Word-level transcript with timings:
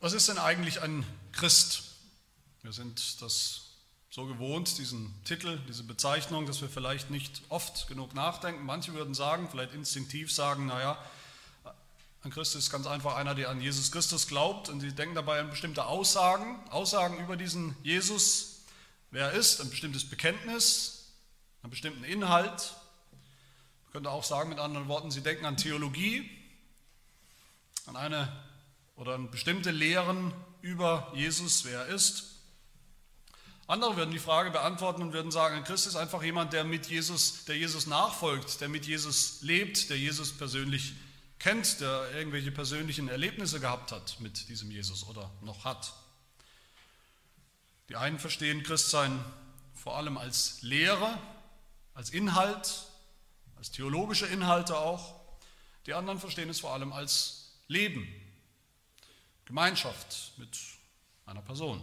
Was 0.00 0.12
ist 0.12 0.28
denn 0.28 0.38
eigentlich 0.38 0.80
ein 0.80 1.04
Christ? 1.32 1.82
Wir 2.62 2.72
sind 2.72 3.20
das 3.20 3.62
so 4.10 4.26
gewohnt, 4.26 4.78
diesen 4.78 5.12
Titel, 5.24 5.58
diese 5.66 5.82
Bezeichnung, 5.82 6.46
dass 6.46 6.60
wir 6.60 6.68
vielleicht 6.68 7.10
nicht 7.10 7.42
oft 7.48 7.88
genug 7.88 8.14
nachdenken. 8.14 8.64
Manche 8.64 8.94
würden 8.94 9.12
sagen, 9.12 9.48
vielleicht 9.50 9.74
instinktiv 9.74 10.32
sagen, 10.32 10.66
naja, 10.66 10.96
ein 12.22 12.30
Christ 12.30 12.54
ist 12.54 12.70
ganz 12.70 12.86
einfach 12.86 13.16
einer, 13.16 13.34
der 13.34 13.50
an 13.50 13.60
Jesus 13.60 13.90
Christus 13.90 14.28
glaubt 14.28 14.68
und 14.68 14.78
sie 14.78 14.92
denken 14.92 15.16
dabei 15.16 15.40
an 15.40 15.50
bestimmte 15.50 15.86
Aussagen, 15.86 16.60
Aussagen 16.70 17.18
über 17.18 17.36
diesen 17.36 17.74
Jesus, 17.82 18.60
wer 19.10 19.32
er 19.32 19.32
ist, 19.32 19.60
ein 19.60 19.68
bestimmtes 19.68 20.08
Bekenntnis, 20.08 21.08
einen 21.64 21.70
bestimmten 21.70 22.04
Inhalt. 22.04 22.76
Man 23.82 23.92
könnte 23.92 24.10
auch 24.10 24.22
sagen 24.22 24.48
mit 24.48 24.60
anderen 24.60 24.86
Worten, 24.86 25.10
sie 25.10 25.22
denken 25.22 25.44
an 25.44 25.56
Theologie, 25.56 26.30
an 27.86 27.96
eine 27.96 28.47
oder 28.98 29.16
bestimmte 29.18 29.70
Lehren 29.70 30.34
über 30.60 31.10
Jesus, 31.14 31.64
wer 31.64 31.80
er 31.80 31.86
ist. 31.86 32.34
Andere 33.68 33.96
würden 33.96 34.10
die 34.10 34.18
Frage 34.18 34.50
beantworten 34.50 35.02
und 35.02 35.12
würden 35.12 35.30
sagen, 35.30 35.56
ein 35.56 35.64
Christ 35.64 35.86
ist 35.86 35.96
einfach 35.96 36.22
jemand, 36.22 36.52
der 36.52 36.64
mit 36.64 36.86
Jesus, 36.86 37.44
der 37.44 37.56
Jesus 37.56 37.86
nachfolgt, 37.86 38.60
der 38.60 38.68
mit 38.68 38.86
Jesus 38.86 39.42
lebt, 39.42 39.88
der 39.90 39.98
Jesus 39.98 40.32
persönlich 40.32 40.94
kennt, 41.38 41.80
der 41.80 42.10
irgendwelche 42.14 42.50
persönlichen 42.50 43.08
Erlebnisse 43.08 43.60
gehabt 43.60 43.92
hat 43.92 44.18
mit 44.20 44.48
diesem 44.48 44.70
Jesus 44.70 45.06
oder 45.06 45.30
noch 45.42 45.64
hat. 45.64 45.92
Die 47.88 47.96
einen 47.96 48.18
verstehen 48.18 48.62
Christsein 48.62 49.24
vor 49.74 49.96
allem 49.96 50.18
als 50.18 50.60
Lehre, 50.62 51.18
als 51.94 52.10
Inhalt, 52.10 52.86
als 53.56 53.70
theologische 53.70 54.26
Inhalte 54.26 54.76
auch. 54.76 55.20
Die 55.86 55.94
anderen 55.94 56.18
verstehen 56.18 56.48
es 56.48 56.60
vor 56.60 56.72
allem 56.72 56.92
als 56.92 57.52
Leben, 57.68 58.06
Gemeinschaft 59.48 60.34
mit 60.36 60.56
einer 61.24 61.40
Person. 61.40 61.82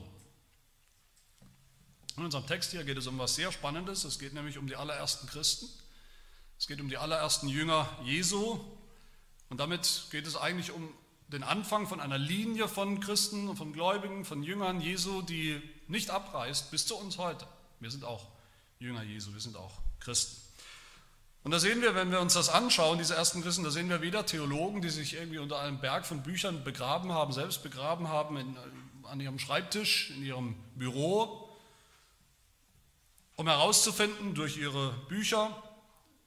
In 2.16 2.24
unserem 2.24 2.46
Text 2.46 2.72
hier 2.72 2.84
geht 2.84 2.98
es 2.98 3.08
um 3.08 3.18
was 3.18 3.34
sehr 3.34 3.52
Spannendes. 3.52 4.04
Es 4.04 4.20
geht 4.20 4.34
nämlich 4.34 4.60
um 4.60 4.68
die 4.68 4.76
allerersten 4.76 5.28
Christen. 5.28 5.68
Es 6.60 6.68
geht 6.68 6.80
um 6.80 6.90
die 6.90 6.98
allerersten 6.98 7.50
Jünger 7.50 7.90
Jesu, 8.04 8.64
und 9.50 9.60
damit 9.60 10.06
geht 10.12 10.28
es 10.28 10.36
eigentlich 10.36 10.72
um 10.72 10.94
den 11.28 11.42
Anfang 11.44 11.88
von 11.88 12.00
einer 12.00 12.20
Linie 12.20 12.68
von 12.68 13.00
Christen, 13.00 13.56
von 13.58 13.74
Gläubigen, 13.74 14.26
von 14.26 14.44
Jüngern 14.44 14.80
Jesu, 14.80 15.24
die 15.24 15.60
nicht 15.88 16.12
abreißt 16.12 16.70
bis 16.70 16.86
zu 16.86 16.96
uns 16.96 17.18
heute. 17.18 17.48
Wir 17.80 17.90
sind 17.90 18.04
auch 18.04 18.28
Jünger 18.80 19.02
Jesu, 19.02 19.34
wir 19.34 19.42
sind 19.42 19.58
auch 19.58 19.80
Christen. 20.00 20.45
Und 21.46 21.52
da 21.52 21.60
sehen 21.60 21.84
wir, 21.84 21.94
wenn 21.94 22.10
wir 22.10 22.22
uns 22.22 22.34
das 22.34 22.50
anschauen, 22.50 22.98
diese 22.98 23.14
ersten 23.14 23.44
Christen, 23.44 23.64
da 23.64 23.70
sehen 23.70 23.88
wir 23.88 24.02
wieder 24.02 24.26
Theologen, 24.26 24.82
die 24.82 24.90
sich 24.90 25.14
irgendwie 25.14 25.38
unter 25.38 25.60
einem 25.60 25.80
Berg 25.80 26.08
von 26.08 26.24
Büchern 26.24 26.64
begraben 26.64 27.12
haben, 27.12 27.34
selbst 27.34 27.62
begraben 27.62 28.10
haben 28.10 28.38
in, 28.38 28.58
an 29.04 29.20
ihrem 29.20 29.38
Schreibtisch, 29.38 30.10
in 30.10 30.26
ihrem 30.26 30.56
Büro, 30.74 31.48
um 33.36 33.48
herauszufinden 33.48 34.34
durch 34.34 34.58
ihre 34.58 34.94
Bücher, 35.08 35.56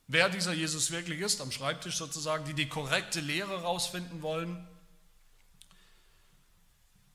wer 0.06 0.28
dieser 0.28 0.52
Jesus 0.52 0.92
wirklich 0.92 1.18
ist, 1.18 1.40
am 1.40 1.50
Schreibtisch 1.50 1.96
sozusagen, 1.96 2.44
die 2.44 2.54
die 2.54 2.68
korrekte 2.68 3.18
Lehre 3.18 3.58
herausfinden 3.58 4.22
wollen. 4.22 4.68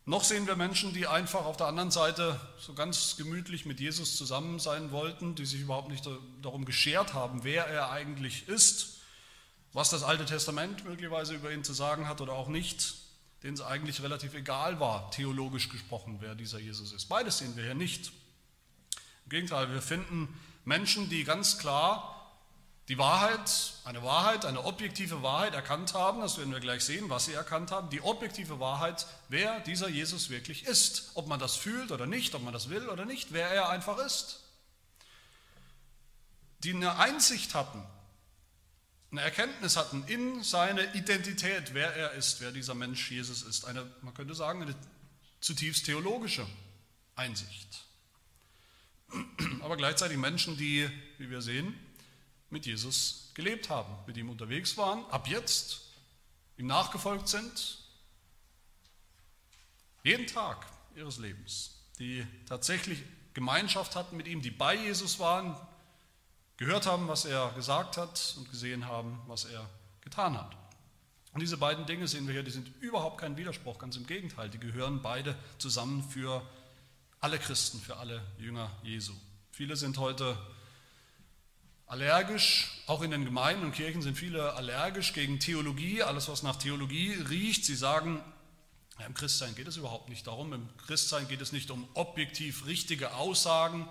Noch 0.05 0.25
sehen 0.25 0.47
wir 0.47 0.57
Menschen, 0.57 0.93
die 0.93 1.07
einfach 1.07 1.45
auf 1.45 1.55
der 1.55 1.67
anderen 1.67 1.89
Seite 1.89 2.37
so 2.57 2.73
ganz 2.73 3.15
gemütlich 3.15 3.65
mit 3.65 3.79
Jesus 3.79 4.17
zusammen 4.17 4.59
sein 4.59 4.91
wollten, 4.91 5.35
die 5.35 5.45
sich 5.45 5.61
überhaupt 5.61 5.89
nicht 5.89 6.05
darum 6.41 6.65
geschert 6.65 7.13
haben, 7.13 7.45
wer 7.45 7.67
er 7.67 7.89
eigentlich 7.89 8.49
ist, 8.49 8.97
was 9.71 9.89
das 9.89 10.03
Alte 10.03 10.25
Testament 10.25 10.83
möglicherweise 10.83 11.33
über 11.35 11.53
ihn 11.53 11.63
zu 11.63 11.71
sagen 11.71 12.09
hat 12.09 12.19
oder 12.19 12.33
auch 12.33 12.49
nicht, 12.49 12.95
denen 13.43 13.53
es 13.53 13.61
eigentlich 13.61 14.03
relativ 14.03 14.33
egal 14.33 14.81
war, 14.81 15.09
theologisch 15.11 15.69
gesprochen, 15.69 16.17
wer 16.19 16.35
dieser 16.35 16.59
Jesus 16.59 16.91
ist. 16.91 17.05
Beides 17.05 17.37
sehen 17.37 17.55
wir 17.55 17.63
hier 17.63 17.73
nicht. 17.73 18.11
Im 19.23 19.29
Gegenteil, 19.29 19.71
wir 19.71 19.81
finden 19.81 20.27
Menschen, 20.65 21.09
die 21.09 21.23
ganz 21.23 21.59
klar 21.59 22.22
die 22.89 22.97
Wahrheit, 22.97 23.73
eine 23.85 24.03
Wahrheit, 24.03 24.45
eine 24.45 24.65
objektive 24.65 25.23
Wahrheit 25.23 25.53
erkannt 25.53 25.93
haben, 25.93 26.19
das 26.19 26.37
werden 26.37 26.51
wir 26.51 26.59
gleich 26.59 26.83
sehen, 26.83 27.09
was 27.09 27.25
sie 27.25 27.33
erkannt 27.33 27.71
haben, 27.71 27.89
die 27.89 28.01
objektive 28.01 28.59
Wahrheit, 28.59 29.07
wer 29.29 29.61
dieser 29.61 29.87
Jesus 29.87 30.29
wirklich 30.29 30.65
ist, 30.65 31.11
ob 31.13 31.27
man 31.27 31.39
das 31.39 31.55
fühlt 31.55 31.91
oder 31.91 32.05
nicht, 32.05 32.35
ob 32.35 32.43
man 32.43 32.51
das 32.51 32.69
will 32.69 32.89
oder 32.89 33.05
nicht, 33.05 33.31
wer 33.31 33.47
er 33.47 33.69
einfach 33.69 33.99
ist. 33.99 34.41
Die 36.59 36.73
eine 36.73 36.97
Einsicht 36.97 37.55
hatten, 37.55 37.81
eine 39.11 39.21
Erkenntnis 39.21 39.77
hatten 39.77 40.03
in 40.07 40.43
seine 40.43 40.93
Identität, 40.93 41.73
wer 41.73 41.95
er 41.95 42.13
ist, 42.13 42.41
wer 42.41 42.51
dieser 42.51 42.73
Mensch 42.73 43.11
Jesus 43.11 43.43
ist. 43.43 43.65
Eine, 43.65 43.89
man 44.01 44.13
könnte 44.13 44.33
sagen, 44.33 44.61
eine 44.61 44.75
zutiefst 45.39 45.85
theologische 45.85 46.47
Einsicht. 47.15 47.85
Aber 49.61 49.77
gleichzeitig 49.77 50.17
Menschen, 50.17 50.57
die, 50.57 50.89
wie 51.17 51.29
wir 51.29 51.41
sehen, 51.41 51.75
mit 52.53 52.65
Jesus 52.65 53.31
gelebt 53.33 53.69
haben, 53.69 53.93
mit 54.07 54.15
ihm 54.15 54.29
unterwegs 54.29 54.77
waren, 54.77 55.03
ab 55.11 55.27
jetzt 55.27 55.81
ihm 56.57 56.67
nachgefolgt 56.67 57.27
sind, 57.27 57.79
jeden 60.03 60.27
Tag 60.27 60.65
ihres 60.95 61.17
Lebens, 61.17 61.71
die 61.99 62.25
tatsächlich 62.45 63.03
Gemeinschaft 63.33 63.95
hatten 63.95 64.15
mit 64.15 64.27
ihm, 64.27 64.41
die 64.41 64.51
bei 64.51 64.75
Jesus 64.75 65.19
waren, 65.19 65.57
gehört 66.57 66.85
haben, 66.85 67.07
was 67.07 67.25
er 67.25 67.51
gesagt 67.53 67.97
hat 67.97 68.35
und 68.37 68.49
gesehen 68.49 68.87
haben, 68.87 69.19
was 69.27 69.45
er 69.45 69.67
getan 70.01 70.37
hat. 70.37 70.55
Und 71.33 71.41
diese 71.41 71.57
beiden 71.57 71.87
Dinge 71.87 72.07
sehen 72.07 72.27
wir 72.27 72.33
hier, 72.33 72.43
die 72.43 72.51
sind 72.51 72.71
überhaupt 72.79 73.19
kein 73.19 73.37
Widerspruch, 73.37 73.79
ganz 73.79 73.95
im 73.95 74.05
Gegenteil, 74.05 74.49
die 74.49 74.59
gehören 74.59 75.01
beide 75.01 75.35
zusammen 75.57 76.03
für 76.03 76.47
alle 77.19 77.39
Christen, 77.39 77.79
für 77.79 77.97
alle 77.97 78.21
Jünger 78.37 78.69
Jesu. 78.83 79.13
Viele 79.49 79.75
sind 79.75 79.97
heute 79.97 80.37
allergisch, 81.87 82.83
auch 82.87 83.01
in 83.01 83.11
den 83.11 83.25
Gemeinden 83.25 83.63
und 83.65 83.73
Kirchen 83.73 84.01
sind 84.01 84.17
viele 84.17 84.53
allergisch 84.53 85.13
gegen 85.13 85.39
Theologie, 85.39 86.03
alles 86.03 86.27
was 86.27 86.43
nach 86.43 86.55
Theologie 86.55 87.13
riecht. 87.29 87.65
Sie 87.65 87.75
sagen, 87.75 88.23
ja, 88.99 89.05
im 89.05 89.13
Christsein 89.13 89.55
geht 89.55 89.67
es 89.67 89.77
überhaupt 89.77 90.09
nicht 90.09 90.27
darum, 90.27 90.53
im 90.53 90.69
Christsein 90.77 91.27
geht 91.27 91.41
es 91.41 91.51
nicht 91.51 91.71
um 91.71 91.87
objektiv 91.93 92.65
richtige 92.65 93.13
Aussagen 93.13 93.87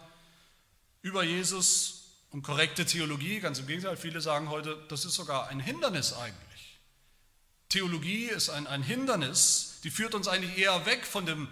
über 1.03 1.25
Jesus, 1.25 2.03
um 2.31 2.43
korrekte 2.43 2.87
Theologie, 2.87 3.41
ganz 3.41 3.59
im 3.59 3.67
Gegenteil, 3.67 3.97
viele 3.97 4.21
sagen 4.21 4.49
heute, 4.49 4.79
das 4.89 5.05
ist 5.05 5.15
sogar 5.15 5.49
ein 5.49 5.61
Hindernis 5.61 6.13
eigentlich. 6.15 6.79
Theologie 7.69 8.27
ist 8.27 8.49
ein, 8.51 8.67
ein 8.67 8.83
Hindernis, 8.83 9.81
die 9.85 9.91
führt 9.91 10.15
uns 10.15 10.29
eigentlich 10.29 10.59
eher 10.59 10.87
weg 10.87 11.05
von, 11.05 11.27
dem, 11.27 11.49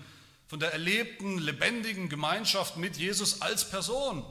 von 0.46 0.60
der 0.60 0.72
erlebten, 0.72 1.38
lebendigen 1.38 2.08
Gemeinschaft 2.08 2.76
mit 2.76 2.96
Jesus 2.96 3.42
als 3.42 3.68
Person. 3.68 4.24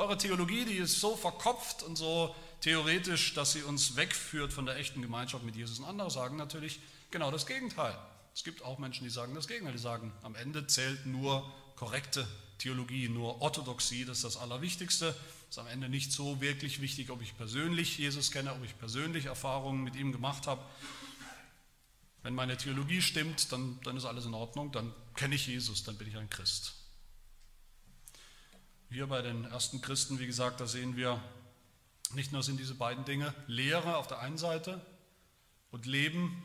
Eure 0.00 0.16
Theologie, 0.16 0.64
die 0.64 0.76
ist 0.76 0.98
so 0.98 1.14
verkopft 1.14 1.82
und 1.82 1.94
so 1.94 2.34
theoretisch, 2.62 3.34
dass 3.34 3.52
sie 3.52 3.62
uns 3.62 3.96
wegführt 3.96 4.50
von 4.50 4.64
der 4.64 4.78
echten 4.78 5.02
Gemeinschaft 5.02 5.44
mit 5.44 5.56
Jesus. 5.56 5.78
Und 5.78 5.84
andere 5.84 6.10
sagen 6.10 6.38
natürlich 6.38 6.80
genau 7.10 7.30
das 7.30 7.44
Gegenteil. 7.44 7.94
Es 8.34 8.42
gibt 8.42 8.62
auch 8.62 8.78
Menschen, 8.78 9.04
die 9.04 9.10
sagen 9.10 9.34
das 9.34 9.46
Gegenteil. 9.46 9.74
Die 9.74 9.78
sagen, 9.78 10.10
am 10.22 10.34
Ende 10.36 10.66
zählt 10.66 11.04
nur 11.04 11.52
korrekte 11.76 12.26
Theologie, 12.56 13.10
nur 13.10 13.42
Orthodoxie, 13.42 14.06
das 14.06 14.18
ist 14.18 14.24
das 14.24 14.36
Allerwichtigste. 14.38 15.14
Ist 15.50 15.58
am 15.58 15.66
Ende 15.66 15.90
nicht 15.90 16.12
so 16.12 16.40
wirklich 16.40 16.80
wichtig, 16.80 17.10
ob 17.10 17.20
ich 17.20 17.36
persönlich 17.36 17.98
Jesus 17.98 18.30
kenne, 18.30 18.54
ob 18.54 18.64
ich 18.64 18.78
persönlich 18.78 19.26
Erfahrungen 19.26 19.84
mit 19.84 19.96
ihm 19.96 20.12
gemacht 20.12 20.46
habe. 20.46 20.62
Wenn 22.22 22.34
meine 22.34 22.56
Theologie 22.56 23.02
stimmt, 23.02 23.52
dann, 23.52 23.78
dann 23.84 23.98
ist 23.98 24.06
alles 24.06 24.24
in 24.24 24.32
Ordnung, 24.32 24.72
dann 24.72 24.94
kenne 25.14 25.34
ich 25.34 25.46
Jesus, 25.46 25.84
dann 25.84 25.98
bin 25.98 26.08
ich 26.08 26.16
ein 26.16 26.30
Christ. 26.30 26.79
Hier 28.92 29.06
bei 29.06 29.22
den 29.22 29.44
ersten 29.44 29.80
Christen, 29.80 30.18
wie 30.18 30.26
gesagt, 30.26 30.60
da 30.60 30.66
sehen 30.66 30.96
wir, 30.96 31.22
nicht 32.12 32.32
nur 32.32 32.42
sind 32.42 32.58
diese 32.58 32.74
beiden 32.74 33.04
Dinge 33.04 33.32
Lehre 33.46 33.96
auf 33.96 34.08
der 34.08 34.18
einen 34.18 34.36
Seite 34.36 34.84
und 35.70 35.86
Leben 35.86 36.42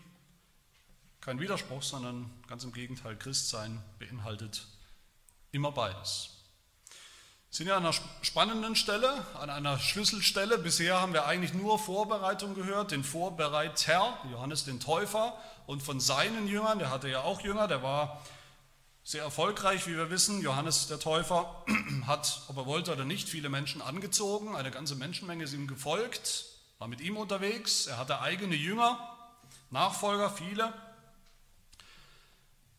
kein 1.21 1.39
Widerspruch, 1.39 1.81
sondern 1.81 2.29
ganz 2.47 2.63
im 2.63 2.71
Gegenteil, 2.71 3.17
Christsein 3.17 3.81
beinhaltet 3.97 4.67
immer 5.53 5.71
beides. 5.71 6.29
Wir 7.49 7.57
sind 7.57 7.67
ja 7.67 7.77
an 7.77 7.83
einer 7.83 7.95
spannenden 8.21 8.75
Stelle, 8.75 9.25
an 9.39 9.49
einer 9.49 9.79
Schlüsselstelle. 9.79 10.59
Bisher 10.59 11.01
haben 11.01 11.13
wir 11.13 11.25
eigentlich 11.25 11.55
nur 11.55 11.79
Vorbereitung 11.79 12.53
gehört, 12.53 12.91
den 12.91 13.03
Vorbereiter, 13.03 14.19
Johannes 14.29 14.65
den 14.65 14.79
Täufer 14.79 15.35
und 15.65 15.81
von 15.81 15.99
seinen 15.99 16.47
Jüngern, 16.47 16.77
der 16.77 16.91
hatte 16.91 17.09
ja 17.09 17.21
auch 17.21 17.41
Jünger, 17.41 17.67
der 17.67 17.81
war 17.81 18.21
sehr 19.07 19.21
erfolgreich, 19.21 19.85
wie 19.85 19.95
wir 19.95 20.09
wissen. 20.09 20.41
Johannes 20.41 20.87
der 20.87 20.99
Täufer 20.99 21.63
hat, 22.07 22.41
ob 22.47 22.57
er 22.57 22.65
wollte 22.65 22.91
oder 22.91 23.05
nicht, 23.05 23.29
viele 23.29 23.49
Menschen 23.49 23.83
angezogen. 23.83 24.55
Eine 24.55 24.71
ganze 24.71 24.95
Menschenmenge 24.95 25.43
ist 25.43 25.53
ihm 25.53 25.67
gefolgt, 25.67 26.45
war 26.79 26.87
mit 26.87 27.01
ihm 27.01 27.15
unterwegs. 27.15 27.85
Er 27.85 27.99
hatte 27.99 28.19
eigene 28.19 28.55
Jünger, 28.55 28.97
Nachfolger, 29.69 30.31
viele. 30.31 30.73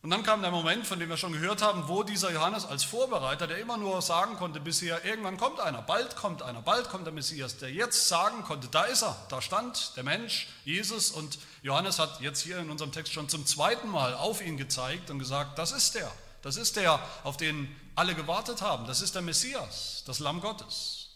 Und 0.03 0.11
dann 0.11 0.23
kam 0.23 0.41
der 0.41 0.51
Moment, 0.51 0.85
von 0.85 0.99
dem 0.99 1.09
wir 1.09 1.17
schon 1.17 1.33
gehört 1.33 1.61
haben, 1.61 1.87
wo 1.87 2.03
dieser 2.03 2.31
Johannes 2.31 2.65
als 2.65 2.83
Vorbereiter, 2.83 3.47
der 3.47 3.57
immer 3.57 3.77
nur 3.77 4.01
sagen 4.01 4.35
konnte 4.35 4.59
bisher, 4.59 5.03
irgendwann 5.03 5.37
kommt 5.37 5.59
einer, 5.59 5.81
bald 5.81 6.15
kommt 6.15 6.43
einer, 6.43 6.61
bald 6.61 6.89
kommt 6.89 7.05
der 7.05 7.13
Messias, 7.13 7.57
der 7.57 7.71
jetzt 7.71 8.07
sagen 8.07 8.43
konnte, 8.43 8.67
da 8.67 8.83
ist 8.83 9.01
er, 9.01 9.15
da 9.29 9.41
stand 9.41 9.97
der 9.97 10.03
Mensch, 10.03 10.47
Jesus 10.63 11.09
und 11.11 11.39
Johannes 11.63 11.97
hat 11.97 12.21
jetzt 12.21 12.41
hier 12.41 12.59
in 12.59 12.69
unserem 12.69 12.91
Text 12.91 13.11
schon 13.11 13.27
zum 13.27 13.45
zweiten 13.45 13.89
Mal 13.89 14.13
auf 14.13 14.41
ihn 14.41 14.55
gezeigt 14.55 15.09
und 15.09 15.19
gesagt, 15.19 15.57
das 15.57 15.71
ist 15.71 15.95
der, 15.95 16.11
das 16.43 16.57
ist 16.57 16.75
der, 16.75 16.99
auf 17.23 17.35
den 17.35 17.75
alle 17.95 18.13
gewartet 18.13 18.61
haben, 18.61 18.85
das 18.85 19.01
ist 19.01 19.15
der 19.15 19.23
Messias, 19.23 20.03
das 20.05 20.19
Lamm 20.19 20.41
Gottes. 20.41 21.09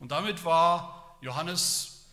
Und 0.00 0.10
damit 0.10 0.44
war 0.44 1.16
Johannes 1.20 2.04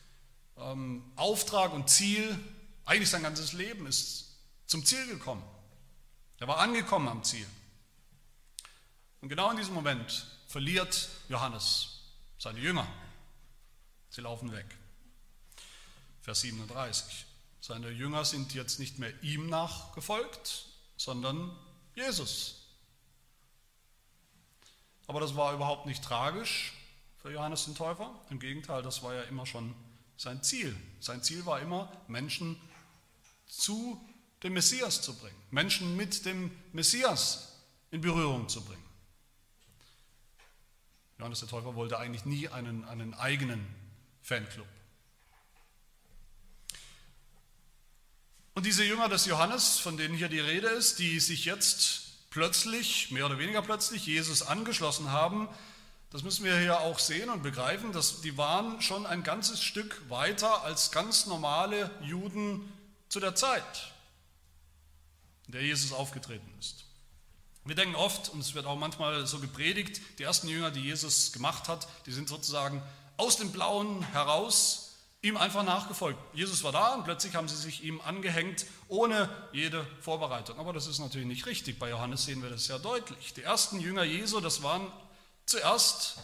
ähm, 0.58 1.04
Auftrag 1.16 1.74
und 1.74 1.90
Ziel, 1.90 2.40
eigentlich 2.86 3.10
sein 3.10 3.24
ganzes 3.24 3.54
Leben 3.54 3.88
ist 3.88 4.38
zum 4.68 4.86
Ziel 4.86 5.06
gekommen. 5.08 5.44
Er 6.44 6.50
war 6.50 6.58
angekommen 6.58 7.08
am 7.08 7.24
Ziel. 7.24 7.48
Und 9.22 9.30
genau 9.30 9.50
in 9.52 9.56
diesem 9.56 9.74
Moment 9.74 10.28
verliert 10.46 11.08
Johannes 11.30 12.02
seine 12.38 12.60
Jünger. 12.60 12.86
Sie 14.10 14.20
laufen 14.20 14.52
weg. 14.52 14.66
Vers 16.22 16.42
37. 16.42 17.26
Seine 17.62 17.92
Jünger 17.92 18.26
sind 18.26 18.54
jetzt 18.54 18.78
nicht 18.80 19.00
mehr 19.00 19.24
ihm 19.24 19.48
nachgefolgt, 19.48 20.66
sondern 20.98 21.50
Jesus. 21.96 22.68
Aber 25.08 25.22
das 25.22 25.38
war 25.38 25.54
überhaupt 25.54 25.86
nicht 25.86 26.04
tragisch 26.04 26.74
für 27.22 27.32
Johannes 27.32 27.64
den 27.64 27.76
Täufer. 27.76 28.14
Im 28.30 28.42
Gegenteil, 28.42 28.84
das 28.84 29.02
war 29.02 29.14
ja 29.14 29.22
immer 29.22 29.46
schon 29.46 29.74
sein 30.18 30.44
Ziel. 30.44 30.76
Sein 31.00 31.24
Ziel 31.24 31.46
war 31.46 31.62
immer, 31.62 31.90
Menschen 32.10 32.60
zu 33.48 34.06
den 34.44 34.54
Messias 34.54 35.02
zu 35.02 35.16
bringen, 35.16 35.42
Menschen 35.52 35.96
mit 35.96 36.26
dem 36.26 36.52
Messias 36.74 37.54
in 37.92 38.02
Berührung 38.02 38.50
zu 38.50 38.62
bringen. 38.62 38.84
Johannes 41.18 41.40
der 41.40 41.48
Täufer 41.48 41.76
wollte 41.76 41.98
eigentlich 41.98 42.26
nie 42.26 42.50
einen, 42.50 42.84
einen 42.84 43.14
eigenen 43.14 43.66
Fanclub. 44.22 44.68
Und 48.56 48.66
diese 48.66 48.84
Jünger 48.84 49.08
des 49.10 49.26
Johannes, 49.26 49.80
von 49.80 49.96
denen 49.96 50.16
hier 50.16 50.28
die 50.28 50.40
Rede 50.40 50.68
ist, 50.68 51.00
die 51.00 51.20
sich 51.20 51.46
jetzt 51.46 52.30
plötzlich, 52.30 53.10
mehr 53.12 53.26
oder 53.26 53.40
weniger 53.40 53.62
plötzlich, 53.62 54.06
Jesus 54.06 54.44
angeschlossen 54.44 55.12
haben, 55.12 55.48
das 56.12 56.22
müssen 56.22 56.44
wir 56.44 56.60
hier 56.60 56.82
auch 56.82 57.00
sehen 57.00 57.30
und 57.30 57.42
begreifen, 57.42 57.94
dass 57.94 58.22
die 58.22 58.38
waren 58.38 58.82
schon 58.82 59.06
ein 59.06 59.24
ganzes 59.24 59.64
Stück 59.64 60.10
weiter 60.10 60.64
als 60.64 60.92
ganz 60.92 61.26
normale 61.26 61.90
Juden 62.02 62.72
zu 63.10 63.20
der 63.20 63.34
Zeit 63.34 63.93
in 65.48 65.54
der 65.54 65.62
Jesus 65.62 65.94
aufgetreten 65.94 66.50
ist. 66.60 66.86
Wir 67.66 67.76
denken 67.76 67.96
oft, 67.96 68.30
und 68.30 68.40
es 68.40 68.54
wird 68.56 68.66
auch 68.66 68.78
manchmal 68.78 69.26
so 69.26 69.40
gepredigt, 69.40 70.02
die 70.20 70.24
ersten 70.24 70.50
Jünger, 70.50 70.72
die 70.72 70.82
Jesus 70.82 71.32
gemacht 71.32 71.70
hat, 71.70 71.88
die 72.06 72.12
sind 72.12 72.28
sozusagen 72.28 72.82
aus 73.16 73.38
dem 73.38 73.52
Blauen 73.52 74.04
heraus 74.12 74.84
ihm 75.22 75.38
einfach 75.38 75.64
nachgefolgt. 75.64 76.20
Jesus 76.34 76.64
war 76.64 76.74
da 76.74 76.96
und 76.96 77.06
plötzlich 77.06 77.34
haben 77.36 77.48
sie 77.48 77.56
sich 77.56 77.84
ihm 77.84 78.02
angehängt, 78.02 78.66
ohne 78.90 79.30
jede 79.54 79.88
Vorbereitung. 80.02 80.60
Aber 80.60 80.74
das 80.74 80.86
ist 80.88 81.00
natürlich 81.00 81.28
nicht 81.28 81.46
richtig. 81.46 81.80
Bei 81.80 81.90
Johannes 81.90 82.26
sehen 82.26 82.44
wir 82.44 82.50
das 82.50 82.66
sehr 82.66 82.78
deutlich. 82.78 83.34
Die 83.34 83.44
ersten 83.44 83.80
Jünger 83.80 84.04
Jesu, 84.04 84.42
das 84.42 84.62
waren 84.62 84.92
zuerst 85.46 86.18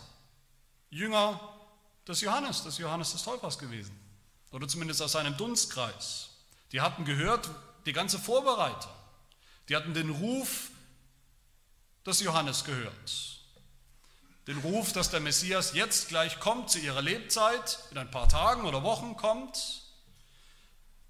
Jünger 0.90 1.40
des 2.06 2.20
Johannes, 2.20 2.64
des 2.64 2.78
Johannes 2.78 3.14
des 3.14 3.24
Täufers 3.24 3.58
gewesen. 3.58 3.98
Oder 4.52 4.68
zumindest 4.68 5.02
aus 5.02 5.14
seinem 5.14 5.38
Dunstkreis. 5.38 6.32
Die 6.74 6.82
hatten 6.82 7.06
gehört, 7.06 7.50
die 7.86 7.94
ganze 7.94 8.20
Vorbereitung. 8.20 8.92
Die 9.70 9.76
hatten 9.76 9.94
den 9.94 10.10
Ruf 10.10 10.72
des 12.06 12.20
Johannes 12.22 12.64
gehört. 12.64 13.40
Den 14.48 14.58
Ruf, 14.58 14.94
dass 14.94 15.12
der 15.12 15.20
Messias 15.20 15.74
jetzt 15.74 16.10
gleich 16.10 16.40
kommt 16.40 16.72
zu 16.72 16.80
ihrer 16.80 17.04
Lebzeit, 17.04 17.80
in 17.92 18.00
ein 18.00 18.10
paar 18.10 18.28
Tagen 18.28 18.66
oder 18.66 18.82
Wochen 18.82 19.16
kommt. 19.16 19.84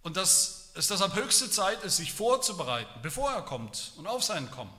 Und 0.02 0.18
dass 0.18 0.72
es 0.76 0.88
deshalb 0.88 1.16
höchste 1.16 1.50
Zeit 1.50 1.84
ist, 1.84 1.98
sich 1.98 2.12
vorzubereiten, 2.12 3.02
bevor 3.02 3.32
er 3.32 3.44
kommt 3.44 3.94
und 3.96 4.08
auf 4.08 4.24
sein 4.24 4.52
Kommen. 4.52 4.74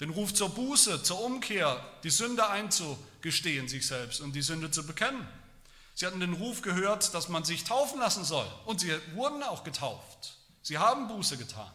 Den 0.00 0.10
Ruf 0.10 0.32
zur 0.32 0.50
Buße, 0.50 1.02
zur 1.02 1.22
Umkehr, 1.22 1.84
die 2.02 2.10
Sünde 2.10 2.48
einzugestehen 2.48 3.68
sich 3.68 3.86
selbst 3.86 4.20
und 4.20 4.32
die 4.32 4.42
Sünde 4.42 4.70
zu 4.70 4.86
bekennen. 4.86 5.26
Sie 5.94 6.06
hatten 6.06 6.20
den 6.20 6.34
Ruf 6.34 6.62
gehört, 6.62 7.12
dass 7.14 7.28
man 7.28 7.44
sich 7.44 7.64
taufen 7.64 8.00
lassen 8.00 8.24
soll. 8.24 8.46
Und 8.66 8.80
sie 8.80 8.92
wurden 9.14 9.42
auch 9.42 9.64
getauft. 9.64 10.36
Sie 10.62 10.76
haben 10.76 11.08
Buße 11.08 11.38
getan. 11.38 11.70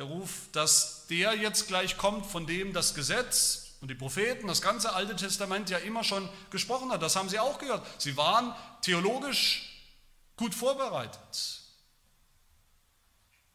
Der 0.00 0.06
Ruf, 0.06 0.48
dass 0.52 1.06
der 1.08 1.34
jetzt 1.34 1.68
gleich 1.68 1.98
kommt, 1.98 2.24
von 2.24 2.46
dem 2.46 2.72
das 2.72 2.94
Gesetz 2.94 3.74
und 3.82 3.90
die 3.90 3.94
Propheten, 3.94 4.46
das 4.46 4.62
ganze 4.62 4.94
Alte 4.94 5.14
Testament 5.14 5.68
ja 5.68 5.76
immer 5.76 6.04
schon 6.04 6.26
gesprochen 6.48 6.90
hat. 6.90 7.02
Das 7.02 7.16
haben 7.16 7.28
sie 7.28 7.38
auch 7.38 7.58
gehört. 7.58 7.86
Sie 8.00 8.16
waren 8.16 8.54
theologisch 8.80 9.92
gut 10.38 10.54
vorbereitet. 10.54 11.60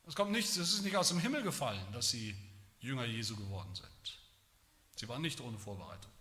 Es 0.06 0.14
kommt 0.14 0.34
nichts, 0.34 0.56
es 0.58 0.72
ist 0.72 0.84
nicht 0.84 0.96
aus 0.96 1.08
dem 1.08 1.18
Himmel 1.18 1.42
gefallen, 1.42 1.84
dass 1.94 2.12
sie 2.12 2.36
Jünger 2.80 3.06
Jesu 3.06 3.36
geworden 3.36 3.74
sind. 3.74 4.20
Sie 4.98 5.10
waren 5.10 5.24
nicht 5.24 5.42
ohne 5.42 5.58
Vorbereitung. 5.58 6.12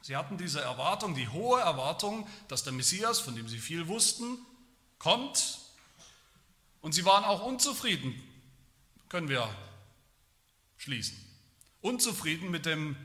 Sie 0.00 0.16
hatten 0.16 0.38
diese 0.38 0.62
Erwartung, 0.62 1.14
die 1.14 1.28
hohe 1.28 1.60
Erwartung, 1.60 2.26
dass 2.48 2.64
der 2.64 2.72
Messias, 2.72 3.20
von 3.20 3.36
dem 3.36 3.48
sie 3.48 3.58
viel 3.58 3.86
wussten, 3.86 4.38
kommt. 4.98 5.58
Und 6.80 6.92
sie 6.92 7.04
waren 7.04 7.24
auch 7.24 7.44
unzufrieden 7.44 8.31
können 9.12 9.28
wir 9.28 9.46
schließen. 10.78 11.14
Unzufrieden 11.82 12.50
mit 12.50 12.64
dem 12.64 12.96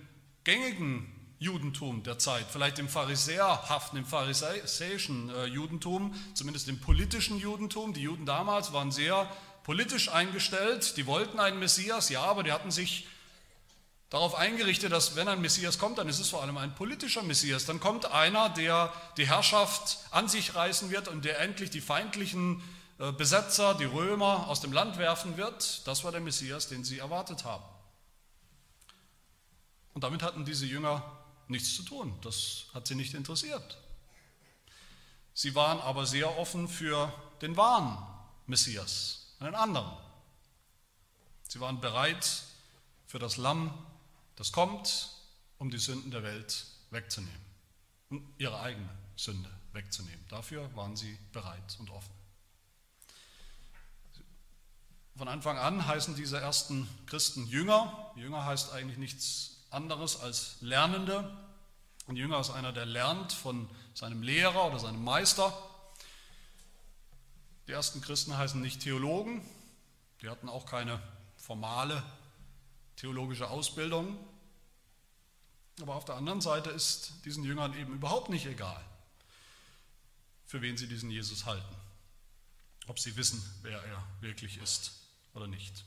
gängigen 0.46 1.06
Judentum 1.38 2.02
der 2.04 2.18
Zeit, 2.18 2.46
vielleicht 2.50 2.78
dem 2.78 2.88
pharisäerhaften, 2.88 3.98
dem 3.98 4.06
pharisäischen 4.06 5.30
äh, 5.30 5.46
Judentum, 5.48 6.16
zumindest 6.34 6.70
dem 6.70 6.80
politischen 6.80 7.38
Judentum. 7.38 7.94
Die 7.94 8.04
Juden 8.04 8.26
damals 8.26 8.72
waren 8.72 8.94
sehr 8.94 9.30
politisch 9.64 10.08
eingestellt, 10.08 10.96
die 10.96 11.08
wollten 11.08 11.42
einen 11.42 11.60
Messias, 11.60 12.08
ja, 12.08 12.24
aber 12.24 12.44
die 12.44 12.54
hatten 12.54 12.72
sich 12.72 13.06
darauf 14.10 14.34
eingerichtet, 14.34 14.94
dass 14.94 15.18
wenn 15.18 15.28
ein 15.28 15.42
Messias 15.42 15.78
kommt, 15.78 15.98
dann 15.98 16.08
ist 16.08 16.22
es 16.22 16.30
vor 16.30 16.42
allem 16.42 16.58
ein 16.58 16.74
politischer 16.74 17.24
Messias. 17.24 17.66
Dann 17.66 17.82
kommt 17.82 18.10
einer, 18.10 18.48
der 18.48 18.94
die 19.18 19.28
Herrschaft 19.28 19.98
an 20.12 20.30
sich 20.30 20.56
reißen 20.56 20.90
wird 20.90 21.10
und 21.10 21.26
der 21.26 21.42
endlich 21.42 21.70
die 21.70 21.82
feindlichen 21.82 22.64
Besetzer, 22.98 23.76
die 23.76 23.86
Römer 23.86 24.48
aus 24.48 24.60
dem 24.60 24.74
Land 24.74 24.98
werfen 24.98 25.38
wird. 25.38 25.88
Das 25.88 26.04
war 26.04 26.12
der 26.12 26.22
Messias, 26.22 26.68
den 26.68 26.84
sie 26.84 26.98
erwartet 26.98 27.46
haben. 27.46 27.64
Und 29.94 30.04
damit 30.04 30.24
hatten 30.24 30.46
diese 30.46 30.66
Jünger 30.66 31.04
nichts 31.48 31.76
zu 31.76 31.84
tun. 31.84 32.18
Das 32.22 32.66
hat 32.74 32.88
sie 32.88 32.96
nicht 32.96 33.14
interessiert. 33.14 33.78
Sie 35.34 35.54
waren 35.54 35.80
aber 35.80 36.08
sehr 36.08 36.38
offen 36.40 36.68
für 36.68 37.14
den 37.42 37.56
wahren 37.56 37.98
Messias, 38.48 39.36
einen 39.40 39.54
anderen. 39.54 39.92
Sie 41.48 41.60
waren 41.60 41.80
bereit 41.80 42.44
für 43.06 43.20
das 43.20 43.38
Lamm, 43.38 43.72
das 44.36 44.52
kommt, 44.52 45.12
um 45.60 45.70
die 45.70 45.78
Sünden 45.78 46.10
der 46.10 46.24
Welt 46.24 46.66
wegzunehmen 46.90 47.46
und 48.10 48.28
ihre 48.38 48.60
eigene 48.60 48.90
Sünde 49.16 49.50
wegzunehmen. 49.74 50.26
Dafür 50.30 50.76
waren 50.76 50.96
sie 50.96 51.18
bereit 51.32 51.78
und 51.80 51.90
offen. 51.92 52.17
Von 55.18 55.28
Anfang 55.28 55.58
an 55.58 55.88
heißen 55.88 56.16
diese 56.16 56.40
ersten 56.40 56.88
Christen 57.08 57.48
Jünger. 57.48 58.12
Jünger 58.16 58.46
heißt 58.46 58.72
eigentlich 58.72 59.00
nichts 59.00 59.64
anderes 59.72 60.20
als 60.20 60.58
Lernende. 60.62 61.36
Ein 62.06 62.16
Jünger 62.16 62.40
ist 62.40 62.52
einer, 62.52 62.72
der 62.72 62.86
lernt 62.86 63.34
von 63.34 63.68
seinem 63.96 64.22
Lehrer 64.22 64.66
oder 64.66 64.78
seinem 64.78 65.04
Meister. 65.04 65.52
Die 67.66 67.72
ersten 67.72 68.00
Christen 68.00 68.38
heißen 68.38 68.62
nicht 68.62 68.82
Theologen. 68.82 69.44
Die 70.22 70.30
hatten 70.30 70.50
auch 70.50 70.68
keine 70.68 71.02
formale 71.36 72.04
theologische 72.96 73.50
Ausbildung. 73.50 74.20
Aber 75.82 75.96
auf 75.96 76.06
der 76.06 76.16
anderen 76.16 76.42
Seite 76.42 76.70
ist 76.70 77.14
diesen 77.26 77.44
Jüngern 77.44 77.74
eben 77.74 77.94
überhaupt 77.94 78.30
nicht 78.30 78.46
egal, 78.46 78.84
für 80.46 80.62
wen 80.62 80.78
sie 80.78 80.88
diesen 80.88 81.10
Jesus 81.10 81.46
halten. 81.46 81.76
Ob 82.86 83.00
sie 83.00 83.16
wissen, 83.16 83.44
wer 83.64 83.84
er 83.84 84.04
wirklich 84.22 84.60
ist 84.60 85.07
oder 85.38 85.48
nicht. 85.48 85.86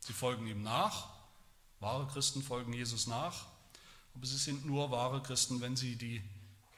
Sie 0.00 0.12
folgen 0.12 0.46
ihm 0.46 0.62
nach, 0.62 1.10
wahre 1.78 2.06
Christen 2.08 2.42
folgen 2.42 2.72
Jesus 2.72 3.06
nach, 3.06 3.46
aber 4.14 4.26
sie 4.26 4.38
sind 4.38 4.64
nur 4.64 4.90
wahre 4.90 5.22
Christen, 5.22 5.60
wenn 5.60 5.76
sie 5.76 5.96
die 5.96 6.22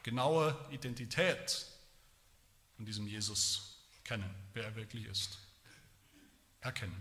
genaue 0.02 0.56
Identität 0.70 1.66
von 2.76 2.85
diesem 2.85 3.06
Jesus 3.06 3.76
kennen, 4.04 4.28
wer 4.54 4.64
er 4.64 4.76
wirklich 4.76 5.06
ist, 5.06 5.38
erkennen. 6.61 6.97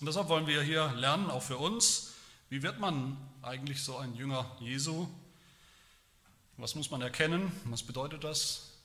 Und 0.00 0.06
deshalb 0.06 0.28
wollen 0.28 0.46
wir 0.46 0.62
hier 0.62 0.92
lernen, 0.92 1.30
auch 1.30 1.42
für 1.42 1.56
uns, 1.56 2.12
wie 2.48 2.62
wird 2.62 2.78
man 2.78 3.16
eigentlich 3.42 3.82
so 3.82 3.96
ein 3.96 4.14
Jünger 4.14 4.56
Jesu? 4.60 5.08
Was 6.58 6.74
muss 6.74 6.90
man 6.90 7.02
erkennen? 7.02 7.50
Was 7.64 7.82
bedeutet 7.82 8.22
das? 8.22 8.75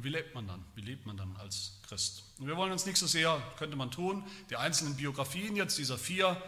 Wie 0.00 0.10
lebt 0.10 0.32
man 0.32 0.46
dann? 0.46 0.64
Wie 0.76 0.80
lebt 0.80 1.06
man 1.06 1.16
dann 1.16 1.36
als 1.38 1.80
Christ? 1.88 2.22
Und 2.38 2.46
wir 2.46 2.56
wollen 2.56 2.70
uns 2.70 2.86
nicht 2.86 2.98
so 2.98 3.08
sehr, 3.08 3.42
könnte 3.58 3.76
man 3.76 3.90
tun, 3.90 4.24
die 4.48 4.56
einzelnen 4.56 4.96
Biografien 4.96 5.56
jetzt 5.56 5.76
dieser 5.76 5.98
vier 5.98 6.40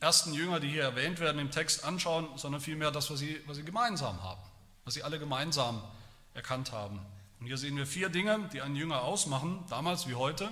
ersten 0.00 0.34
Jünger, 0.34 0.58
die 0.58 0.68
hier 0.68 0.82
erwähnt 0.82 1.20
werden 1.20 1.38
im 1.38 1.52
Text, 1.52 1.84
anschauen, 1.84 2.28
sondern 2.36 2.60
vielmehr 2.60 2.90
das, 2.90 3.08
was 3.08 3.20
sie, 3.20 3.40
was 3.46 3.56
sie 3.56 3.64
gemeinsam 3.64 4.20
haben, 4.20 4.42
was 4.84 4.94
sie 4.94 5.04
alle 5.04 5.20
gemeinsam 5.20 5.80
erkannt 6.34 6.72
haben. 6.72 6.98
Und 7.38 7.46
hier 7.46 7.56
sehen 7.56 7.76
wir 7.76 7.86
vier 7.86 8.08
Dinge, 8.08 8.50
die 8.52 8.62
einen 8.62 8.74
Jünger 8.74 9.02
ausmachen, 9.02 9.64
damals 9.68 10.08
wie 10.08 10.16
heute. 10.16 10.50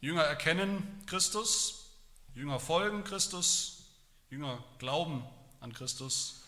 Jünger 0.00 0.22
erkennen 0.22 1.02
Christus, 1.06 1.90
Jünger 2.36 2.60
folgen 2.60 3.02
Christus, 3.02 3.86
Jünger 4.30 4.62
glauben 4.78 5.24
an 5.58 5.72
Christus 5.72 6.42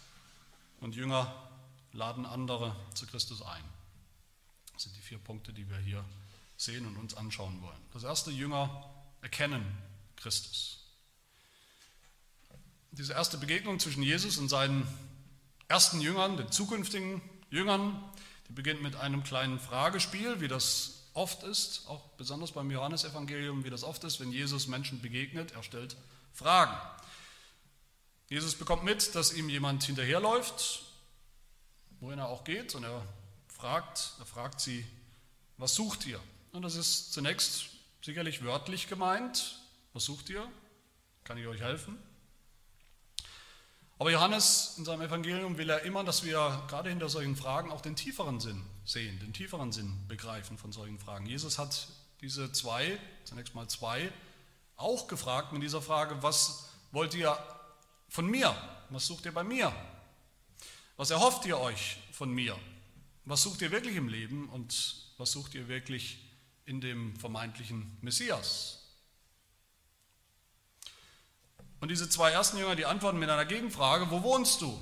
und 0.81 0.95
Jünger 0.95 1.35
laden 1.93 2.25
andere 2.25 2.77
zu 2.95 3.05
Christus 3.09 3.43
ein. 3.43 3.74
Das 4.75 4.85
sind 4.85 4.97
die 4.97 5.01
vier 5.01 5.19
Punkte, 5.19 5.53
die 5.53 5.69
wir 5.71 5.79
hier 5.79 6.05
sehen 6.57 6.87
und 6.87 6.97
uns 6.97 7.15
anschauen 7.15 7.61
wollen. 7.63 7.81
Das 7.93 8.05
erste, 8.05 8.31
Jünger 8.31 8.91
erkennen 9.23 9.65
Christus. 10.17 10.81
Diese 12.91 13.13
erste 13.13 13.39
Begegnung 13.39 13.81
zwischen 13.81 14.03
Jesus 14.03 14.39
und 14.39 14.49
seinen 14.49 14.87
ersten 15.69 16.01
Jüngern, 16.01 16.37
den 16.37 16.51
zukünftigen 16.53 17.23
Jüngern, 17.51 18.03
die 18.49 18.53
beginnt 18.53 18.83
mit 18.83 18.97
einem 18.97 19.25
kleinen 19.25 19.59
Fragespiel, 19.59 20.41
wie 20.41 20.49
das 20.49 21.09
oft 21.15 21.43
ist, 21.45 21.87
auch 21.89 22.09
besonders 22.17 22.53
beim 22.53 22.71
Johannesevangelium, 22.71 23.65
wie 23.65 23.71
das 23.71 23.85
oft 23.85 24.05
ist, 24.05 24.21
wenn 24.21 24.33
Jesus 24.33 24.67
Menschen 24.67 25.01
begegnet. 25.01 25.53
Er 25.53 25.63
stellt 25.63 25.97
Fragen. 26.33 26.77
Jesus 28.29 28.55
bekommt 28.55 28.85
mit, 28.85 29.15
dass 29.15 29.33
ihm 29.33 29.49
jemand 29.49 29.85
hinterherläuft, 29.85 30.83
wohin 32.01 32.19
er 32.19 32.29
auch 32.29 32.45
geht, 32.45 32.75
und 32.75 32.85
er 32.85 33.07
fragt, 33.65 34.13
er 34.19 34.27
fragt 34.27 34.61
sie, 34.61 34.85
was 35.57 35.75
sucht 35.75 36.05
ihr? 36.05 36.21
Und 36.53 36.61
das 36.61 36.75
ist 36.75 37.15
zunächst 37.15 37.71
sicherlich 38.03 38.45
wörtlich 38.45 38.89
gemeint. 38.89 39.59
Was 39.95 40.05
sucht 40.05 40.29
ihr? 40.29 40.47
Kann 41.25 41.39
ich 41.39 41.47
euch 41.47 41.63
helfen? 41.63 41.97
Aber 43.99 44.11
Johannes 44.11 44.75
in 44.77 44.85
seinem 44.85 45.01
Evangelium 45.01 45.57
will 45.57 45.71
er 45.71 45.81
immer, 45.81 46.05
dass 46.05 46.25
wir 46.25 46.63
gerade 46.69 46.91
hinter 46.91 47.09
solchen 47.09 47.37
Fragen 47.37 47.73
auch 47.73 47.81
den 47.81 47.97
tieferen 47.97 48.39
Sinn 48.39 48.63
sehen, 48.85 49.19
den 49.21 49.33
tieferen 49.33 49.73
Sinn 49.73 49.99
begreifen 50.09 50.59
von 50.59 50.71
solchen 50.71 50.99
Fragen. 50.99 51.25
Jesus 51.25 51.59
hat 51.59 51.89
diese 52.21 52.53
zwei, 52.53 52.99
zunächst 53.25 53.55
mal 53.55 53.67
zwei, 53.67 54.13
auch 54.77 55.09
gefragt 55.09 55.55
mit 55.55 55.63
dieser 55.63 55.81
Frage, 55.81 56.23
was 56.23 56.69
wollt 56.93 57.15
ihr 57.15 57.35
von 58.11 58.27
mir? 58.27 58.55
Was 58.91 59.07
sucht 59.07 59.25
ihr 59.25 59.33
bei 59.33 59.43
mir? 59.43 59.75
Was 60.99 61.09
erhofft 61.09 61.47
ihr 61.47 61.59
euch 61.59 61.97
von 62.13 62.31
mir? 62.31 62.59
Was 63.27 63.43
sucht 63.43 63.63
ihr 63.63 63.71
wirklich 63.71 63.97
im 63.97 64.09
Leben 64.09 64.49
und 64.51 64.97
was 65.17 65.33
sucht 65.33 65.55
ihr 65.55 65.69
wirklich 65.69 66.19
in 66.67 66.81
dem 66.81 67.17
vermeintlichen 67.17 67.97
Messias? 68.03 68.81
Und 71.81 71.91
diese 71.91 72.09
zwei 72.09 72.31
ersten 72.31 72.59
Jünger, 72.59 72.77
die 72.77 72.87
antworten 72.87 73.19
mit 73.19 73.31
einer 73.31 73.45
Gegenfrage, 73.45 74.11
wo 74.11 74.23
wohnst 74.23 74.61
du? 74.61 74.81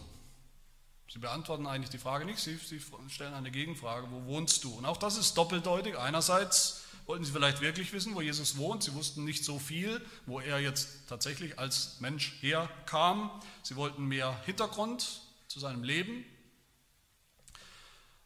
Sie 1.13 1.19
beantworten 1.19 1.67
eigentlich 1.67 1.91
die 1.91 1.99
Frage 1.99 2.25
nicht, 2.25 2.39
sie, 2.39 2.57
sie 2.57 2.81
stellen 3.09 3.35
eine 3.35 3.51
Gegenfrage, 3.51 4.11
wo 4.11 4.25
wohnst 4.25 4.65
du? 4.65 4.73
Und 4.73 4.87
auch 4.87 4.97
das 4.97 5.19
ist 5.19 5.35
doppeldeutig. 5.35 5.99
Einerseits 5.99 6.85
wollten 7.07 7.25
sie 7.25 7.33
vielleicht 7.33 7.61
wirklich 7.61 7.93
wissen, 7.93 8.15
wo 8.15 8.23
Jesus 8.23 8.57
wohnt. 8.57 8.83
Sie 8.83 8.95
wussten 8.95 9.25
nicht 9.25 9.45
so 9.45 9.59
viel, 9.59 10.01
wo 10.27 10.41
er 10.41 10.61
jetzt 10.61 11.09
tatsächlich 11.09 11.59
als 11.59 12.01
Mensch 12.01 12.33
herkam. 12.41 13.31
Sie 13.63 13.77
wollten 13.77 14.07
mehr 14.07 14.41
Hintergrund 14.47 15.21
zu 15.49 15.61
seinem 15.61 15.85
Leben. 15.85 16.25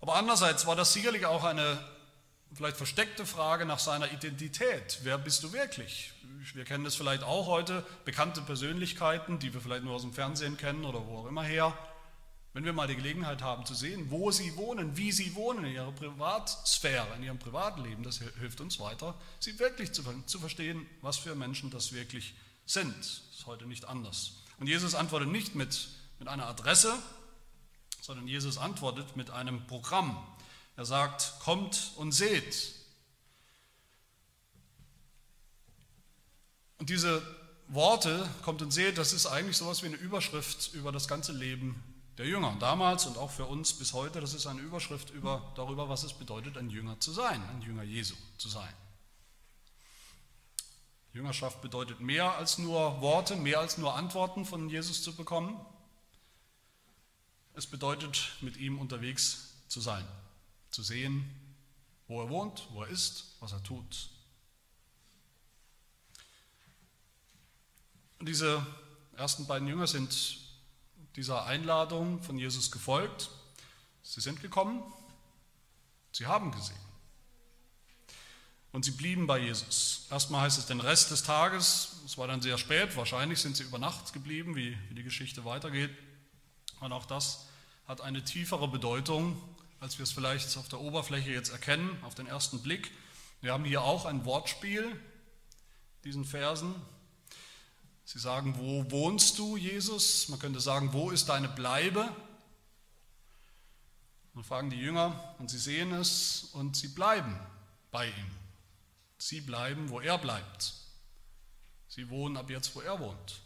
Aber 0.06 0.14
andererseits 0.14 0.66
war 0.68 0.76
das 0.76 0.92
sicherlich 0.92 1.26
auch 1.26 1.42
eine 1.42 1.82
vielleicht 2.52 2.76
versteckte 2.76 3.26
Frage 3.26 3.66
nach 3.66 3.80
seiner 3.80 4.12
Identität. 4.12 5.00
Wer 5.02 5.18
bist 5.18 5.42
du 5.42 5.52
wirklich? 5.52 6.12
Wir 6.54 6.64
kennen 6.64 6.84
das 6.84 6.94
vielleicht 6.94 7.24
auch 7.24 7.48
heute, 7.48 7.84
bekannte 8.04 8.40
Persönlichkeiten, 8.40 9.40
die 9.40 9.52
wir 9.52 9.60
vielleicht 9.60 9.82
nur 9.82 9.96
aus 9.96 10.02
dem 10.02 10.12
Fernsehen 10.12 10.56
kennen 10.56 10.84
oder 10.84 11.04
wo 11.08 11.18
auch 11.18 11.26
immer 11.26 11.42
her. 11.42 11.76
Wenn 12.52 12.64
wir 12.64 12.72
mal 12.72 12.86
die 12.86 12.94
Gelegenheit 12.94 13.42
haben 13.42 13.66
zu 13.66 13.74
sehen, 13.74 14.08
wo 14.08 14.30
sie 14.30 14.56
wohnen, 14.56 14.96
wie 14.96 15.10
sie 15.10 15.34
wohnen 15.34 15.64
in 15.64 15.72
ihrer 15.72 15.90
Privatsphäre, 15.90 17.16
in 17.16 17.24
ihrem 17.24 17.40
Privatleben, 17.40 18.04
das 18.04 18.20
hilft 18.38 18.60
uns 18.60 18.78
weiter, 18.78 19.16
sie 19.40 19.58
wirklich 19.58 19.90
zu, 19.90 20.04
zu 20.26 20.38
verstehen, 20.38 20.86
was 21.00 21.16
für 21.16 21.34
Menschen 21.34 21.72
das 21.72 21.92
wirklich 21.92 22.36
sind. 22.64 22.96
Das 22.96 23.22
ist 23.38 23.46
heute 23.46 23.66
nicht 23.66 23.86
anders. 23.86 24.34
Und 24.60 24.68
Jesus 24.68 24.94
antwortet 24.94 25.30
nicht 25.30 25.56
mit, 25.56 25.88
mit 26.20 26.28
einer 26.28 26.46
Adresse, 26.46 26.96
sondern 28.06 28.28
Jesus 28.28 28.56
antwortet 28.56 29.16
mit 29.16 29.30
einem 29.30 29.66
Programm. 29.66 30.16
Er 30.76 30.84
sagt, 30.84 31.40
kommt 31.40 31.92
und 31.96 32.12
seht. 32.12 32.72
Und 36.78 36.88
diese 36.88 37.20
Worte, 37.66 38.28
kommt 38.42 38.62
und 38.62 38.70
seht, 38.70 38.96
das 38.96 39.12
ist 39.12 39.26
eigentlich 39.26 39.56
sowas 39.56 39.82
wie 39.82 39.86
eine 39.86 39.96
Überschrift 39.96 40.72
über 40.72 40.92
das 40.92 41.08
ganze 41.08 41.32
Leben 41.32 41.82
der 42.16 42.26
Jünger. 42.26 42.56
Damals 42.60 43.06
und 43.06 43.18
auch 43.18 43.32
für 43.32 43.46
uns 43.46 43.72
bis 43.72 43.92
heute, 43.92 44.20
das 44.20 44.34
ist 44.34 44.46
eine 44.46 44.60
Überschrift 44.60 45.10
über, 45.10 45.52
darüber, 45.56 45.88
was 45.88 46.04
es 46.04 46.12
bedeutet, 46.12 46.56
ein 46.56 46.70
Jünger 46.70 47.00
zu 47.00 47.10
sein, 47.10 47.42
ein 47.48 47.60
Jünger 47.60 47.82
Jesu 47.82 48.14
zu 48.38 48.48
sein. 48.48 48.72
Jüngerschaft 51.12 51.60
bedeutet 51.60 51.98
mehr 52.00 52.36
als 52.36 52.58
nur 52.58 53.00
Worte, 53.00 53.34
mehr 53.34 53.58
als 53.58 53.78
nur 53.78 53.96
Antworten 53.96 54.44
von 54.44 54.68
Jesus 54.68 55.02
zu 55.02 55.16
bekommen. 55.16 55.58
Es 57.56 57.66
bedeutet, 57.66 58.32
mit 58.42 58.58
ihm 58.58 58.78
unterwegs 58.78 59.54
zu 59.66 59.80
sein, 59.80 60.06
zu 60.70 60.82
sehen, 60.82 61.24
wo 62.06 62.20
er 62.22 62.28
wohnt, 62.28 62.68
wo 62.72 62.82
er 62.82 62.88
ist, 62.88 63.34
was 63.40 63.52
er 63.52 63.62
tut. 63.62 64.10
Und 68.18 68.28
diese 68.28 68.64
ersten 69.16 69.46
beiden 69.46 69.66
Jünger 69.66 69.86
sind 69.86 70.38
dieser 71.16 71.46
Einladung 71.46 72.22
von 72.22 72.38
Jesus 72.38 72.70
gefolgt. 72.70 73.30
Sie 74.02 74.20
sind 74.20 74.42
gekommen, 74.42 74.82
sie 76.12 76.26
haben 76.26 76.52
gesehen. 76.52 76.76
Und 78.70 78.84
sie 78.84 78.90
blieben 78.90 79.26
bei 79.26 79.38
Jesus. 79.38 80.06
Erstmal 80.10 80.42
heißt 80.42 80.58
es 80.58 80.66
den 80.66 80.80
Rest 80.80 81.10
des 81.10 81.22
Tages, 81.22 82.02
es 82.04 82.18
war 82.18 82.26
dann 82.26 82.42
sehr 82.42 82.58
spät, 82.58 82.96
wahrscheinlich 82.96 83.40
sind 83.40 83.56
sie 83.56 83.62
über 83.62 83.78
Nacht 83.78 84.12
geblieben, 84.12 84.54
wie, 84.56 84.76
wie 84.90 84.94
die 84.94 85.02
Geschichte 85.02 85.46
weitergeht. 85.46 85.90
Und 86.80 86.92
auch 86.92 87.06
das 87.06 87.45
hat 87.86 88.00
eine 88.00 88.24
tiefere 88.24 88.68
Bedeutung, 88.68 89.40
als 89.80 89.98
wir 89.98 90.02
es 90.02 90.12
vielleicht 90.12 90.56
auf 90.56 90.68
der 90.68 90.80
Oberfläche 90.80 91.30
jetzt 91.30 91.50
erkennen, 91.50 91.90
auf 92.02 92.14
den 92.14 92.26
ersten 92.26 92.62
Blick. 92.62 92.90
Wir 93.40 93.52
haben 93.52 93.64
hier 93.64 93.82
auch 93.82 94.06
ein 94.06 94.24
Wortspiel, 94.24 95.00
diesen 96.04 96.24
Versen. 96.24 96.74
Sie 98.04 98.18
sagen, 98.18 98.56
wo 98.58 98.90
wohnst 98.90 99.38
du, 99.38 99.56
Jesus? 99.56 100.28
Man 100.28 100.38
könnte 100.38 100.60
sagen, 100.60 100.92
wo 100.92 101.10
ist 101.10 101.28
deine 101.28 101.48
Bleibe? 101.48 102.08
Und 104.34 104.44
fragen 104.44 104.70
die 104.70 104.78
Jünger 104.78 105.34
und 105.38 105.50
sie 105.50 105.58
sehen 105.58 105.92
es 105.92 106.50
und 106.52 106.76
sie 106.76 106.88
bleiben 106.88 107.38
bei 107.90 108.08
ihm. 108.08 108.30
Sie 109.18 109.40
bleiben, 109.40 109.88
wo 109.88 110.00
er 110.00 110.18
bleibt. 110.18 110.74
Sie 111.88 112.10
wohnen 112.10 112.36
ab 112.36 112.50
jetzt, 112.50 112.74
wo 112.74 112.80
er 112.80 113.00
wohnt. 113.00 113.40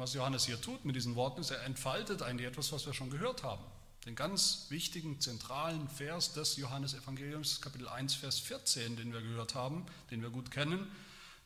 Was 0.00 0.14
Johannes 0.14 0.46
hier 0.46 0.58
tut 0.58 0.86
mit 0.86 0.96
diesen 0.96 1.14
Worten, 1.14 1.42
ist, 1.42 1.50
er 1.50 1.62
entfaltet 1.64 2.22
eigentlich 2.22 2.48
etwas, 2.48 2.72
was 2.72 2.86
wir 2.86 2.94
schon 2.94 3.10
gehört 3.10 3.42
haben. 3.42 3.62
Den 4.06 4.14
ganz 4.14 4.64
wichtigen, 4.70 5.20
zentralen 5.20 5.90
Vers 5.90 6.32
des 6.32 6.56
Johannesevangeliums, 6.56 7.60
Kapitel 7.60 7.86
1, 7.86 8.14
Vers 8.14 8.38
14, 8.38 8.96
den 8.96 9.12
wir 9.12 9.20
gehört 9.20 9.54
haben, 9.54 9.84
den 10.10 10.22
wir 10.22 10.30
gut 10.30 10.50
kennen. 10.50 10.90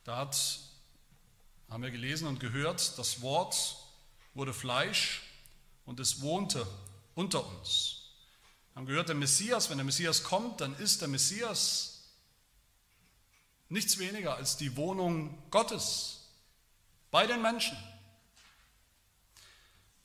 Da 0.05 0.15
hat, 0.15 0.59
haben 1.69 1.83
wir 1.83 1.91
gelesen 1.91 2.29
und 2.29 2.39
gehört, 2.39 2.97
das 2.97 3.21
Wort 3.21 3.75
wurde 4.35 4.53
Fleisch 4.53 5.23
und 5.85 5.99
es 5.99 6.21
wohnte 6.21 6.65
unter 7.13 7.45
uns. 7.45 8.03
Wir 8.71 8.79
haben 8.79 8.85
gehört, 8.85 9.09
der 9.09 9.15
Messias, 9.15 9.69
wenn 9.69 9.79
der 9.79 9.85
Messias 9.85 10.23
kommt, 10.23 10.61
dann 10.61 10.77
ist 10.77 11.01
der 11.01 11.09
Messias 11.09 12.05
nichts 13.67 13.97
weniger 13.97 14.37
als 14.37 14.55
die 14.55 14.77
Wohnung 14.77 15.37
Gottes 15.51 16.21
bei 17.11 17.27
den 17.27 17.41
Menschen. 17.41 17.75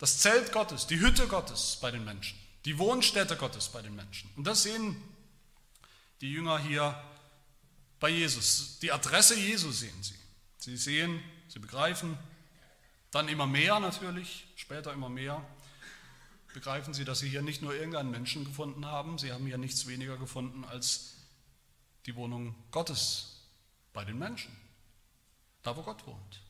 Das 0.01 0.19
Zelt 0.19 0.51
Gottes, 0.51 0.87
die 0.87 0.99
Hütte 0.99 1.29
Gottes 1.29 1.77
bei 1.79 1.91
den 1.91 2.07
Menschen, 2.07 2.39
die 2.65 2.79
Wohnstätte 2.79 3.37
Gottes 3.37 3.69
bei 3.69 3.83
den 3.83 3.95
Menschen. 3.95 4.31
Und 4.35 4.47
das 4.47 4.63
sehen 4.63 4.97
die 6.23 6.33
Jünger 6.33 6.59
hier 6.59 6.99
bei 8.01 8.09
Jesus. 8.09 8.79
Die 8.79 8.93
Adresse 8.93 9.39
Jesu 9.39 9.71
sehen 9.71 10.03
sie. 10.03 10.19
Sie 10.57 10.79
sehen, 10.79 11.23
sie 11.49 11.59
begreifen, 11.59 12.19
dann 13.11 13.29
immer 13.29 13.47
mehr 13.47 13.79
natürlich, 13.79 14.47
später 14.57 14.91
immer 14.95 15.11
mehr, 15.11 15.47
begreifen 16.55 16.95
sie, 16.95 17.05
dass 17.05 17.19
sie 17.19 17.29
hier 17.29 17.43
nicht 17.43 17.61
nur 17.61 17.75
irgendeinen 17.75 18.11
Menschen 18.11 18.47
gefunden 18.47 18.87
haben, 18.87 19.19
sie 19.19 19.33
haben 19.33 19.45
hier 19.45 19.59
nichts 19.59 19.87
weniger 19.87 20.17
gefunden 20.17 20.65
als 20.65 21.17
die 22.07 22.17
Wohnung 22.17 22.55
Gottes 22.71 23.43
bei 23.93 24.07
den 24.07 24.19
Menschen, 24.19 24.57
da 25.63 25.77
wo 25.77 25.83
Gott 25.83 26.07
wohnt. 26.07 26.41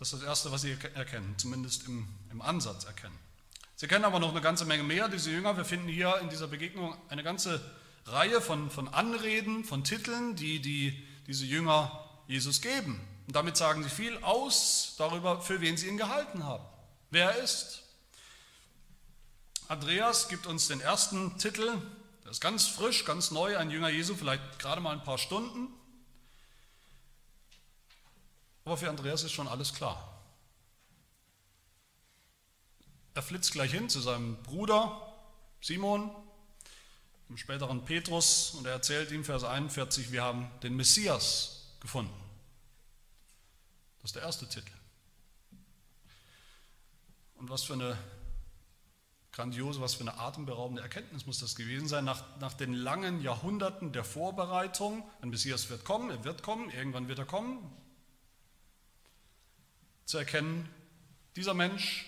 Das 0.00 0.14
ist 0.14 0.22
das 0.22 0.28
Erste, 0.28 0.50
was 0.50 0.62
sie 0.62 0.78
erkennen, 0.94 1.34
zumindest 1.36 1.86
im, 1.86 2.08
im 2.30 2.40
Ansatz 2.40 2.84
erkennen. 2.84 3.18
Sie 3.76 3.86
kennen 3.86 4.06
aber 4.06 4.18
noch 4.18 4.30
eine 4.30 4.40
ganze 4.40 4.64
Menge 4.64 4.82
mehr, 4.82 5.10
diese 5.10 5.30
Jünger. 5.30 5.58
Wir 5.58 5.66
finden 5.66 5.88
hier 5.88 6.18
in 6.22 6.30
dieser 6.30 6.48
Begegnung 6.48 6.96
eine 7.10 7.22
ganze 7.22 7.60
Reihe 8.06 8.40
von, 8.40 8.70
von 8.70 8.88
Anreden, 8.88 9.62
von 9.62 9.84
Titeln, 9.84 10.36
die, 10.36 10.60
die 10.60 11.06
diese 11.26 11.44
Jünger 11.44 12.08
Jesus 12.26 12.62
geben. 12.62 12.98
Und 13.26 13.36
damit 13.36 13.58
sagen 13.58 13.82
sie 13.82 13.90
viel 13.90 14.16
aus 14.22 14.94
darüber, 14.96 15.42
für 15.42 15.60
wen 15.60 15.76
sie 15.76 15.88
ihn 15.88 15.98
gehalten 15.98 16.44
haben, 16.44 16.64
wer 17.10 17.32
er 17.32 17.44
ist. 17.44 17.82
Andreas 19.68 20.30
gibt 20.30 20.46
uns 20.46 20.66
den 20.68 20.80
ersten 20.80 21.36
Titel, 21.36 21.76
der 22.24 22.30
ist 22.30 22.40
ganz 22.40 22.66
frisch, 22.66 23.04
ganz 23.04 23.30
neu, 23.32 23.58
ein 23.58 23.70
Jünger 23.70 23.90
Jesu, 23.90 24.14
vielleicht 24.14 24.58
gerade 24.58 24.80
mal 24.80 24.92
ein 24.92 25.04
paar 25.04 25.18
Stunden. 25.18 25.68
Aber 28.70 28.76
für 28.76 28.88
Andreas 28.88 29.24
ist 29.24 29.32
schon 29.32 29.48
alles 29.48 29.74
klar. 29.74 30.22
Er 33.14 33.22
flitzt 33.22 33.50
gleich 33.50 33.72
hin 33.72 33.88
zu 33.88 33.98
seinem 33.98 34.40
Bruder 34.44 35.12
Simon, 35.60 36.08
dem 37.28 37.36
späteren 37.36 37.84
Petrus, 37.84 38.52
und 38.54 38.66
er 38.66 38.74
erzählt 38.74 39.10
ihm, 39.10 39.24
Vers 39.24 39.42
41, 39.42 40.12
wir 40.12 40.22
haben 40.22 40.48
den 40.62 40.76
Messias 40.76 41.74
gefunden. 41.80 42.14
Das 44.02 44.10
ist 44.10 44.14
der 44.14 44.22
erste 44.22 44.48
Titel. 44.48 44.70
Und 47.38 47.50
was 47.50 47.64
für 47.64 47.72
eine 47.72 47.98
grandiose, 49.32 49.80
was 49.80 49.94
für 49.94 50.02
eine 50.02 50.16
atemberaubende 50.16 50.80
Erkenntnis 50.80 51.26
muss 51.26 51.40
das 51.40 51.56
gewesen 51.56 51.88
sein, 51.88 52.04
nach, 52.04 52.22
nach 52.38 52.54
den 52.54 52.72
langen 52.72 53.20
Jahrhunderten 53.20 53.90
der 53.90 54.04
Vorbereitung. 54.04 55.02
Ein 55.22 55.30
Messias 55.30 55.70
wird 55.70 55.84
kommen, 55.84 56.10
er 56.10 56.22
wird 56.22 56.44
kommen, 56.44 56.70
irgendwann 56.70 57.08
wird 57.08 57.18
er 57.18 57.26
kommen. 57.26 57.58
Zu 60.10 60.18
erkennen, 60.18 60.68
dieser 61.36 61.54
Mensch 61.54 62.04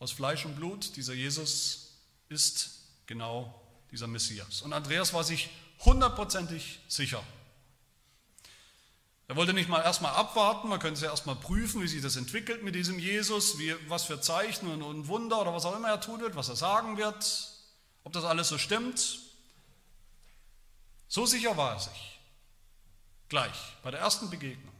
aus 0.00 0.10
Fleisch 0.10 0.44
und 0.44 0.56
Blut, 0.56 0.96
dieser 0.96 1.14
Jesus, 1.14 1.92
ist 2.28 2.80
genau 3.06 3.62
dieser 3.92 4.08
Messias. 4.08 4.62
Und 4.62 4.72
Andreas 4.72 5.14
war 5.14 5.22
sich 5.22 5.48
hundertprozentig 5.84 6.80
sicher. 6.88 7.22
Er 9.28 9.36
wollte 9.36 9.52
nicht 9.52 9.68
mal 9.68 9.82
erstmal 9.82 10.14
abwarten, 10.14 10.66
man 10.66 10.80
könnte 10.80 10.94
es 10.94 11.02
ja 11.02 11.10
erstmal 11.10 11.36
prüfen, 11.36 11.80
wie 11.80 11.86
sich 11.86 12.02
das 12.02 12.16
entwickelt 12.16 12.64
mit 12.64 12.74
diesem 12.74 12.98
Jesus, 12.98 13.56
wie, 13.60 13.72
was 13.86 14.02
für 14.02 14.20
Zeichen 14.20 14.82
und 14.82 15.06
Wunder 15.06 15.40
oder 15.40 15.54
was 15.54 15.64
auch 15.64 15.76
immer 15.76 15.90
er 15.90 16.00
tun 16.00 16.20
wird, 16.20 16.34
was 16.34 16.48
er 16.48 16.56
sagen 16.56 16.96
wird, 16.96 17.52
ob 18.02 18.12
das 18.12 18.24
alles 18.24 18.48
so 18.48 18.58
stimmt. 18.58 19.20
So 21.06 21.24
sicher 21.24 21.56
war 21.56 21.74
er 21.74 21.78
sich. 21.78 22.18
Gleich, 23.28 23.76
bei 23.84 23.92
der 23.92 24.00
ersten 24.00 24.28
Begegnung, 24.28 24.74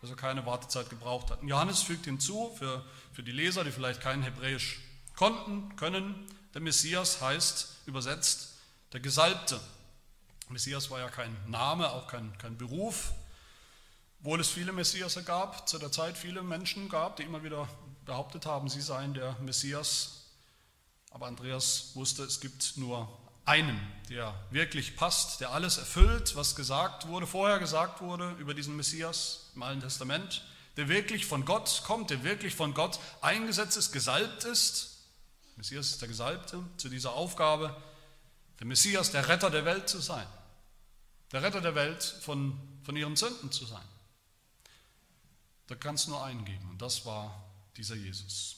dass 0.00 0.10
er 0.10 0.16
keine 0.16 0.46
Wartezeit 0.46 0.90
gebraucht 0.90 1.30
hat. 1.30 1.42
Und 1.42 1.48
Johannes 1.48 1.82
fügt 1.82 2.04
hinzu, 2.04 2.54
für, 2.58 2.84
für 3.12 3.22
die 3.22 3.32
Leser, 3.32 3.64
die 3.64 3.72
vielleicht 3.72 4.00
kein 4.00 4.22
Hebräisch 4.22 4.80
konnten, 5.16 5.74
können, 5.76 6.26
der 6.54 6.60
Messias 6.60 7.20
heißt 7.20 7.82
übersetzt 7.86 8.54
der 8.92 9.00
Gesalbte. 9.00 9.60
Messias 10.48 10.90
war 10.90 11.00
ja 11.00 11.08
kein 11.08 11.36
Name, 11.46 11.90
auch 11.92 12.06
kein, 12.06 12.36
kein 12.38 12.56
Beruf, 12.56 13.12
obwohl 14.20 14.40
es 14.40 14.48
viele 14.48 14.72
Messias 14.72 15.18
gab, 15.24 15.68
zu 15.68 15.78
der 15.78 15.92
Zeit 15.92 16.16
viele 16.16 16.42
Menschen 16.42 16.88
gab, 16.88 17.16
die 17.16 17.22
immer 17.24 17.42
wieder 17.42 17.68
behauptet 18.06 18.46
haben, 18.46 18.68
sie 18.68 18.80
seien 18.80 19.14
der 19.14 19.36
Messias. 19.40 20.24
Aber 21.10 21.26
Andreas 21.26 21.92
wusste, 21.94 22.24
es 22.24 22.40
gibt 22.40 22.76
nur 22.76 23.08
einen, 23.48 23.80
der 24.10 24.34
wirklich 24.50 24.94
passt, 24.94 25.40
der 25.40 25.50
alles 25.50 25.78
erfüllt, 25.78 26.36
was 26.36 26.54
gesagt 26.54 27.08
wurde, 27.08 27.26
vorher 27.26 27.58
gesagt 27.58 28.00
wurde 28.00 28.32
über 28.38 28.54
diesen 28.54 28.76
Messias 28.76 29.50
im 29.54 29.62
Alten 29.62 29.80
Testament, 29.80 30.44
der 30.76 30.88
wirklich 30.88 31.26
von 31.26 31.44
Gott 31.44 31.82
kommt, 31.84 32.10
der 32.10 32.22
wirklich 32.22 32.54
von 32.54 32.74
Gott 32.74 33.00
eingesetzt 33.20 33.76
ist, 33.76 33.90
gesalbt 33.90 34.44
ist. 34.44 34.98
Messias 35.56 35.90
ist 35.90 36.02
der 36.02 36.08
Gesalbte 36.08 36.62
zu 36.76 36.88
dieser 36.88 37.14
Aufgabe, 37.14 37.74
der 38.60 38.66
Messias, 38.66 39.10
der 39.10 39.28
Retter 39.28 39.50
der 39.50 39.64
Welt 39.64 39.88
zu 39.88 40.00
sein, 40.00 40.26
der 41.32 41.42
Retter 41.42 41.60
der 41.60 41.74
Welt 41.74 42.02
von, 42.02 42.58
von 42.84 42.96
ihren 42.96 43.16
Sünden 43.16 43.50
zu 43.50 43.64
sein. 43.64 43.86
Da 45.66 45.74
kann 45.74 45.96
es 45.96 46.06
nur 46.06 46.22
einen 46.22 46.44
geben 46.44 46.68
und 46.70 46.80
das 46.82 47.04
war 47.06 47.44
dieser 47.76 47.94
Jesus. 47.94 48.57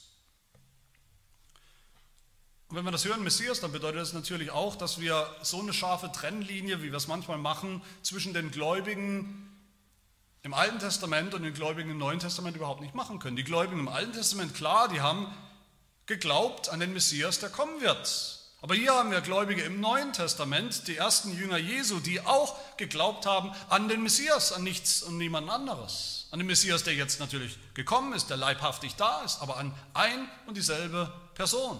Und 2.71 2.77
wenn 2.77 2.85
wir 2.85 2.91
das 2.91 3.03
hören, 3.03 3.21
Messias, 3.21 3.59
dann 3.59 3.73
bedeutet 3.73 3.99
das 3.99 4.13
natürlich 4.13 4.49
auch, 4.49 4.77
dass 4.77 5.01
wir 5.01 5.27
so 5.41 5.59
eine 5.59 5.73
scharfe 5.73 6.09
Trennlinie, 6.09 6.81
wie 6.81 6.91
wir 6.91 6.95
es 6.95 7.09
manchmal 7.09 7.37
machen, 7.37 7.81
zwischen 8.01 8.33
den 8.33 8.49
Gläubigen 8.49 9.51
im 10.41 10.53
Alten 10.53 10.79
Testament 10.79 11.33
und 11.33 11.43
den 11.43 11.53
Gläubigen 11.53 11.89
im 11.91 11.97
Neuen 11.97 12.19
Testament 12.19 12.55
überhaupt 12.55 12.79
nicht 12.79 12.95
machen 12.95 13.19
können. 13.19 13.35
Die 13.35 13.43
Gläubigen 13.43 13.81
im 13.81 13.89
Alten 13.89 14.13
Testament, 14.13 14.55
klar, 14.55 14.87
die 14.87 15.01
haben 15.01 15.27
geglaubt 16.05 16.69
an 16.69 16.79
den 16.79 16.93
Messias, 16.93 17.39
der 17.39 17.49
kommen 17.49 17.81
wird. 17.81 18.39
Aber 18.61 18.73
hier 18.73 18.93
haben 18.93 19.11
wir 19.11 19.19
Gläubige 19.19 19.63
im 19.63 19.81
Neuen 19.81 20.13
Testament, 20.13 20.87
die 20.87 20.95
ersten 20.95 21.37
Jünger 21.37 21.57
Jesu, 21.57 21.99
die 21.99 22.21
auch 22.21 22.55
geglaubt 22.77 23.25
haben 23.25 23.51
an 23.67 23.89
den 23.89 24.01
Messias, 24.01 24.53
an 24.53 24.63
nichts 24.63 25.03
und 25.03 25.17
niemand 25.17 25.49
anderes. 25.49 26.29
An 26.31 26.39
den 26.39 26.47
Messias, 26.47 26.85
der 26.85 26.93
jetzt 26.93 27.19
natürlich 27.19 27.57
gekommen 27.73 28.13
ist, 28.13 28.29
der 28.29 28.37
leibhaftig 28.37 28.95
da 28.95 29.23
ist, 29.23 29.41
aber 29.41 29.57
an 29.57 29.73
ein 29.93 30.29
und 30.45 30.55
dieselbe 30.55 31.11
Person. 31.35 31.77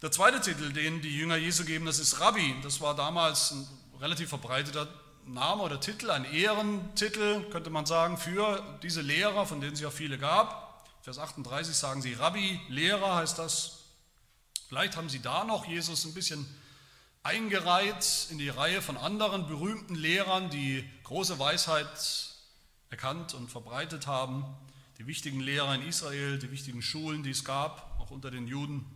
Der 0.00 0.12
zweite 0.12 0.40
Titel, 0.40 0.72
den 0.72 1.02
die 1.02 1.16
Jünger 1.16 1.34
Jesu 1.34 1.64
geben, 1.64 1.84
das 1.84 1.98
ist 1.98 2.20
Rabbi. 2.20 2.54
Das 2.62 2.80
war 2.80 2.94
damals 2.94 3.50
ein 3.50 3.66
relativ 4.00 4.28
verbreiteter 4.28 4.86
Name 5.26 5.64
oder 5.64 5.80
Titel, 5.80 6.10
ein 6.10 6.24
Ehrentitel, 6.24 7.42
könnte 7.50 7.68
man 7.70 7.84
sagen, 7.84 8.16
für 8.16 8.78
diese 8.84 9.00
Lehrer, 9.00 9.44
von 9.44 9.60
denen 9.60 9.72
es 9.72 9.80
ja 9.80 9.90
viele 9.90 10.16
gab. 10.16 10.88
Vers 11.02 11.18
38 11.18 11.74
sagen 11.74 12.00
sie, 12.00 12.12
Rabbi, 12.12 12.60
Lehrer 12.68 13.16
heißt 13.16 13.40
das. 13.40 13.80
Vielleicht 14.68 14.96
haben 14.96 15.08
sie 15.08 15.18
da 15.18 15.42
noch 15.42 15.66
Jesus 15.66 16.04
ein 16.04 16.14
bisschen 16.14 16.46
eingereiht 17.24 18.28
in 18.30 18.38
die 18.38 18.50
Reihe 18.50 18.80
von 18.80 18.96
anderen 18.96 19.48
berühmten 19.48 19.96
Lehrern, 19.96 20.48
die 20.48 20.88
große 21.02 21.40
Weisheit 21.40 21.88
erkannt 22.88 23.34
und 23.34 23.50
verbreitet 23.50 24.06
haben. 24.06 24.44
Die 24.98 25.08
wichtigen 25.08 25.40
Lehrer 25.40 25.74
in 25.74 25.82
Israel, 25.82 26.38
die 26.38 26.52
wichtigen 26.52 26.82
Schulen, 26.82 27.24
die 27.24 27.30
es 27.30 27.44
gab, 27.44 27.98
auch 27.98 28.12
unter 28.12 28.30
den 28.30 28.46
Juden. 28.46 28.86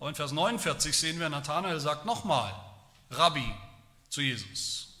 Aber 0.00 0.08
in 0.08 0.14
Vers 0.14 0.32
49 0.32 0.96
sehen 0.96 1.20
wir, 1.20 1.28
Nathanael 1.28 1.78
sagt 1.78 2.06
nochmal 2.06 2.54
Rabbi 3.10 3.54
zu 4.08 4.22
Jesus. 4.22 4.94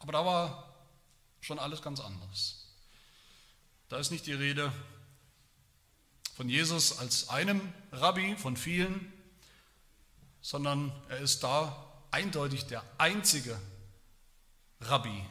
Aber 0.00 0.12
da 0.12 0.26
war 0.26 0.74
schon 1.40 1.60
alles 1.60 1.80
ganz 1.82 2.00
anders. 2.00 2.66
Da 3.88 3.98
ist 3.98 4.10
nicht 4.10 4.26
die 4.26 4.32
Rede 4.32 4.72
von 6.34 6.48
Jesus 6.48 6.98
als 6.98 7.28
einem 7.28 7.72
Rabbi 7.92 8.34
von 8.36 8.56
vielen, 8.56 9.12
sondern 10.40 10.90
er 11.08 11.18
ist 11.18 11.44
da 11.44 11.92
eindeutig 12.10 12.66
der 12.66 12.82
einzige 12.98 13.56
Rabbi, 14.80 15.24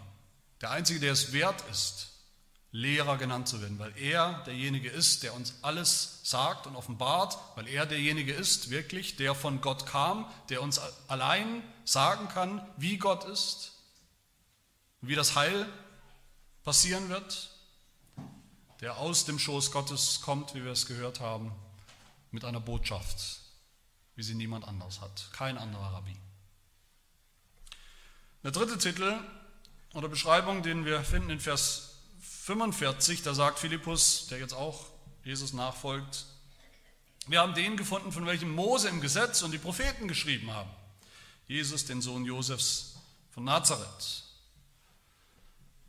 der 0.62 0.72
einzige, 0.72 1.02
der 1.02 1.12
es 1.12 1.34
wert 1.34 1.62
ist, 1.70 2.13
Lehrer 2.76 3.20
genannt 3.20 3.48
zu 3.48 3.62
werden, 3.62 3.78
weil 3.78 3.96
er 4.00 4.42
derjenige 4.48 4.90
ist, 4.90 5.22
der 5.22 5.36
uns 5.36 5.54
alles 5.62 6.22
sagt 6.24 6.66
und 6.66 6.76
offenbart, 6.76 7.38
weil 7.56 7.68
er 7.68 7.86
derjenige 7.86 8.34
ist, 8.34 8.72
wirklich, 8.72 9.16
der 9.16 9.36
von 9.36 9.62
Gott 9.62 9.86
kam, 9.86 10.26
der 10.50 10.64
uns 10.64 10.82
allein 11.08 11.62
sagen 11.86 12.28
kann, 12.30 12.68
wie 12.78 12.98
Gott 12.98 13.26
ist, 13.26 13.74
wie 15.02 15.14
das 15.14 15.36
Heil 15.36 15.68
passieren 16.64 17.10
wird, 17.10 17.52
der 18.82 18.98
aus 18.98 19.26
dem 19.26 19.38
Schoß 19.38 19.72
Gottes 19.72 20.22
kommt, 20.22 20.56
wie 20.56 20.64
wir 20.64 20.72
es 20.72 20.88
gehört 20.88 21.20
haben, 21.20 21.54
mit 22.32 22.44
einer 22.44 22.60
Botschaft, 22.60 23.42
wie 24.16 24.24
sie 24.24 24.34
niemand 24.34 24.68
anders 24.68 25.00
hat, 25.00 25.30
kein 25.32 25.60
anderer 25.60 25.94
Rabbi. 25.94 26.16
Der 28.42 28.50
dritte 28.50 28.80
Titel 28.80 29.16
oder 29.94 30.10
Beschreibung, 30.10 30.64
den 30.64 30.86
wir 30.86 31.04
finden 31.04 31.30
in 31.30 31.40
Vers 31.40 31.93
45, 32.46 33.22
da 33.24 33.34
sagt 33.34 33.60
Philippus, 33.60 34.28
der 34.28 34.40
jetzt 34.40 34.54
auch 34.54 34.86
Jesus 35.24 35.54
nachfolgt, 35.54 36.26
wir 37.28 37.40
haben 37.40 37.54
den 37.54 37.78
gefunden, 37.78 38.12
von 38.12 38.26
welchem 38.26 38.54
Mose 38.54 38.90
im 38.90 39.00
Gesetz 39.00 39.42
und 39.44 39.52
die 39.52 39.58
Propheten 39.58 40.08
geschrieben 40.10 40.52
haben. 40.52 40.70
Jesus, 41.48 41.86
den 41.86 42.02
Sohn 42.02 42.26
Josefs 42.26 42.96
von 43.32 43.46
Nazareth. 43.46 44.24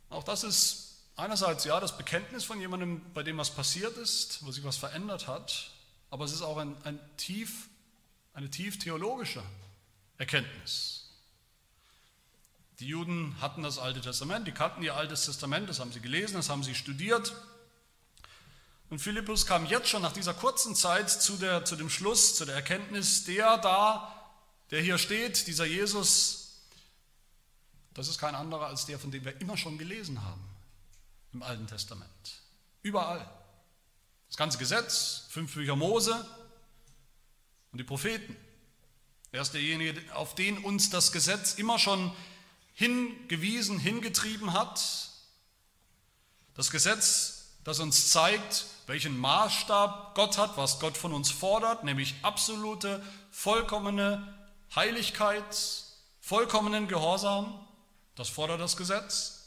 Auch 0.09 0.23
das 0.23 0.45
ist 0.45 0.85
Einerseits 1.17 1.63
ja 1.63 1.79
das 1.79 1.95
Bekenntnis 1.95 2.43
von 2.43 2.59
jemandem, 2.59 3.01
bei 3.13 3.23
dem 3.23 3.37
was 3.37 3.49
passiert 3.49 3.95
ist, 3.97 4.45
wo 4.45 4.51
sich 4.51 4.63
was 4.65 4.75
verändert 4.75 5.27
hat, 5.27 5.71
aber 6.09 6.25
es 6.25 6.33
ist 6.33 6.41
auch 6.41 6.57
ein, 6.57 6.75
ein 6.83 6.99
tief, 7.15 7.69
eine 8.33 8.49
tief 8.49 8.79
theologische 8.79 9.41
Erkenntnis. 10.17 11.04
Die 12.79 12.87
Juden 12.87 13.39
hatten 13.39 13.63
das 13.63 13.77
Alte 13.77 14.01
Testament, 14.01 14.47
die 14.47 14.51
kannten 14.51 14.83
ihr 14.83 14.95
Altes 14.95 15.25
Testament, 15.25 15.69
das 15.69 15.79
haben 15.79 15.93
sie 15.93 16.01
gelesen, 16.01 16.35
das 16.35 16.49
haben 16.49 16.63
sie 16.63 16.75
studiert. 16.75 17.33
Und 18.89 18.99
Philippus 18.99 19.45
kam 19.45 19.65
jetzt 19.65 19.87
schon 19.87 20.01
nach 20.01 20.11
dieser 20.11 20.33
kurzen 20.33 20.75
Zeit 20.75 21.09
zu, 21.09 21.37
der, 21.37 21.65
zu 21.65 21.75
dem 21.75 21.89
Schluss, 21.89 22.35
zu 22.35 22.45
der 22.45 22.55
Erkenntnis, 22.55 23.23
der 23.23 23.57
da, 23.57 24.13
der 24.71 24.81
hier 24.81 24.97
steht, 24.97 25.47
dieser 25.47 25.65
Jesus, 25.65 26.61
das 27.93 28.09
ist 28.09 28.19
kein 28.19 28.35
anderer 28.35 28.67
als 28.67 28.85
der, 28.85 28.99
von 28.99 29.09
dem 29.09 29.23
wir 29.23 29.39
immer 29.39 29.57
schon 29.57 29.77
gelesen 29.77 30.21
haben. 30.23 30.43
im 31.33 31.43
Alten 31.43 31.67
Testament. 31.67 32.41
Überall. 32.81 33.27
Das 34.27 34.37
ganze 34.37 34.57
Gesetz, 34.57 35.25
fünf 35.29 35.53
Bücher 35.53 35.75
Mose 35.75 36.25
und 37.71 37.77
die 37.79 37.83
Propheten. 37.83 38.35
Er 39.31 39.41
ist 39.41 39.53
derjenige, 39.53 40.01
auf 40.13 40.35
den 40.35 40.57
uns 40.57 40.89
das 40.89 41.11
Gesetz 41.11 41.55
immer 41.55 41.79
schon 41.79 42.13
hingewiesen, 42.75 43.79
hingetrieben 43.79 44.53
hat. 44.53 45.09
Das 46.53 46.69
Gesetz, 46.69 47.47
das 47.63 47.79
uns 47.79 48.11
zeigt, 48.11 48.65
welchen 48.85 49.17
Maßstab 49.17 50.13
Gott 50.13 50.37
hat, 50.37 50.57
was 50.57 50.79
Gott 50.79 50.97
von 50.97 51.13
uns 51.13 51.31
fordert, 51.31 51.83
nämlich 51.83 52.13
absolute, 52.21 53.01
vollkommene 53.31 54.35
Heiligkeit, 54.75 55.43
vollkommenen 56.21 56.87
Gehorsam. 56.87 57.59
Das 58.15 58.29
fordert 58.29 58.61
das 58.61 58.77
Gesetz. 58.77 59.41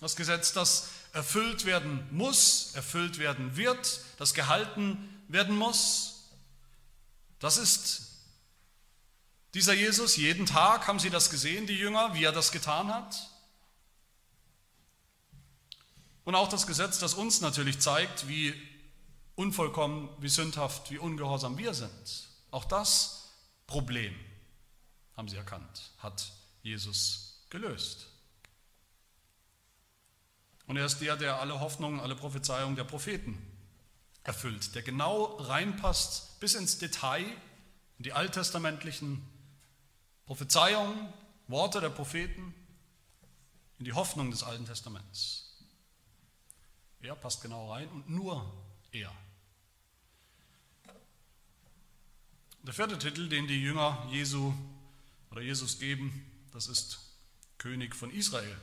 Das 0.00 0.14
Gesetz, 0.14 0.52
das 0.52 0.88
erfüllt 1.12 1.64
werden 1.64 2.06
muss, 2.10 2.74
erfüllt 2.74 3.18
werden 3.18 3.56
wird, 3.56 4.00
das 4.18 4.34
gehalten 4.34 5.24
werden 5.28 5.56
muss. 5.56 6.24
Das 7.38 7.56
ist 7.56 8.05
dieser 9.56 9.72
Jesus, 9.72 10.16
jeden 10.16 10.44
Tag 10.44 10.86
haben 10.86 10.98
sie 10.98 11.08
das 11.08 11.30
gesehen, 11.30 11.66
die 11.66 11.78
Jünger, 11.78 12.12
wie 12.12 12.22
er 12.22 12.32
das 12.32 12.52
getan 12.52 12.92
hat. 12.92 13.30
Und 16.24 16.34
auch 16.34 16.48
das 16.48 16.66
Gesetz, 16.66 16.98
das 16.98 17.14
uns 17.14 17.40
natürlich 17.40 17.80
zeigt, 17.80 18.28
wie 18.28 18.52
unvollkommen, 19.34 20.10
wie 20.20 20.28
sündhaft, 20.28 20.90
wie 20.90 20.98
ungehorsam 20.98 21.56
wir 21.56 21.72
sind. 21.72 22.28
Auch 22.50 22.66
das 22.66 23.32
Problem, 23.66 24.14
haben 25.16 25.28
sie 25.28 25.36
erkannt, 25.36 25.90
hat 26.00 26.30
Jesus 26.62 27.46
gelöst. 27.48 28.08
Und 30.66 30.76
er 30.76 30.84
ist 30.84 30.98
der, 30.98 31.16
der 31.16 31.40
alle 31.40 31.60
Hoffnungen, 31.60 32.00
alle 32.00 32.14
Prophezeiungen 32.14 32.76
der 32.76 32.84
Propheten 32.84 33.40
erfüllt, 34.22 34.74
der 34.74 34.82
genau 34.82 35.36
reinpasst 35.36 36.40
bis 36.40 36.54
ins 36.54 36.76
Detail 36.76 37.24
in 37.96 38.04
die 38.04 38.12
alttestamentlichen 38.12 39.26
Prophezeiungen, 40.26 41.12
Worte 41.48 41.80
der 41.80 41.90
Propheten, 41.90 42.54
in 43.78 43.84
die 43.84 43.92
Hoffnung 43.92 44.30
des 44.30 44.42
Alten 44.42 44.66
Testaments. 44.66 45.46
Er 47.00 47.14
passt 47.14 47.42
genau 47.42 47.72
rein 47.72 47.88
und 47.88 48.10
nur 48.10 48.52
er. 48.90 49.12
Der 52.62 52.74
vierte 52.74 52.98
Titel, 52.98 53.28
den 53.28 53.46
die 53.46 53.62
Jünger 53.62 54.08
Jesu 54.10 54.52
oder 55.30 55.40
Jesus 55.40 55.78
geben, 55.78 56.28
das 56.52 56.66
ist 56.66 56.98
König 57.58 57.94
von 57.94 58.10
Israel. 58.10 58.60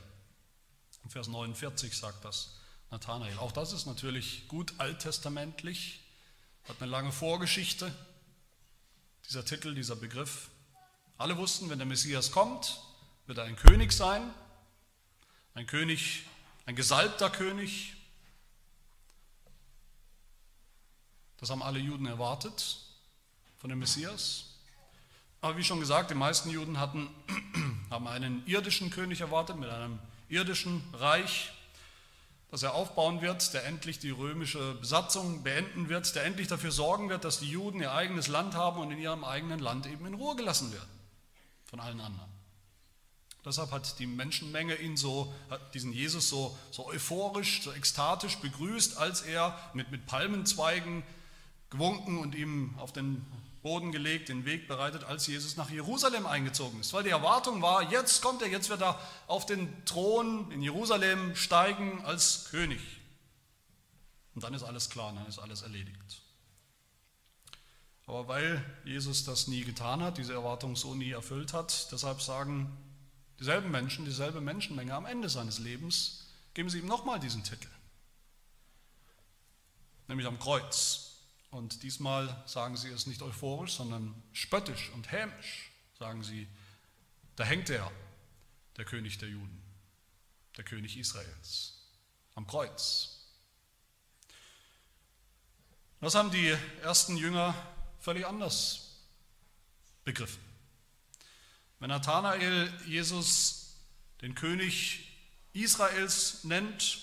In 1.04 1.10
Vers 1.10 1.28
49 1.28 1.96
sagt 1.96 2.24
das 2.24 2.58
Nathanael. 2.90 3.38
Auch 3.38 3.52
das 3.52 3.72
ist 3.72 3.86
natürlich 3.86 4.46
gut 4.48 4.74
alttestamentlich, 4.78 6.00
hat 6.64 6.82
eine 6.82 6.90
lange 6.90 7.12
Vorgeschichte, 7.12 7.94
dieser 9.26 9.44
Titel, 9.44 9.74
dieser 9.74 9.96
Begriff. 9.96 10.50
Alle 11.16 11.36
wussten, 11.36 11.70
wenn 11.70 11.78
der 11.78 11.86
Messias 11.86 12.32
kommt, 12.32 12.80
wird 13.26 13.38
er 13.38 13.44
ein 13.44 13.54
König 13.54 13.92
sein, 13.92 14.34
ein 15.54 15.66
König, 15.66 16.24
ein 16.66 16.74
gesalbter 16.74 17.30
König. 17.30 17.94
Das 21.38 21.50
haben 21.50 21.62
alle 21.62 21.78
Juden 21.78 22.06
erwartet 22.06 22.78
von 23.58 23.70
dem 23.70 23.78
Messias. 23.78 24.56
Aber 25.40 25.56
wie 25.56 25.62
schon 25.62 25.78
gesagt, 25.78 26.10
die 26.10 26.16
meisten 26.16 26.50
Juden 26.50 26.80
hatten, 26.80 27.08
haben 27.90 28.08
einen 28.08 28.44
irdischen 28.46 28.90
König 28.90 29.20
erwartet 29.20 29.56
mit 29.56 29.70
einem 29.70 30.00
irdischen 30.28 30.82
Reich, 30.94 31.52
das 32.50 32.64
er 32.64 32.74
aufbauen 32.74 33.20
wird, 33.20 33.54
der 33.54 33.64
endlich 33.66 34.00
die 34.00 34.10
römische 34.10 34.74
Besatzung 34.74 35.44
beenden 35.44 35.88
wird, 35.88 36.12
der 36.16 36.24
endlich 36.24 36.48
dafür 36.48 36.72
sorgen 36.72 37.08
wird, 37.08 37.24
dass 37.24 37.38
die 37.38 37.50
Juden 37.50 37.80
ihr 37.80 37.92
eigenes 37.92 38.26
Land 38.26 38.54
haben 38.54 38.80
und 38.80 38.90
in 38.90 38.98
ihrem 38.98 39.22
eigenen 39.22 39.60
Land 39.60 39.86
eben 39.86 40.06
in 40.06 40.14
Ruhe 40.14 40.34
gelassen 40.34 40.72
werden 40.72 40.93
von 41.74 41.80
allen 41.80 42.00
anderen. 42.00 42.30
Deshalb 43.44 43.72
hat 43.72 43.98
die 43.98 44.06
Menschenmenge 44.06 44.76
ihn 44.76 44.96
so, 44.96 45.34
hat 45.50 45.74
diesen 45.74 45.92
Jesus 45.92 46.28
so, 46.28 46.56
so 46.70 46.86
euphorisch, 46.86 47.62
so 47.64 47.72
ekstatisch 47.72 48.36
begrüßt, 48.36 48.96
als 48.96 49.22
er 49.22 49.58
mit, 49.74 49.90
mit 49.90 50.06
Palmenzweigen 50.06 51.02
gewunken 51.70 52.18
und 52.18 52.36
ihm 52.36 52.78
auf 52.78 52.92
den 52.92 53.26
Boden 53.64 53.90
gelegt, 53.90 54.28
den 54.28 54.44
Weg 54.44 54.68
bereitet, 54.68 55.02
als 55.02 55.26
Jesus 55.26 55.56
nach 55.56 55.68
Jerusalem 55.68 56.26
eingezogen 56.26 56.78
ist. 56.78 56.92
Weil 56.92 57.02
die 57.02 57.10
Erwartung 57.10 57.60
war, 57.60 57.90
jetzt 57.90 58.22
kommt 58.22 58.40
er, 58.40 58.48
jetzt 58.48 58.68
wird 58.68 58.80
er 58.80 59.00
auf 59.26 59.44
den 59.44 59.84
Thron 59.84 60.52
in 60.52 60.62
Jerusalem 60.62 61.34
steigen 61.34 62.04
als 62.04 62.50
König. 62.52 62.80
Und 64.36 64.44
dann 64.44 64.54
ist 64.54 64.62
alles 64.62 64.90
klar, 64.90 65.12
dann 65.12 65.26
ist 65.26 65.40
alles 65.40 65.62
erledigt. 65.62 66.22
Aber 68.06 68.28
weil 68.28 68.64
Jesus 68.84 69.24
das 69.24 69.46
nie 69.46 69.64
getan 69.64 70.02
hat, 70.02 70.18
diese 70.18 70.34
Erwartung 70.34 70.76
so 70.76 70.94
nie 70.94 71.10
erfüllt 71.10 71.52
hat, 71.52 71.90
deshalb 71.90 72.20
sagen 72.20 72.76
dieselben 73.38 73.70
Menschen, 73.70 74.04
dieselbe 74.04 74.40
Menschenmenge 74.40 74.94
am 74.94 75.06
Ende 75.06 75.28
seines 75.28 75.58
Lebens, 75.58 76.26
geben 76.52 76.68
sie 76.68 76.78
ihm 76.78 76.86
nochmal 76.86 77.18
diesen 77.18 77.42
Titel, 77.42 77.68
nämlich 80.06 80.26
am 80.26 80.38
Kreuz. 80.38 81.10
Und 81.50 81.82
diesmal 81.82 82.42
sagen 82.46 82.76
sie 82.76 82.88
es 82.88 83.06
nicht 83.06 83.22
euphorisch, 83.22 83.74
sondern 83.74 84.20
spöttisch 84.32 84.90
und 84.90 85.10
hämisch, 85.12 85.70
sagen 85.98 86.22
sie, 86.22 86.48
da 87.36 87.44
hängt 87.44 87.70
er, 87.70 87.90
der 88.76 88.84
König 88.84 89.18
der 89.18 89.28
Juden, 89.28 89.62
der 90.56 90.64
König 90.64 90.96
Israels, 90.96 91.78
am 92.34 92.46
Kreuz. 92.46 93.20
Das 96.00 96.14
haben 96.14 96.30
die 96.30 96.54
ersten 96.82 97.16
Jünger 97.16 97.54
völlig 98.04 98.26
anders 98.26 98.98
begriffen. 100.04 100.42
Wenn 101.80 101.88
Nathanael 101.88 102.70
Jesus 102.86 103.76
den 104.20 104.34
König 104.34 105.08
Israels 105.54 106.44
nennt, 106.44 107.00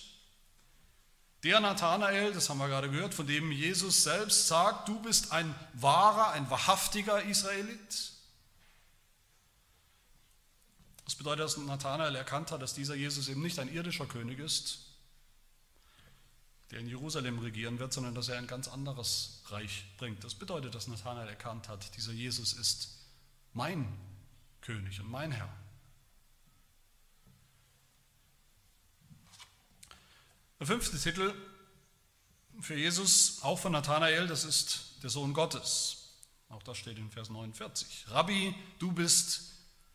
der 1.44 1.60
Nathanael, 1.60 2.34
das 2.34 2.50
haben 2.50 2.60
wir 2.60 2.68
gerade 2.68 2.92
gehört, 2.92 3.16
von 3.16 3.26
dem 3.26 3.52
Jesus 3.52 4.04
selbst 4.04 4.48
sagt, 4.48 4.88
du 4.88 5.02
bist 5.02 5.32
ein 5.32 5.56
wahrer, 5.74 6.32
ein 6.32 6.50
wahrhaftiger 6.52 7.24
Israelit. 7.24 8.12
Das 11.04 11.16
bedeutet, 11.16 11.46
dass 11.46 11.58
Nathanael 11.58 12.16
erkannt 12.16 12.52
hat, 12.52 12.62
dass 12.62 12.76
dieser 12.76 12.94
Jesus 12.94 13.28
eben 13.28 13.42
nicht 13.42 13.58
ein 13.58 13.74
irdischer 13.74 14.06
König 14.06 14.38
ist, 14.38 14.91
der 16.72 16.80
in 16.80 16.88
Jerusalem 16.88 17.40
regieren 17.40 17.80
wird, 17.80 17.92
sondern 17.92 18.16
dass 18.16 18.30
er 18.30 18.38
ein 18.38 18.48
ganz 18.48 18.68
anderes 18.68 19.42
Reich 19.48 19.86
bringt. 19.98 20.24
Das 20.24 20.36
bedeutet, 20.36 20.74
dass 20.74 20.88
Nathanael 20.88 21.28
erkannt 21.28 21.68
hat, 21.68 21.96
dieser 21.98 22.14
Jesus 22.14 22.54
ist 22.54 22.98
mein 23.54 23.86
König 24.62 25.00
und 25.02 25.12
mein 25.12 25.32
Herr. 25.32 25.52
Der 30.60 30.68
fünfte 30.68 30.98
Titel 30.98 31.34
für 32.60 32.76
Jesus, 32.76 33.42
auch 33.42 33.60
von 33.60 33.74
Nathanael, 33.74 34.28
das 34.28 34.46
ist 34.46 35.04
der 35.04 35.10
Sohn 35.10 35.34
Gottes. 35.34 35.98
Auch 36.50 36.64
das 36.64 36.78
steht 36.78 36.98
in 36.98 37.10
Vers 37.10 37.30
49. 37.30 38.06
Rabbi, 38.10 38.54
du 38.78 38.92
bist 38.92 39.54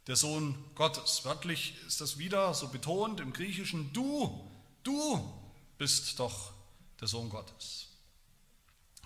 der 0.08 0.16
Sohn 0.16 0.56
Gottes. 0.74 1.24
Wörtlich 1.24 1.74
ist 1.86 2.00
das 2.00 2.18
wieder 2.18 2.52
so 2.52 2.68
betont 2.68 3.20
im 3.20 3.32
Griechischen, 3.32 3.92
du, 3.92 4.50
du 4.82 5.32
bist 5.78 6.18
doch 6.18 6.55
der 7.00 7.08
Sohn 7.08 7.28
Gottes. 7.28 7.88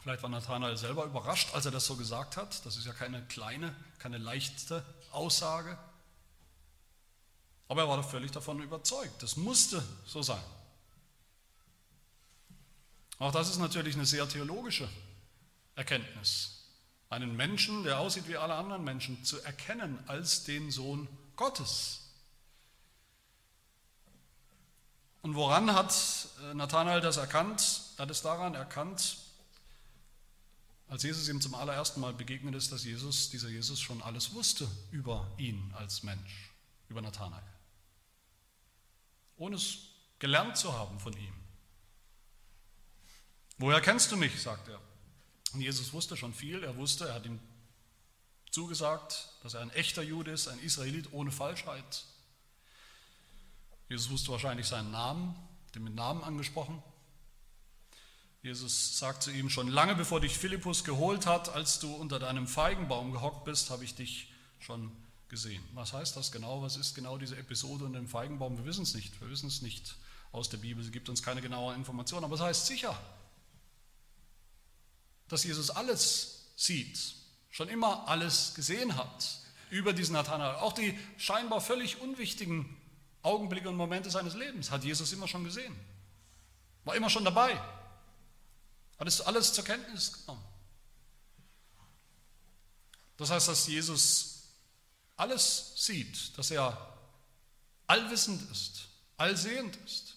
Vielleicht 0.02 0.22
war 0.22 0.30
Nathanael 0.30 0.76
selber 0.76 1.04
überrascht, 1.04 1.54
als 1.54 1.66
er 1.66 1.72
das 1.72 1.86
so 1.86 1.96
gesagt 1.96 2.36
hat. 2.36 2.64
Das 2.64 2.76
ist 2.76 2.86
ja 2.86 2.92
keine 2.92 3.22
kleine, 3.26 3.74
keine 3.98 4.18
leichte 4.18 4.84
Aussage. 5.10 5.78
Aber 7.68 7.82
er 7.82 7.88
war 7.88 8.02
völlig 8.02 8.30
davon 8.32 8.60
überzeugt. 8.62 9.22
Das 9.22 9.36
musste 9.36 9.84
so 10.06 10.22
sein. 10.22 10.42
Auch 13.18 13.32
das 13.32 13.50
ist 13.50 13.58
natürlich 13.58 13.94
eine 13.94 14.06
sehr 14.06 14.26
theologische 14.28 14.88
Erkenntnis. 15.76 16.64
Einen 17.10 17.36
Menschen, 17.36 17.84
der 17.84 18.00
aussieht 18.00 18.26
wie 18.26 18.36
alle 18.36 18.54
anderen 18.54 18.82
Menschen, 18.82 19.22
zu 19.24 19.40
erkennen 19.42 19.98
als 20.06 20.44
den 20.44 20.70
Sohn 20.70 21.06
Gottes. 21.36 22.09
Und 25.22 25.34
woran 25.34 25.74
hat 25.74 25.94
äh, 26.42 26.54
Nathanael 26.54 27.00
das 27.00 27.16
erkannt? 27.16 27.82
Er 27.96 28.02
hat 28.02 28.10
es 28.10 28.22
daran 28.22 28.54
erkannt, 28.54 29.18
als 30.88 31.02
Jesus 31.02 31.28
ihm 31.28 31.40
zum 31.40 31.54
allerersten 31.54 32.00
Mal 32.00 32.12
begegnet 32.12 32.54
ist, 32.54 32.72
dass 32.72 32.84
Jesus, 32.84 33.30
dieser 33.30 33.48
Jesus 33.48 33.80
schon 33.80 34.02
alles 34.02 34.34
wusste 34.34 34.68
über 34.90 35.30
ihn 35.38 35.72
als 35.76 36.02
Mensch, 36.02 36.52
über 36.88 37.00
Nathanael. 37.00 37.42
Ohne 39.36 39.56
es 39.56 39.78
gelernt 40.18 40.56
zu 40.56 40.72
haben 40.72 40.98
von 40.98 41.12
ihm. 41.12 41.34
Woher 43.58 43.80
kennst 43.80 44.10
du 44.10 44.16
mich? 44.16 44.40
sagt 44.42 44.68
er. 44.68 44.80
Und 45.52 45.60
Jesus 45.60 45.92
wusste 45.92 46.16
schon 46.16 46.32
viel. 46.32 46.62
Er 46.64 46.76
wusste, 46.76 47.08
er 47.08 47.14
hat 47.14 47.26
ihm 47.26 47.38
zugesagt, 48.50 49.28
dass 49.42 49.54
er 49.54 49.60
ein 49.60 49.70
echter 49.70 50.02
Jude 50.02 50.30
ist, 50.30 50.48
ein 50.48 50.58
Israelit 50.60 51.12
ohne 51.12 51.30
Falschheit. 51.30 52.04
Jesus 53.90 54.08
wusste 54.08 54.30
wahrscheinlich 54.30 54.66
seinen 54.66 54.92
Namen. 54.92 55.34
den 55.74 55.84
mit 55.84 55.94
Namen 55.94 56.22
angesprochen. 56.22 56.80
Jesus 58.42 58.98
sagt 58.98 59.22
zu 59.22 59.32
ihm, 59.32 59.50
schon 59.50 59.68
lange 59.68 59.94
bevor 59.94 60.20
dich 60.20 60.38
Philippus 60.38 60.84
geholt 60.84 61.26
hat, 61.26 61.48
als 61.50 61.80
du 61.80 61.92
unter 61.94 62.18
deinem 62.18 62.46
Feigenbaum 62.46 63.12
gehockt 63.12 63.44
bist, 63.44 63.70
habe 63.70 63.84
ich 63.84 63.94
dich 63.94 64.32
schon 64.60 64.90
gesehen. 65.28 65.62
Was 65.74 65.92
heißt 65.92 66.16
das 66.16 66.32
genau? 66.32 66.62
Was 66.62 66.76
ist 66.76 66.94
genau 66.94 67.18
diese 67.18 67.36
Episode 67.36 67.84
unter 67.84 67.98
dem 67.98 68.08
Feigenbaum? 68.08 68.56
Wir 68.56 68.64
wissen 68.64 68.84
es 68.84 68.94
nicht. 68.94 69.20
Wir 69.20 69.28
wissen 69.28 69.48
es 69.48 69.60
nicht 69.60 69.96
aus 70.32 70.48
der 70.48 70.58
Bibel. 70.58 70.82
Sie 70.84 70.92
gibt 70.92 71.08
uns 71.08 71.22
keine 71.22 71.42
genaue 71.42 71.74
Information. 71.74 72.22
Aber 72.22 72.36
es 72.36 72.40
heißt 72.40 72.66
sicher, 72.66 72.96
dass 75.26 75.42
Jesus 75.44 75.68
alles 75.70 76.46
sieht, 76.54 77.14
schon 77.50 77.68
immer 77.68 78.08
alles 78.08 78.54
gesehen 78.54 78.96
hat 78.96 79.40
über 79.70 79.92
diesen 79.92 80.12
Nathanael. 80.12 80.56
Auch 80.56 80.72
die 80.72 80.96
scheinbar 81.18 81.60
völlig 81.60 82.00
unwichtigen 82.00 82.76
Augenblicke 83.22 83.68
und 83.68 83.76
Momente 83.76 84.10
seines 84.10 84.34
Lebens 84.34 84.70
hat 84.70 84.84
Jesus 84.84 85.12
immer 85.12 85.28
schon 85.28 85.44
gesehen. 85.44 85.74
War 86.84 86.94
immer 86.96 87.10
schon 87.10 87.24
dabei. 87.24 87.60
Hat 88.98 89.06
es 89.06 89.20
alles 89.20 89.52
zur 89.52 89.64
Kenntnis 89.64 90.12
genommen. 90.12 90.44
Das 93.16 93.30
heißt, 93.30 93.48
dass 93.48 93.66
Jesus 93.66 94.44
alles 95.16 95.74
sieht, 95.76 96.38
dass 96.38 96.50
er 96.50 96.96
allwissend 97.86 98.50
ist, 98.50 98.88
allsehend 99.18 99.76
ist, 99.84 100.16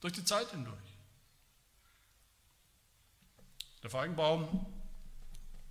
durch 0.00 0.14
die 0.14 0.24
Zeit 0.24 0.50
hindurch. 0.50 0.78
Der 3.82 3.90
Feigenbaum, 3.90 4.64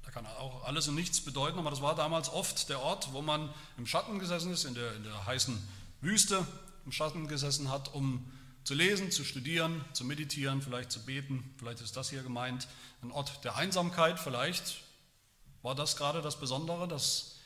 der 0.05 0.13
kann 0.13 0.27
auch 0.27 0.63
alles 0.65 0.87
und 0.87 0.95
nichts 0.95 1.21
bedeuten, 1.21 1.57
aber 1.57 1.71
das 1.71 1.81
war 1.81 1.95
damals 1.95 2.29
oft 2.29 2.69
der 2.69 2.79
Ort, 2.81 3.11
wo 3.13 3.23
man 3.23 3.51
im 3.77 3.87
Schatten 3.87 4.19
gesessen 4.19 4.53
ist, 4.53 4.65
in 4.65 4.75
der, 4.75 4.93
in 4.93 5.03
der 5.03 5.25
heißen 5.25 5.67
Wüste 6.05 6.45
im 6.85 6.91
Schatten 6.91 7.27
gesessen 7.27 7.69
hat, 7.69 7.93
um 7.93 8.31
zu 8.63 8.73
lesen, 8.73 9.11
zu 9.11 9.23
studieren, 9.23 9.83
zu 9.93 10.05
meditieren, 10.05 10.61
vielleicht 10.61 10.91
zu 10.91 11.03
beten. 11.03 11.53
Vielleicht 11.57 11.81
ist 11.81 11.97
das 11.97 12.09
hier 12.09 12.23
gemeint. 12.23 12.67
Ein 13.01 13.11
Ort 13.11 13.43
der 13.43 13.55
Einsamkeit, 13.55 14.19
vielleicht 14.19 14.83
war 15.61 15.75
das 15.75 15.97
gerade 15.97 16.21
das 16.21 16.39
Besondere, 16.39 16.87
dass 16.87 17.39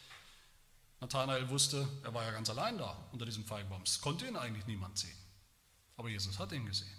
Nathanael 1.02 1.50
wusste, 1.50 1.88
er 2.04 2.14
war 2.14 2.26
ja 2.26 2.32
ganz 2.32 2.50
allein 2.50 2.78
da 2.78 2.98
unter 3.12 3.26
diesem 3.26 3.46
Feigenbaum. 3.46 3.82
Es 3.84 4.02
konnte 4.02 4.28
ihn 4.28 4.36
eigentlich 4.36 4.66
niemand 4.68 4.98
sehen. 4.98 5.18
Aber 5.96 6.10
Jesus 6.10 6.38
hat 6.40 6.52
ihn 6.52 6.66
gesehen. 6.66 6.99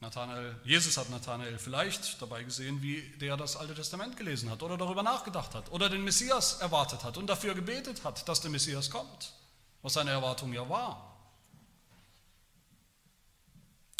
Nathanael, 0.00 0.58
Jesus 0.64 0.96
hat 0.96 1.10
Nathanael 1.10 1.58
vielleicht 1.58 2.20
dabei 2.22 2.42
gesehen, 2.42 2.80
wie 2.80 3.02
der 3.20 3.36
das 3.36 3.56
Alte 3.56 3.74
Testament 3.74 4.16
gelesen 4.16 4.50
hat 4.50 4.62
oder 4.62 4.78
darüber 4.78 5.02
nachgedacht 5.02 5.54
hat 5.54 5.70
oder 5.70 5.90
den 5.90 6.04
Messias 6.04 6.60
erwartet 6.60 7.04
hat 7.04 7.18
und 7.18 7.26
dafür 7.26 7.54
gebetet 7.54 8.02
hat, 8.04 8.26
dass 8.28 8.40
der 8.40 8.50
Messias 8.50 8.90
kommt 8.90 9.34
was 9.82 9.94
seine 9.94 10.10
Erwartung 10.10 10.52
ja 10.52 10.68
war. 10.68 11.06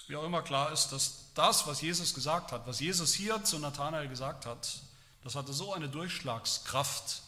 Wie 0.07 0.17
auch 0.17 0.25
immer 0.25 0.43
klar 0.43 0.73
ist, 0.73 0.89
dass 0.89 1.33
das, 1.35 1.67
was 1.67 1.81
Jesus 1.81 2.15
gesagt 2.15 2.53
hat, 2.53 2.67
was 2.67 2.81
Jesus 2.81 3.15
hier 3.15 3.45
zu 3.45 3.59
Nathanael 3.59 4.09
gesagt 4.09 4.45
hat, 4.45 4.81
das 5.23 5.35
hatte 5.35 5.53
so 5.53 5.73
eine 5.73 5.89
Durchschlagskraft, 5.89 7.23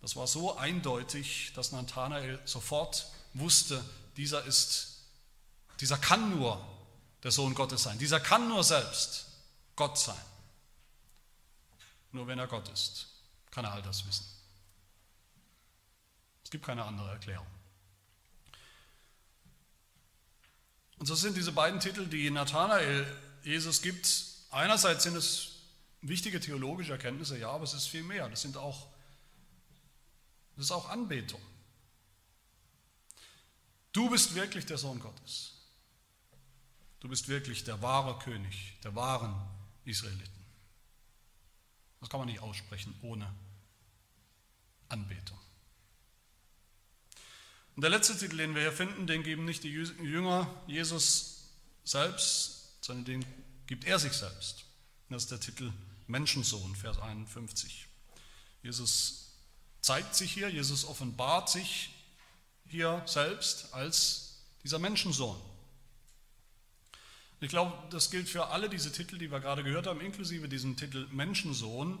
das 0.00 0.16
war 0.16 0.26
so 0.26 0.56
eindeutig, 0.56 1.52
dass 1.54 1.72
Nathanael 1.72 2.38
sofort 2.44 3.06
wusste, 3.32 3.82
dieser 4.16 4.44
ist, 4.44 4.98
dieser 5.80 5.98
kann 5.98 6.38
nur 6.38 6.64
der 7.24 7.32
Sohn 7.32 7.54
Gottes 7.54 7.82
sein, 7.82 7.98
dieser 7.98 8.20
kann 8.20 8.48
nur 8.48 8.62
selbst 8.62 9.26
Gott 9.74 9.98
sein. 9.98 10.14
Nur 12.12 12.28
wenn 12.28 12.38
er 12.38 12.46
Gott 12.46 12.68
ist, 12.68 13.08
kann 13.50 13.64
er 13.64 13.72
all 13.72 13.82
das 13.82 14.06
wissen 14.06 14.34
gibt 16.54 16.66
keine 16.66 16.84
andere 16.84 17.10
Erklärung. 17.10 17.48
Und 20.98 21.06
so 21.06 21.16
sind 21.16 21.36
diese 21.36 21.50
beiden 21.50 21.80
Titel, 21.80 22.06
die 22.06 22.30
Nathanael 22.30 23.04
Jesus 23.42 23.82
gibt, 23.82 24.08
einerseits 24.52 25.02
sind 25.02 25.16
es 25.16 25.56
wichtige 26.00 26.38
theologische 26.38 26.92
Erkenntnisse, 26.92 27.36
ja, 27.36 27.50
aber 27.50 27.64
es 27.64 27.74
ist 27.74 27.88
viel 27.88 28.04
mehr. 28.04 28.28
Das 28.28 28.42
sind 28.42 28.56
auch, 28.56 28.86
das 30.54 30.66
ist 30.66 30.70
auch 30.70 30.88
Anbetung. 30.88 31.42
Du 33.90 34.08
bist 34.08 34.36
wirklich 34.36 34.64
der 34.64 34.78
Sohn 34.78 35.00
Gottes. 35.00 35.53
Du 37.04 37.10
bist 37.10 37.28
wirklich 37.28 37.64
der 37.64 37.82
wahre 37.82 38.18
König, 38.20 38.78
der 38.82 38.94
wahren 38.94 39.38
Israeliten. 39.84 40.42
Das 42.00 42.08
kann 42.08 42.18
man 42.18 42.28
nicht 42.28 42.40
aussprechen 42.40 42.94
ohne 43.02 43.30
Anbetung. 44.88 45.38
Und 47.76 47.82
der 47.82 47.90
letzte 47.90 48.16
Titel, 48.16 48.38
den 48.38 48.54
wir 48.54 48.62
hier 48.62 48.72
finden, 48.72 49.06
den 49.06 49.22
geben 49.22 49.44
nicht 49.44 49.64
die 49.64 49.68
Jünger 49.68 50.48
Jesus 50.66 51.50
selbst, 51.84 52.82
sondern 52.82 53.04
den 53.04 53.26
gibt 53.66 53.84
er 53.84 53.98
sich 53.98 54.14
selbst. 54.14 54.64
Das 55.10 55.24
ist 55.24 55.30
der 55.30 55.40
Titel 55.40 55.74
Menschensohn, 56.06 56.74
Vers 56.74 56.98
51. 56.98 57.86
Jesus 58.62 59.34
zeigt 59.82 60.14
sich 60.14 60.32
hier, 60.32 60.48
Jesus 60.48 60.86
offenbart 60.86 61.50
sich 61.50 61.90
hier 62.64 63.02
selbst 63.04 63.74
als 63.74 64.38
dieser 64.62 64.78
Menschensohn. 64.78 65.38
Ich 67.44 67.50
glaube, 67.50 67.72
das 67.90 68.10
gilt 68.10 68.28
für 68.28 68.48
alle 68.48 68.68
diese 68.68 68.90
Titel, 68.92 69.18
die 69.18 69.30
wir 69.30 69.40
gerade 69.40 69.62
gehört 69.62 69.86
haben, 69.86 70.00
inklusive 70.00 70.48
diesem 70.48 70.76
Titel 70.76 71.06
Menschensohn 71.12 71.98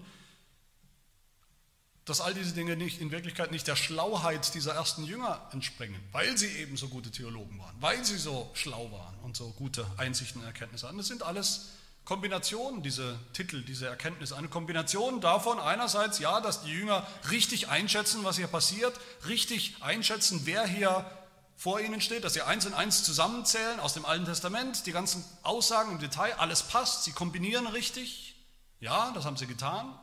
dass 2.04 2.20
all 2.20 2.34
diese 2.34 2.52
Dinge 2.52 2.76
nicht, 2.76 3.00
in 3.00 3.10
Wirklichkeit 3.10 3.50
nicht 3.50 3.66
der 3.66 3.76
Schlauheit 3.76 4.54
dieser 4.54 4.74
ersten 4.74 5.04
Jünger 5.04 5.40
entspringen, 5.52 6.00
weil 6.12 6.36
sie 6.36 6.48
eben 6.58 6.76
so 6.76 6.88
gute 6.88 7.10
Theologen 7.10 7.58
waren, 7.58 7.74
weil 7.80 8.04
sie 8.04 8.18
so 8.18 8.50
schlau 8.54 8.90
waren 8.92 9.14
und 9.22 9.36
so 9.36 9.50
gute 9.52 9.86
Einsichten 9.96 10.42
und 10.42 10.46
Erkenntnisse 10.46 10.86
hatten. 10.86 10.98
Das 10.98 11.06
sind 11.06 11.22
alles 11.22 11.70
Kombinationen, 12.04 12.82
diese 12.82 13.18
Titel, 13.32 13.62
diese 13.62 13.86
Erkenntnisse. 13.86 14.36
Eine 14.36 14.48
Kombination 14.48 15.22
davon 15.22 15.58
einerseits, 15.58 16.18
ja, 16.18 16.42
dass 16.42 16.62
die 16.62 16.70
Jünger 16.70 17.06
richtig 17.30 17.68
einschätzen, 17.68 18.22
was 18.24 18.36
hier 18.36 18.48
passiert, 18.48 19.00
richtig 19.26 19.76
einschätzen, 19.80 20.42
wer 20.44 20.66
hier 20.66 21.10
vor 21.56 21.80
ihnen 21.80 22.00
steht, 22.00 22.24
dass 22.24 22.34
sie 22.34 22.42
eins 22.42 22.66
und 22.66 22.74
eins 22.74 23.04
zusammenzählen 23.04 23.80
aus 23.80 23.94
dem 23.94 24.04
Alten 24.04 24.24
Testament, 24.24 24.86
die 24.86 24.92
ganzen 24.92 25.24
Aussagen 25.42 25.92
im 25.92 25.98
Detail, 25.98 26.34
alles 26.34 26.62
passt, 26.64 27.04
sie 27.04 27.12
kombinieren 27.12 27.66
richtig. 27.66 28.36
Ja, 28.80 29.12
das 29.12 29.24
haben 29.24 29.36
sie 29.36 29.46
getan. 29.46 29.98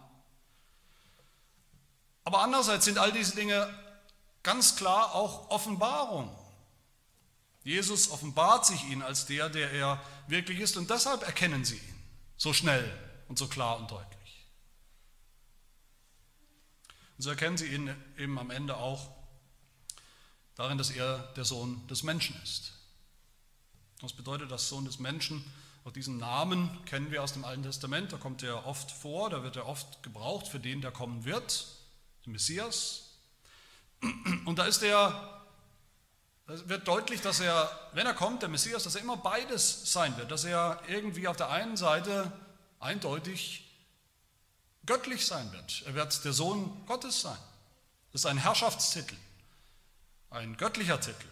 Aber 2.24 2.42
andererseits 2.42 2.86
sind 2.86 2.98
all 2.98 3.12
diese 3.12 3.36
Dinge 3.36 3.68
ganz 4.44 4.76
klar 4.76 5.14
auch 5.14 5.50
Offenbarung. 5.50 6.36
Jesus 7.64 8.10
offenbart 8.10 8.66
sich 8.66 8.84
ihnen 8.86 9.04
als 9.04 9.26
der, 9.26 9.50
der 9.50 9.72
er 9.72 10.04
wirklich 10.28 10.60
ist 10.60 10.78
und 10.78 10.90
deshalb 10.90 11.24
erkennen 11.24 11.64
sie 11.64 11.78
ihn 11.78 12.04
so 12.38 12.54
schnell 12.54 12.92
und 13.28 13.38
so 13.38 13.48
klar 13.48 13.78
und 13.78 13.92
deutlich. 13.92 14.48
Und 17.18 17.24
so 17.24 17.30
erkennen 17.30 17.58
sie 17.58 17.68
ihn 17.68 17.96
eben 18.18 18.40
am 18.40 18.50
Ende 18.50 18.78
auch 18.78 19.21
darin, 20.62 20.78
dass 20.78 20.92
er 20.92 21.18
der 21.36 21.46
Sohn 21.46 21.86
des 21.88 22.04
Menschen 22.04 22.40
ist. 22.44 22.74
Was 24.02 24.14
bedeutet 24.14 24.52
das 24.52 24.70
Sohn 24.70 24.86
des 24.86 25.00
Menschen? 25.00 25.44
Auch 25.84 25.92
diesen 25.92 26.18
Namen 26.18 26.84
kennen 26.86 27.10
wir 27.10 27.24
aus 27.24 27.34
dem 27.34 27.44
Alten 27.44 27.64
Testament, 27.64 28.14
da 28.14 28.18
kommt 28.18 28.44
er 28.44 28.68
oft 28.68 28.92
vor, 28.92 29.30
da 29.32 29.42
wird 29.42 29.56
er 29.56 29.68
oft 29.68 30.04
gebraucht 30.04 30.48
für 30.48 30.60
den, 30.60 30.82
der 30.82 30.92
kommen 30.92 31.26
wird 31.26 31.68
der 32.26 32.34
Messias. 32.34 33.18
Und 34.46 34.60
da 34.60 34.66
ist 34.66 34.84
er, 34.84 35.42
da 36.46 36.70
wird 36.70 36.88
deutlich, 36.88 37.22
dass 37.22 37.40
er, 37.40 37.70
wenn 37.94 38.06
er 38.06 38.14
kommt, 38.14 38.44
der 38.44 38.50
Messias, 38.50 38.84
dass 38.84 38.96
er 38.96 39.02
immer 39.02 39.18
beides 39.18 39.92
sein 39.92 40.16
wird, 40.18 40.30
dass 40.30 40.44
er 40.44 40.82
irgendwie 40.88 41.28
auf 41.28 41.38
der 41.38 41.50
einen 41.50 41.78
Seite 41.78 42.32
eindeutig 42.80 43.68
göttlich 44.86 45.26
sein 45.26 45.52
wird. 45.52 45.84
Er 45.86 45.96
wird 45.96 46.24
der 46.24 46.34
Sohn 46.34 46.86
Gottes 46.86 47.22
sein. 47.22 47.38
Das 48.12 48.22
ist 48.22 48.26
ein 48.26 48.38
Herrschaftstitel, 48.38 49.16
ein 50.32 50.58
göttlicher 50.58 51.00
Titel. 51.00 51.28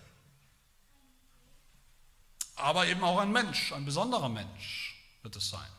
Aber 2.56 2.86
eben 2.88 3.04
auch 3.04 3.20
ein 3.20 3.32
Mensch, 3.32 3.72
ein 3.72 3.86
besonderer 3.86 4.30
Mensch 4.30 5.02
wird 5.24 5.36
es 5.36 5.50
sein. 5.50 5.70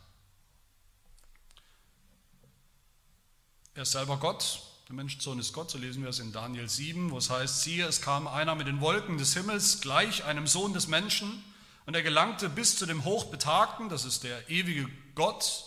Er 3.75 3.83
ist 3.83 3.93
selber 3.93 4.17
Gott, 4.17 4.63
der 4.89 4.95
Menschensohn 4.95 5.39
ist 5.39 5.53
Gott, 5.53 5.71
so 5.71 5.79
lesen 5.79 6.03
wir 6.03 6.11
es 6.11 6.19
in 6.19 6.33
Daniel 6.33 6.69
7, 6.69 7.11
wo 7.11 7.19
es 7.19 7.31
heißt, 7.31 7.63
siehe, 7.63 7.87
es 7.87 8.01
kam 8.01 8.27
einer 8.27 8.55
mit 8.55 8.67
den 8.67 8.81
Wolken 8.81 9.19
des 9.19 9.35
Himmels 9.35 9.81
gleich 9.81 10.25
einem 10.25 10.47
Sohn 10.47 10.73
des 10.73 10.89
Menschen 10.89 11.45
und 11.87 11.95
er 11.95 12.03
gelangte 12.03 12.49
bis 12.49 12.77
zu 12.77 12.87
dem 12.87 13.05
Hochbetagten, 13.05 13.89
das 13.89 14.05
ist 14.05 14.25
der 14.25 14.51
ewige 14.51 14.89
Gott, 15.15 15.65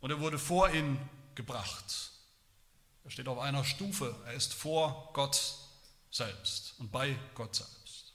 und 0.00 0.10
er 0.10 0.18
wurde 0.18 0.38
vor 0.38 0.70
ihn 0.70 0.98
gebracht. 1.34 2.10
Er 3.04 3.10
steht 3.10 3.28
auf 3.28 3.38
einer 3.38 3.64
Stufe, 3.64 4.16
er 4.26 4.34
ist 4.34 4.54
vor 4.54 5.10
Gott 5.12 5.61
selbst 6.12 6.74
und 6.78 6.92
bei 6.92 7.18
Gott 7.34 7.56
selbst. 7.56 8.12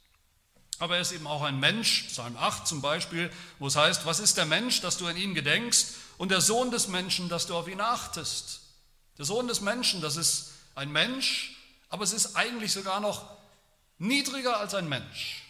Aber 0.79 0.95
er 0.95 1.01
ist 1.01 1.12
eben 1.12 1.27
auch 1.27 1.41
ein 1.41 1.60
Mensch, 1.60 2.03
Psalm 2.10 2.38
8 2.38 2.67
zum 2.67 2.81
Beispiel, 2.81 3.31
wo 3.60 3.67
es 3.67 3.75
heißt, 3.75 4.05
was 4.05 4.19
ist 4.19 4.38
der 4.38 4.45
Mensch, 4.45 4.81
dass 4.81 4.97
du 4.97 5.07
an 5.07 5.17
ihn 5.17 5.33
gedenkst, 5.33 5.95
und 6.17 6.29
der 6.29 6.41
Sohn 6.41 6.71
des 6.71 6.88
Menschen, 6.88 7.29
dass 7.29 7.47
du 7.47 7.55
auf 7.55 7.67
ihn 7.67 7.81
achtest. 7.81 8.62
Der 9.17 9.25
Sohn 9.25 9.47
des 9.47 9.62
Menschen, 9.62 10.01
das 10.01 10.17
ist 10.17 10.51
ein 10.75 10.91
Mensch, 10.91 11.55
aber 11.89 12.03
es 12.03 12.13
ist 12.13 12.36
eigentlich 12.36 12.71
sogar 12.71 12.99
noch 12.99 13.38
niedriger 13.97 14.60
als 14.60 14.73
ein 14.73 14.89
Mensch. 14.89 15.43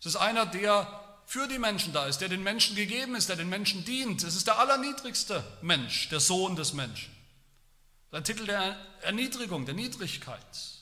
Es 0.00 0.06
ist 0.06 0.16
einer, 0.16 0.46
der 0.46 1.04
für 1.26 1.46
die 1.46 1.58
Menschen 1.58 1.92
da 1.92 2.06
ist, 2.06 2.18
der 2.18 2.28
den 2.28 2.42
Menschen 2.42 2.74
gegeben 2.74 3.14
ist, 3.14 3.28
der 3.28 3.36
den 3.36 3.48
Menschen 3.48 3.84
dient. 3.84 4.22
Es 4.22 4.34
ist 4.34 4.46
der 4.46 4.58
allerniedrigste 4.58 5.44
Mensch, 5.62 6.08
der 6.08 6.20
Sohn 6.20 6.56
des 6.56 6.72
Menschen. 6.72 7.14
Ein 8.10 8.24
Titel 8.24 8.46
der 8.46 8.76
Erniedrigung, 9.02 9.66
der 9.66 9.74
Niedrigkeit. 9.74 10.77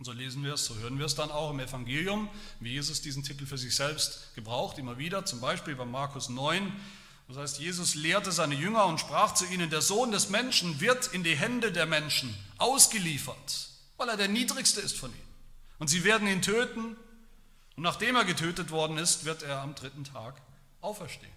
Und 0.00 0.06
so 0.06 0.12
lesen 0.12 0.42
wir 0.42 0.54
es, 0.54 0.64
so 0.64 0.74
hören 0.76 0.98
wir 0.98 1.04
es 1.04 1.14
dann 1.14 1.30
auch 1.30 1.50
im 1.50 1.60
Evangelium, 1.60 2.30
wie 2.58 2.70
Jesus 2.70 3.02
diesen 3.02 3.22
Titel 3.22 3.44
für 3.44 3.58
sich 3.58 3.76
selbst 3.76 4.34
gebraucht, 4.34 4.78
immer 4.78 4.96
wieder, 4.96 5.26
zum 5.26 5.40
Beispiel 5.40 5.76
bei 5.76 5.84
Markus 5.84 6.30
9. 6.30 6.72
Das 7.28 7.36
heißt, 7.36 7.58
Jesus 7.58 7.96
lehrte 7.96 8.32
seine 8.32 8.54
Jünger 8.54 8.86
und 8.86 8.98
sprach 8.98 9.34
zu 9.34 9.44
ihnen, 9.44 9.68
der 9.68 9.82
Sohn 9.82 10.10
des 10.10 10.30
Menschen 10.30 10.80
wird 10.80 11.08
in 11.08 11.22
die 11.22 11.36
Hände 11.36 11.70
der 11.70 11.84
Menschen 11.84 12.34
ausgeliefert, 12.56 13.68
weil 13.98 14.08
er 14.08 14.16
der 14.16 14.28
Niedrigste 14.28 14.80
ist 14.80 14.96
von 14.96 15.10
ihnen. 15.10 15.28
Und 15.78 15.88
sie 15.88 16.02
werden 16.02 16.26
ihn 16.26 16.40
töten 16.40 16.96
und 17.76 17.82
nachdem 17.82 18.16
er 18.16 18.24
getötet 18.24 18.70
worden 18.70 18.96
ist, 18.96 19.26
wird 19.26 19.42
er 19.42 19.60
am 19.60 19.74
dritten 19.74 20.04
Tag 20.04 20.40
auferstehen. 20.80 21.30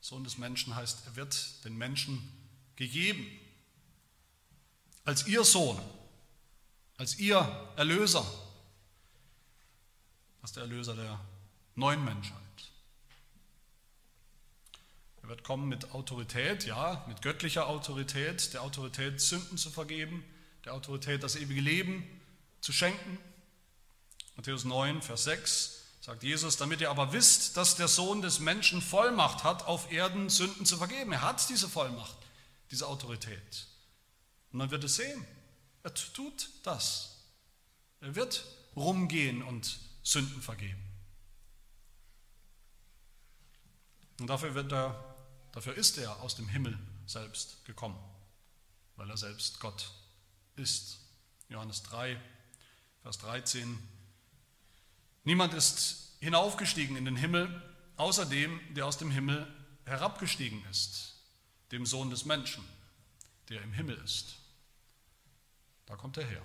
Sohn 0.00 0.22
des 0.22 0.38
Menschen 0.38 0.76
heißt, 0.76 1.04
er 1.06 1.16
wird 1.16 1.64
den 1.64 1.76
Menschen 1.76 2.22
gegeben. 2.76 3.26
Als 5.10 5.26
ihr 5.26 5.42
Sohn, 5.42 5.76
als 6.96 7.18
ihr 7.18 7.38
Erlöser, 7.74 8.24
als 10.40 10.52
der 10.52 10.62
Erlöser 10.62 10.94
der 10.94 11.18
neuen 11.74 12.04
Menschheit. 12.04 12.36
Er 15.22 15.28
wird 15.28 15.42
kommen 15.42 15.68
mit 15.68 15.90
Autorität, 15.90 16.64
ja, 16.64 17.04
mit 17.08 17.22
göttlicher 17.22 17.66
Autorität, 17.66 18.54
der 18.54 18.62
Autorität, 18.62 19.20
Sünden 19.20 19.58
zu 19.58 19.70
vergeben, 19.70 20.22
der 20.64 20.74
Autorität, 20.74 21.24
das 21.24 21.34
ewige 21.34 21.60
Leben 21.60 22.04
zu 22.60 22.72
schenken. 22.72 23.18
Matthäus 24.36 24.64
9, 24.64 25.02
Vers 25.02 25.24
6 25.24 25.82
sagt 26.02 26.22
Jesus, 26.22 26.56
damit 26.56 26.80
ihr 26.82 26.90
aber 26.90 27.12
wisst, 27.12 27.56
dass 27.56 27.74
der 27.74 27.88
Sohn 27.88 28.22
des 28.22 28.38
Menschen 28.38 28.80
Vollmacht 28.80 29.42
hat, 29.42 29.66
auf 29.66 29.90
Erden 29.90 30.28
Sünden 30.28 30.66
zu 30.66 30.76
vergeben. 30.76 31.10
Er 31.10 31.22
hat 31.22 31.48
diese 31.48 31.68
Vollmacht, 31.68 32.16
diese 32.70 32.86
Autorität. 32.86 33.69
Und 34.52 34.58
man 34.58 34.70
wird 34.70 34.84
es 34.84 34.96
sehen. 34.96 35.24
Er 35.82 35.94
tut 35.94 36.50
das. 36.62 37.18
Er 38.00 38.14
wird 38.14 38.44
rumgehen 38.76 39.42
und 39.42 39.78
Sünden 40.02 40.42
vergeben. 40.42 40.82
Und 44.20 44.26
dafür, 44.26 44.54
wird 44.54 44.72
er, 44.72 45.16
dafür 45.52 45.74
ist 45.74 45.98
er 45.98 46.20
aus 46.20 46.34
dem 46.34 46.48
Himmel 46.48 46.78
selbst 47.06 47.64
gekommen, 47.64 47.98
weil 48.96 49.08
er 49.08 49.16
selbst 49.16 49.60
Gott 49.60 49.90
ist. 50.56 50.98
Johannes 51.48 51.82
3, 51.84 52.20
Vers 53.02 53.18
13 53.18 53.78
Niemand 55.24 55.54
ist 55.54 56.16
hinaufgestiegen 56.20 56.96
in 56.96 57.04
den 57.04 57.16
Himmel, 57.16 57.62
außer 57.96 58.26
dem, 58.26 58.60
der 58.74 58.86
aus 58.86 58.98
dem 58.98 59.10
Himmel 59.10 59.46
herabgestiegen 59.84 60.64
ist, 60.70 61.14
dem 61.72 61.84
Sohn 61.84 62.10
des 62.10 62.24
Menschen, 62.24 62.64
der 63.48 63.62
im 63.62 63.72
Himmel 63.72 63.96
ist. 64.04 64.39
Da 65.90 65.96
kommt 65.96 66.16
er 66.18 66.24
her. 66.24 66.42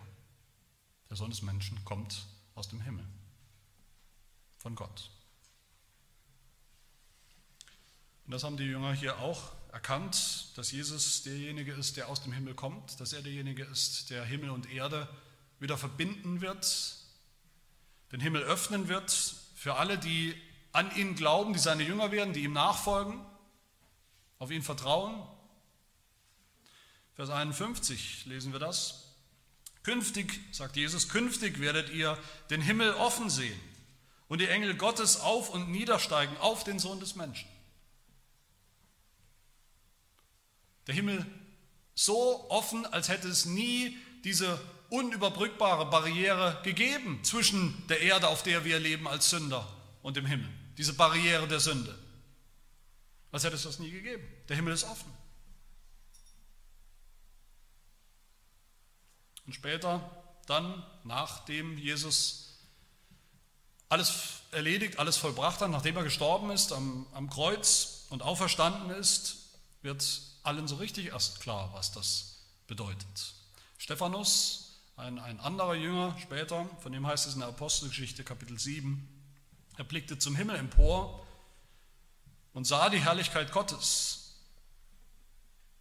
Der 1.08 1.16
Sohn 1.16 1.30
des 1.30 1.44
Menschen 1.44 1.86
kommt 1.86 2.26
aus 2.56 2.68
dem 2.68 2.82
Himmel, 2.82 3.06
von 4.58 4.74
Gott. 4.74 5.12
Und 8.26 8.32
das 8.32 8.44
haben 8.44 8.58
die 8.58 8.64
Jünger 8.64 8.92
hier 8.94 9.20
auch 9.20 9.52
erkannt, 9.72 10.58
dass 10.58 10.72
Jesus 10.72 11.22
derjenige 11.22 11.74
ist, 11.74 11.96
der 11.96 12.10
aus 12.10 12.24
dem 12.24 12.32
Himmel 12.32 12.56
kommt, 12.56 13.00
dass 13.00 13.14
er 13.14 13.22
derjenige 13.22 13.64
ist, 13.66 14.10
der 14.10 14.26
Himmel 14.26 14.50
und 14.50 14.68
Erde 14.72 15.08
wieder 15.60 15.78
verbinden 15.78 16.42
wird, 16.42 16.98
den 18.12 18.22
Himmel 18.22 18.42
öffnen 18.42 18.88
wird 18.88 19.12
für 19.12 19.76
alle, 19.76 20.00
die 20.00 20.34
an 20.72 20.90
ihn 20.96 21.14
glauben, 21.14 21.54
die 21.54 21.60
seine 21.60 21.84
Jünger 21.84 22.12
werden, 22.12 22.34
die 22.34 22.46
ihm 22.46 22.54
nachfolgen, 22.54 23.24
auf 24.40 24.50
ihn 24.50 24.64
vertrauen. 24.64 25.22
Vers 27.14 27.30
51 27.30 28.26
lesen 28.26 28.52
wir 28.52 28.60
das. 28.60 29.05
Künftig, 29.86 30.40
sagt 30.52 30.78
Jesus, 30.78 31.10
künftig 31.10 31.60
werdet 31.60 31.92
ihr 31.92 32.18
den 32.50 32.60
Himmel 32.60 32.96
offen 32.96 33.30
sehen 33.30 33.60
und 34.28 34.42
die 34.42 34.48
Engel 34.48 34.74
Gottes 34.76 35.20
auf 35.20 35.52
und 35.52 35.70
niedersteigen 35.70 36.36
auf 36.38 36.64
den 36.64 36.80
Sohn 36.80 37.00
des 37.00 37.16
Menschen. 37.16 37.48
Der 40.88 40.96
Himmel 40.96 41.24
so 41.94 42.50
offen, 42.50 42.88
als 42.88 43.10
hätte 43.10 43.28
es 43.28 43.46
nie 43.46 43.96
diese 44.24 44.60
unüberbrückbare 44.90 45.86
Barriere 45.86 46.60
gegeben 46.64 47.24
zwischen 47.24 47.86
der 47.88 48.02
Erde, 48.02 48.30
auf 48.30 48.42
der 48.42 48.66
wir 48.66 48.80
leben 48.80 49.08
als 49.08 49.30
Sünder, 49.30 49.72
und 50.02 50.18
dem 50.18 50.26
Himmel. 50.26 50.50
Diese 50.80 50.94
Barriere 50.94 51.48
der 51.48 51.60
Sünde. 51.60 51.96
Als 53.32 53.44
hätte 53.44 53.56
es 53.56 53.64
das 53.64 53.78
nie 53.78 53.92
gegeben. 53.92 54.24
Der 54.50 54.56
Himmel 54.56 54.74
ist 54.74 54.84
offen. 54.84 55.14
Und 59.46 59.54
später, 59.54 60.02
dann, 60.46 60.84
nachdem 61.04 61.78
Jesus 61.78 62.58
alles 63.90 64.42
erledigt, 64.52 65.00
alles 65.00 65.18
vollbracht 65.18 65.62
hat, 65.62 65.70
nachdem 65.70 65.98
er 65.98 66.04
gestorben 66.04 66.50
ist 66.50 66.72
am, 66.74 67.06
am 67.14 67.30
Kreuz 67.30 68.06
und 68.10 68.24
auferstanden 68.24 68.90
ist, 68.90 69.38
wird 69.82 70.04
allen 70.44 70.68
so 70.68 70.76
richtig 70.76 71.08
erst 71.08 71.40
klar, 71.42 71.70
was 71.74 71.92
das 71.92 72.42
bedeutet. 72.68 73.34
Stephanus, 73.78 74.80
ein, 74.98 75.20
ein 75.20 75.40
anderer 75.40 75.76
Jünger 75.76 76.16
später, 76.20 76.68
von 76.82 76.92
dem 76.92 77.06
heißt 77.06 77.28
es 77.28 77.34
in 77.34 77.42
der 77.42 77.50
Apostelgeschichte 77.50 78.24
Kapitel 78.24 78.58
7, 78.58 79.08
er 79.78 79.84
blickte 79.84 80.18
zum 80.18 80.36
Himmel 80.36 80.56
empor 80.56 81.26
und 82.54 82.66
sah 82.66 82.90
die 82.90 83.02
Herrlichkeit 83.02 83.52
Gottes 83.52 84.25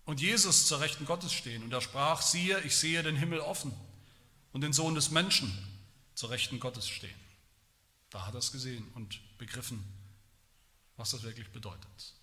und 0.05 0.21
Jesus 0.21 0.67
zur 0.67 0.81
Rechten 0.81 1.07
Gottes 1.07 1.33
stehen. 1.33 1.63
Und 1.63 1.73
er 1.73 1.81
sprach, 1.81 2.23
siehe, 2.23 2.61
ich 2.61 2.77
sehe 2.77 3.03
den 3.03 3.17
Himmel 3.17 3.41
offen 3.41 3.73
und 4.53 4.61
den 4.61 4.73
Sohn 4.73 4.95
des 4.95 5.11
Menschen 5.11 5.53
zur 6.15 6.31
Rechten 6.31 6.61
Gottes 6.61 6.89
stehen. 6.89 7.15
Da 8.11 8.27
hat 8.27 8.35
er 8.35 8.39
es 8.39 8.53
gesehen 8.53 8.87
und 8.95 9.21
begriffen, 9.39 9.83
was 10.97 11.11
das 11.11 11.23
wirklich 11.23 11.51
bedeutet. 11.51 12.15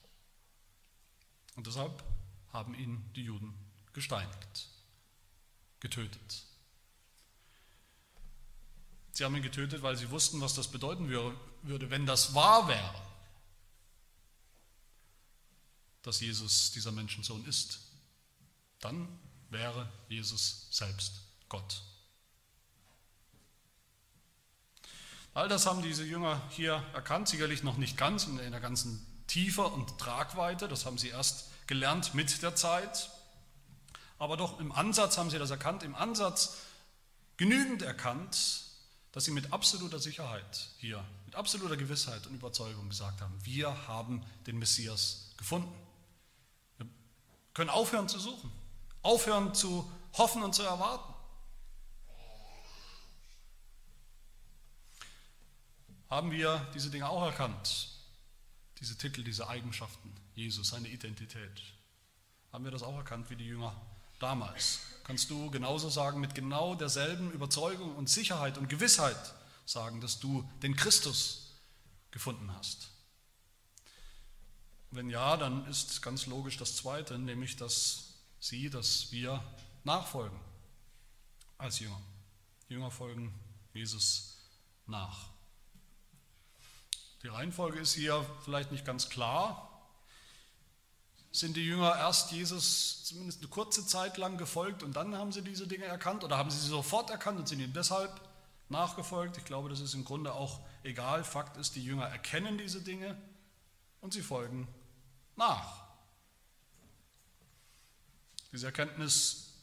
Und 1.56 1.68
deshalb 1.68 2.04
haben 2.54 2.74
ihn 2.76 3.04
die 3.16 3.24
Juden 3.24 3.54
gesteinigt, 3.94 4.70
getötet. 5.80 6.44
Sie 9.12 9.26
haben 9.26 9.36
ihn 9.36 9.44
getötet, 9.44 9.82
weil 9.82 9.98
sie 9.98 10.10
wussten, 10.10 10.40
was 10.40 10.54
das 10.54 10.70
bedeuten 10.70 11.10
würde, 11.10 11.90
wenn 11.90 12.06
das 12.06 12.34
wahr 12.34 12.68
wäre, 12.68 13.11
dass 16.04 16.20
Jesus 16.20 16.72
dieser 16.72 16.92
Menschensohn 16.92 17.46
ist. 17.46 17.80
Dann 18.80 19.08
wäre 19.50 19.92
Jesus 20.10 20.68
selbst 20.72 21.22
Gott. 21.50 21.84
All 25.34 25.48
das 25.48 25.66
haben 25.66 25.82
diese 25.82 26.04
Jünger 26.04 26.42
hier 26.50 26.84
erkannt, 26.94 27.30
sicherlich 27.30 27.64
noch 27.64 27.78
nicht 27.78 27.98
ganz 27.98 28.26
in 28.26 28.38
der 28.38 28.60
ganzen 28.60 29.06
Tiefe 29.28 29.64
und 29.64 29.98
Tragweite, 29.98 30.68
das 30.68 30.86
haben 30.86 30.98
sie 30.98 31.08
erst 31.08 31.46
gelernt 31.68 32.14
mit 32.14 32.42
der 32.42 32.56
Zeit, 32.56 33.10
aber 34.20 34.36
doch 34.36 34.60
im 34.60 34.74
Ansatz 34.74 35.18
haben 35.18 35.30
sie 35.30 35.40
das 35.40 35.52
erkannt, 35.52 35.84
im 35.84 35.96
Ansatz 35.96 36.58
genügend 37.38 37.82
erkannt, 37.82 38.66
dass 39.14 39.26
sie 39.26 39.32
mit 39.32 39.54
absoluter 39.54 40.00
Sicherheit 40.00 40.70
hier, 40.78 41.04
mit 41.26 41.36
absoluter 41.36 41.78
Gewissheit 41.78 42.28
und 42.28 42.36
Überzeugung 42.36 42.90
gesagt 42.90 43.22
haben, 43.22 43.34
wir 43.44 43.88
haben 43.88 44.24
den 44.48 44.60
Messias 44.60 45.32
gefunden. 45.38 45.74
Können 47.54 47.70
aufhören 47.70 48.08
zu 48.08 48.20
suchen, 48.20 48.52
aufhören 49.02 49.54
zu 49.54 49.90
hoffen 50.14 50.44
und 50.44 50.54
zu 50.54 50.64
erwarten. 50.64 51.14
Haben 56.10 56.32
wir 56.32 56.68
diese 56.74 56.90
Dinge 56.90 57.10
auch 57.10 57.24
erkannt? 57.24 57.90
Diese 58.80 58.98
Titel, 58.98 59.24
diese 59.24 59.48
Eigenschaften, 59.48 60.14
Jesus, 60.36 60.70
seine 60.70 60.88
Identität. 60.88 61.62
Haben 62.52 62.66
wir 62.66 62.72
das 62.72 62.84
auch 62.84 62.96
erkannt 62.96 63.30
wie 63.30 63.36
die 63.36 63.46
Jünger 63.46 63.80
damals? 64.20 64.82
kannst 65.12 65.30
du 65.30 65.52
genauso 65.52 65.90
sagen, 65.90 66.22
mit 66.22 66.36
genau 66.36 66.74
derselben 66.74 67.32
Überzeugung 67.32 67.96
und 67.98 68.10
Sicherheit 68.10 68.58
und 68.58 68.70
Gewissheit 68.70 69.34
sagen, 69.66 70.00
dass 70.00 70.20
du 70.20 70.50
den 70.64 70.76
Christus 70.76 71.52
gefunden 72.12 72.50
hast. 72.56 72.91
Wenn 74.92 75.10
ja, 75.10 75.38
dann 75.38 75.66
ist 75.68 76.02
ganz 76.02 76.26
logisch 76.26 76.58
das 76.58 76.76
Zweite, 76.76 77.18
nämlich 77.18 77.56
dass 77.56 78.14
sie, 78.40 78.70
dass 78.70 79.12
wir 79.12 79.42
nachfolgen 79.86 80.38
als 81.58 81.80
Jünger. 81.80 82.02
Jünger 82.68 82.92
folgen 82.92 83.34
Jesus 83.74 84.38
nach. 84.88 85.30
Die 87.24 87.28
Reihenfolge 87.28 87.80
ist 87.80 87.94
hier 87.94 88.26
vielleicht 88.44 88.72
nicht 88.72 88.86
ganz 88.86 89.10
klar. 89.10 89.68
sind 91.32 91.56
die 91.56 91.66
Jünger 91.66 91.96
erst 91.96 92.32
Jesus 92.34 93.06
zumindest 93.06 93.40
eine 93.40 93.48
kurze 93.48 93.86
Zeit 93.86 94.18
lang 94.18 94.38
gefolgt 94.38 94.84
und 94.84 94.98
dann 94.98 95.16
haben 95.16 95.32
sie 95.32 95.42
diese 95.42 95.68
Dinge 95.68 95.86
erkannt 95.86 96.26
oder 96.26 96.38
haben 96.38 96.50
sie 96.50 96.60
sie 96.60 96.68
sofort 96.68 97.10
erkannt 97.10 97.40
und 97.40 97.48
sind 97.48 97.62
ihm 97.62 97.72
deshalb 97.72 98.12
nachgefolgt? 98.68 99.38
Ich 99.38 99.46
glaube, 99.46 99.70
das 99.70 99.80
ist 99.80 99.94
im 99.94 100.04
Grunde 100.04 100.34
auch 100.34 100.60
egal. 100.84 101.24
Fakt 101.24 101.56
ist, 101.56 101.76
die 101.76 101.84
Jünger 101.86 102.08
erkennen 102.08 102.58
diese 102.58 102.82
Dinge 102.82 103.16
und 104.02 104.14
sie 104.14 104.22
folgen 104.22 104.68
nach. 105.42 105.82
Diese 108.52 108.68
Erkenntnis 108.68 109.54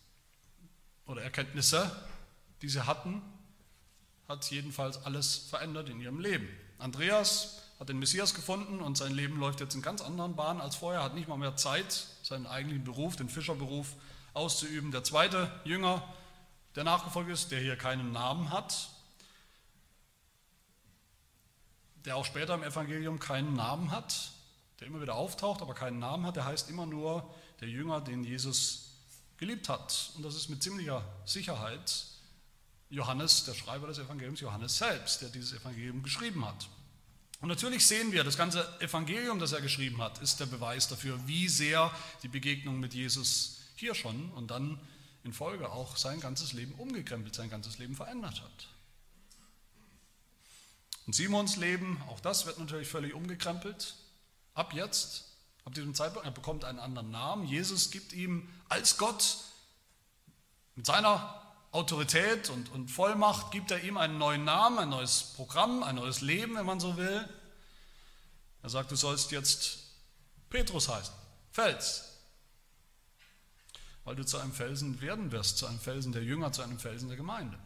oder 1.07 1.23
Erkenntnisse, 1.23 1.91
die 2.63 2.69
sie 2.69 2.85
hatten, 2.85 3.23
hat 4.27 4.51
jedenfalls 4.51 5.05
alles 5.05 5.37
verändert 5.37 5.89
in 5.89 6.01
ihrem 6.01 6.19
Leben. 6.19 6.49
Andreas 6.79 7.63
hat 7.79 7.89
den 7.89 8.01
Messias 8.01 8.35
gefunden 8.35 8.81
und 8.81 8.99
sein 8.99 9.13
Leben 9.13 9.39
läuft 9.39 9.61
jetzt 9.61 9.75
in 9.77 9.83
ganz 9.83 10.03
anderen 10.03 10.35
Bahnen 10.35 10.61
als 10.61 10.75
vorher, 10.75 11.03
hat 11.03 11.15
nicht 11.15 11.29
mal 11.29 11.39
mehr 11.39 11.57
Zeit, 11.57 12.09
seinen 12.23 12.47
eigentlichen 12.47 12.85
Beruf, 12.85 13.15
den 13.15 13.29
Fischerberuf, 13.29 13.95
auszuüben. 14.35 14.91
Der 14.91 15.05
zweite 15.05 15.51
Jünger, 15.65 16.03
der 16.75 16.85
nachgefolgt 16.85 17.31
ist, 17.31 17.53
der 17.53 17.61
hier 17.61 17.77
keinen 17.77 18.11
Namen 18.11 18.51
hat, 18.51 18.91
der 22.05 22.17
auch 22.17 22.25
später 22.25 22.55
im 22.55 22.65
Evangelium 22.65 23.21
keinen 23.21 23.55
Namen 23.55 23.93
hat, 23.93 24.33
der 24.81 24.87
immer 24.87 25.01
wieder 25.01 25.15
auftaucht, 25.15 25.63
aber 25.63 25.75
keinen 25.75 25.99
Namen 25.99 26.27
hat, 26.27 26.37
der 26.37 26.45
heißt 26.45 26.71
immer 26.71 26.87
nur 26.87 27.29
der 27.61 27.69
Jünger, 27.69 28.01
den 28.01 28.25
Jesus 28.25 28.91
geliebt 29.37 29.69
hat. 29.69 30.13
Und 30.17 30.25
das 30.25 30.35
ist 30.35 30.49
mit 30.49 30.63
ziemlicher 30.63 31.05
Sicherheit 31.25 32.07
Johannes, 32.91 33.45
der 33.45 33.55
Schreiber 33.55 33.87
des 33.87 33.99
Evangeliums, 33.99 34.41
Johannes 34.41 34.79
selbst, 34.79 35.21
der 35.21 35.29
dieses 35.29 35.53
Evangelium 35.53 36.03
geschrieben 36.03 36.45
hat. 36.45 36.69
Und 37.41 37.49
natürlich 37.49 37.87
sehen 37.87 38.13
wir, 38.13 38.25
das 38.25 38.37
ganze 38.37 38.67
Evangelium, 38.81 39.39
das 39.39 39.53
er 39.53 39.61
geschrieben 39.61 40.03
hat, 40.03 40.21
ist 40.23 40.41
der 40.41 40.47
Beweis 40.47 40.89
dafür, 40.89 41.21
wie 41.27 41.49
sehr 41.49 41.93
die 42.23 42.29
Begegnung 42.29 42.81
mit 42.81 42.95
Jesus 42.95 43.61
hier 43.77 43.95
schon 43.95 44.31
und 44.33 44.51
dann 44.51 44.81
in 45.23 45.33
Folge 45.33 45.71
auch 45.71 45.97
sein 45.97 46.21
ganzes 46.21 46.53
Leben 46.53 46.73
umgekrempelt, 46.75 47.35
sein 47.35 47.51
ganzes 47.51 47.79
Leben 47.79 47.95
verändert 47.95 48.43
hat. 48.43 48.69
Und 51.07 51.15
Simons 51.15 51.57
Leben, 51.57 52.03
auch 52.09 52.21
das 52.21 52.47
wird 52.47 52.59
natürlich 52.59 52.89
völlig 52.89 53.15
umgekrempelt. 53.15 53.95
Ab 54.59 54.73
jetzt, 54.73 55.23
ab 55.65 55.73
diesem 55.75 55.95
Zeitpunkt, 55.95 56.27
er 56.27 56.33
bekommt 56.33 56.65
einen 56.65 56.81
anderen 56.81 57.13
Namen. 57.13 57.47
Jesus 57.47 57.93
gibt 57.93 58.13
ihm 58.13 58.49
als 58.69 58.99
Gott 58.99 59.37
mit 60.75 60.85
seiner 60.85 61.41
Autorität 61.71 62.51
und, 62.51 62.69
und 62.73 62.91
Vollmacht 62.91 63.53
gibt 63.53 63.71
er 63.71 63.85
ihm 63.85 63.97
einen 63.97 64.19
neuen 64.19 64.43
Namen, 64.43 64.81
ein 64.81 64.89
neues 64.89 65.23
Programm, 65.37 65.85
ein 65.85 65.95
neues 65.95 66.23
Leben, 66.23 66.57
wenn 66.57 66.67
man 66.67 66.81
so 66.81 66.97
will. 66.97 67.29
Er 68.65 68.69
sagt, 68.69 68.91
du 68.91 68.97
sollst 68.97 69.31
jetzt 69.31 69.79
Petrus 70.51 70.89
heißen, 70.89 71.15
Fels, 71.53 72.19
weil 74.03 74.17
du 74.17 74.27
zu 74.27 74.39
einem 74.39 74.53
Felsen 74.53 75.01
werden 75.01 75.31
wirst, 75.31 75.59
zu 75.59 75.67
einem 75.67 75.79
Felsen 75.79 76.11
der 76.11 76.25
Jünger, 76.25 76.51
zu 76.51 76.63
einem 76.63 76.81
Felsen 76.81 77.07
der 77.07 77.17
Gemeinde. 77.17 77.57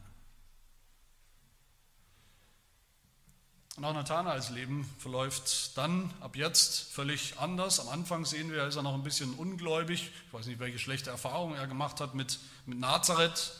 Und 3.77 3.85
auch 3.87 3.95
Nathanaels 3.95 4.51
Leben 4.51 4.85
verläuft 4.99 5.77
dann 5.79 6.12
ab 6.20 6.37
jetzt 6.37 6.93
völlig 6.93 7.39
anders. 7.39 7.81
Am 7.81 7.89
Anfang 7.89 8.27
sehen 8.27 8.51
wir, 8.51 8.59
er 8.59 8.68
ist 8.68 8.77
er 8.77 8.83
noch 8.83 8.95
ein 8.95 9.03
bisschen 9.03 9.33
ungläubig. 9.35 10.11
Ich 10.27 10.33
weiß 10.33 10.47
nicht, 10.47 10.61
welche 10.61 10.79
schlechte 10.79 11.09
Erfahrungen 11.09 11.57
er 11.57 11.66
gemacht 11.66 12.01
hat 12.01 12.14
mit, 12.14 12.39
mit 12.66 12.79
Nazareth. 12.79 13.53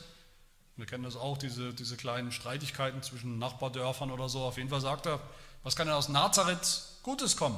Wir 0.75 0.85
kennen 0.85 1.03
das 1.03 1.15
auch, 1.15 1.37
diese, 1.37 1.73
diese 1.73 1.97
kleinen 1.97 2.31
Streitigkeiten 2.31 3.01
zwischen 3.01 3.39
Nachbardörfern 3.39 4.11
oder 4.11 4.29
so. 4.29 4.43
Auf 4.43 4.57
jeden 4.57 4.69
Fall 4.69 4.81
sagt 4.81 5.07
er, 5.07 5.19
was 5.63 5.75
kann 5.75 5.87
denn 5.87 5.95
aus 5.95 6.09
Nazareth 6.09 6.83
Gutes 7.01 7.35
kommen? 7.35 7.57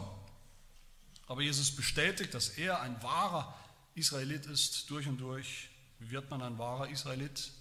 Aber 1.27 1.41
Jesus 1.41 1.75
bestätigt, 1.75 2.33
dass 2.33 2.49
er 2.49 2.81
ein 2.81 3.01
wahrer 3.03 3.53
Israelit 3.95 4.45
ist, 4.45 4.89
durch 4.89 5.07
und 5.07 5.17
durch. 5.17 5.69
Wie 5.99 6.11
wird 6.11 6.29
man 6.29 6.41
ein 6.41 6.57
wahrer 6.57 6.87
Israelit? 6.87 7.51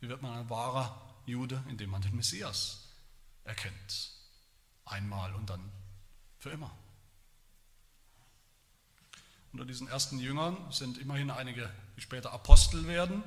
Wie 0.00 0.08
wird 0.08 0.20
man 0.20 0.38
ein 0.38 0.50
wahrer 0.50 1.00
Jude, 1.24 1.62
indem 1.68 1.90
man 1.90 2.02
den 2.02 2.16
Messias 2.16 2.88
erkennt? 3.44 4.13
Einmal 4.84 5.34
und 5.34 5.48
dann 5.50 5.70
für 6.38 6.50
immer. 6.50 6.70
Unter 9.52 9.64
diesen 9.64 9.88
ersten 9.88 10.18
Jüngern 10.18 10.56
sind 10.70 10.98
immerhin 10.98 11.30
einige, 11.30 11.70
die 11.96 12.00
später 12.00 12.32
Apostel 12.32 12.88
werden, 12.88 13.22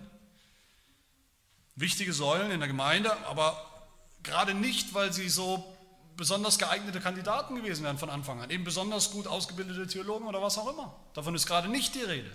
wichtige 1.76 2.12
Säulen 2.12 2.52
in 2.52 2.60
der 2.60 2.68
Gemeinde, 2.68 3.16
aber 3.28 3.88
gerade 4.24 4.54
nicht, 4.54 4.94
weil 4.94 5.14
sie 5.14 5.30
so 5.30 5.78
besonders 6.18 6.58
geeignete 6.58 7.00
Kandidaten 7.00 7.56
gewesen 7.56 7.84
wären 7.84 7.98
von 7.98 8.10
Anfang 8.10 8.42
an, 8.42 8.50
eben 8.50 8.64
besonders 8.64 9.12
gut 9.12 9.28
ausgebildete 9.28 9.88
Theologen 9.88 10.28
oder 10.28 10.42
was 10.42 10.58
auch 10.58 10.72
immer. 10.72 11.00
Davon 11.14 11.36
ist 11.36 11.46
gerade 11.46 11.70
nicht 11.70 11.96
die 11.96 12.02
Rede, 12.02 12.32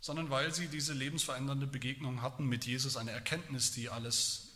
sondern 0.00 0.30
weil 0.30 0.52
sie 0.52 0.68
diese 0.68 0.94
lebensverändernde 0.94 1.66
Begegnung 1.66 2.22
hatten 2.22 2.46
mit 2.46 2.64
Jesus, 2.64 2.96
eine 2.96 3.10
Erkenntnis, 3.10 3.72
die 3.72 3.90
alles 3.90 4.47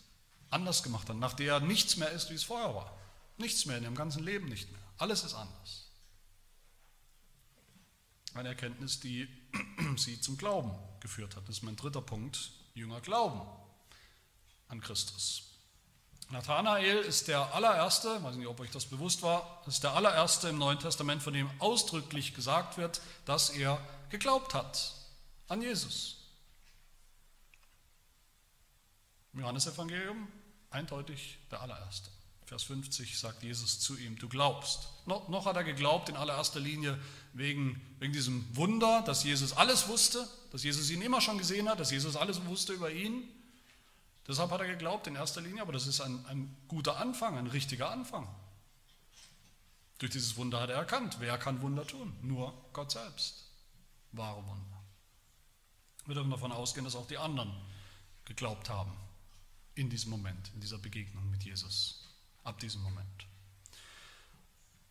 anders 0.52 0.82
gemacht 0.82 1.08
hat, 1.08 1.16
nach 1.16 1.34
der 1.34 1.60
nichts 1.60 1.96
mehr 1.96 2.10
ist, 2.10 2.30
wie 2.30 2.34
es 2.34 2.44
vorher 2.44 2.74
war. 2.74 2.96
Nichts 3.38 3.66
mehr 3.66 3.78
in 3.78 3.84
ihrem 3.84 3.94
ganzen 3.94 4.22
Leben 4.22 4.48
nicht 4.48 4.70
mehr. 4.70 4.80
Alles 4.98 5.24
ist 5.24 5.34
anders. 5.34 5.90
Eine 8.34 8.50
Erkenntnis, 8.50 9.00
die 9.00 9.28
sie 9.96 10.20
zum 10.20 10.36
Glauben 10.36 10.72
geführt 11.00 11.36
hat. 11.36 11.48
Das 11.48 11.56
ist 11.56 11.62
mein 11.62 11.76
dritter 11.76 12.02
Punkt 12.02 12.52
Jünger 12.74 13.00
glauben 13.00 13.42
an 14.68 14.80
Christus. 14.80 15.52
Nathanael 16.30 16.98
ist 16.98 17.28
der 17.28 17.54
allererste, 17.54 18.16
ich 18.16 18.22
weiß 18.22 18.36
nicht, 18.36 18.46
ob 18.46 18.58
euch 18.60 18.70
das 18.70 18.86
bewusst 18.86 19.20
war, 19.20 19.62
ist 19.66 19.84
der 19.84 19.92
allererste 19.92 20.48
im 20.48 20.56
Neuen 20.56 20.78
Testament, 20.78 21.22
von 21.22 21.34
dem 21.34 21.50
ausdrücklich 21.58 22.34
gesagt 22.34 22.78
wird, 22.78 23.02
dass 23.26 23.50
er 23.50 23.78
geglaubt 24.08 24.54
hat 24.54 24.94
an 25.48 25.60
Jesus. 25.60 26.16
Im 29.34 29.40
Johannesevangelium 29.40 30.28
eindeutig 30.72 31.38
der 31.50 31.60
allererste. 31.60 32.10
Vers 32.46 32.64
50 32.64 33.18
sagt 33.18 33.42
Jesus 33.42 33.80
zu 33.80 33.96
ihm, 33.96 34.18
du 34.18 34.28
glaubst. 34.28 34.88
No, 35.06 35.24
noch 35.28 35.46
hat 35.46 35.56
er 35.56 35.64
geglaubt 35.64 36.08
in 36.08 36.16
allererster 36.16 36.60
Linie 36.60 36.98
wegen, 37.32 37.80
wegen 37.98 38.12
diesem 38.12 38.44
Wunder, 38.54 39.02
dass 39.06 39.24
Jesus 39.24 39.52
alles 39.54 39.88
wusste, 39.88 40.28
dass 40.50 40.62
Jesus 40.62 40.90
ihn 40.90 41.00
immer 41.02 41.20
schon 41.20 41.38
gesehen 41.38 41.68
hat, 41.68 41.80
dass 41.80 41.90
Jesus 41.90 42.14
alles 42.16 42.44
wusste 42.44 42.72
über 42.72 42.90
ihn. 42.90 43.22
Deshalb 44.28 44.50
hat 44.50 44.60
er 44.60 44.66
geglaubt 44.66 45.06
in 45.06 45.14
erster 45.14 45.40
Linie, 45.40 45.62
aber 45.62 45.72
das 45.72 45.86
ist 45.86 46.00
ein, 46.00 46.24
ein 46.26 46.54
guter 46.68 46.98
Anfang, 46.98 47.38
ein 47.38 47.46
richtiger 47.46 47.90
Anfang. 47.90 48.28
Durch 49.98 50.12
dieses 50.12 50.36
Wunder 50.36 50.60
hat 50.60 50.68
er 50.68 50.76
erkannt, 50.76 51.16
wer 51.20 51.38
kann 51.38 51.62
Wunder 51.62 51.86
tun? 51.86 52.12
Nur 52.22 52.52
Gott 52.72 52.90
selbst. 52.90 53.46
Wahre 54.12 54.44
Wunder. 54.46 54.82
Wir 56.06 56.16
dürfen 56.16 56.30
davon 56.30 56.52
ausgehen, 56.52 56.84
dass 56.84 56.96
auch 56.96 57.06
die 57.06 57.18
anderen 57.18 57.52
geglaubt 58.24 58.68
haben 58.68 58.92
in 59.74 59.90
diesem 59.90 60.10
Moment, 60.10 60.50
in 60.54 60.60
dieser 60.60 60.78
Begegnung 60.78 61.30
mit 61.30 61.44
Jesus 61.44 62.02
ab 62.44 62.58
diesem 62.60 62.82
Moment. 62.82 63.06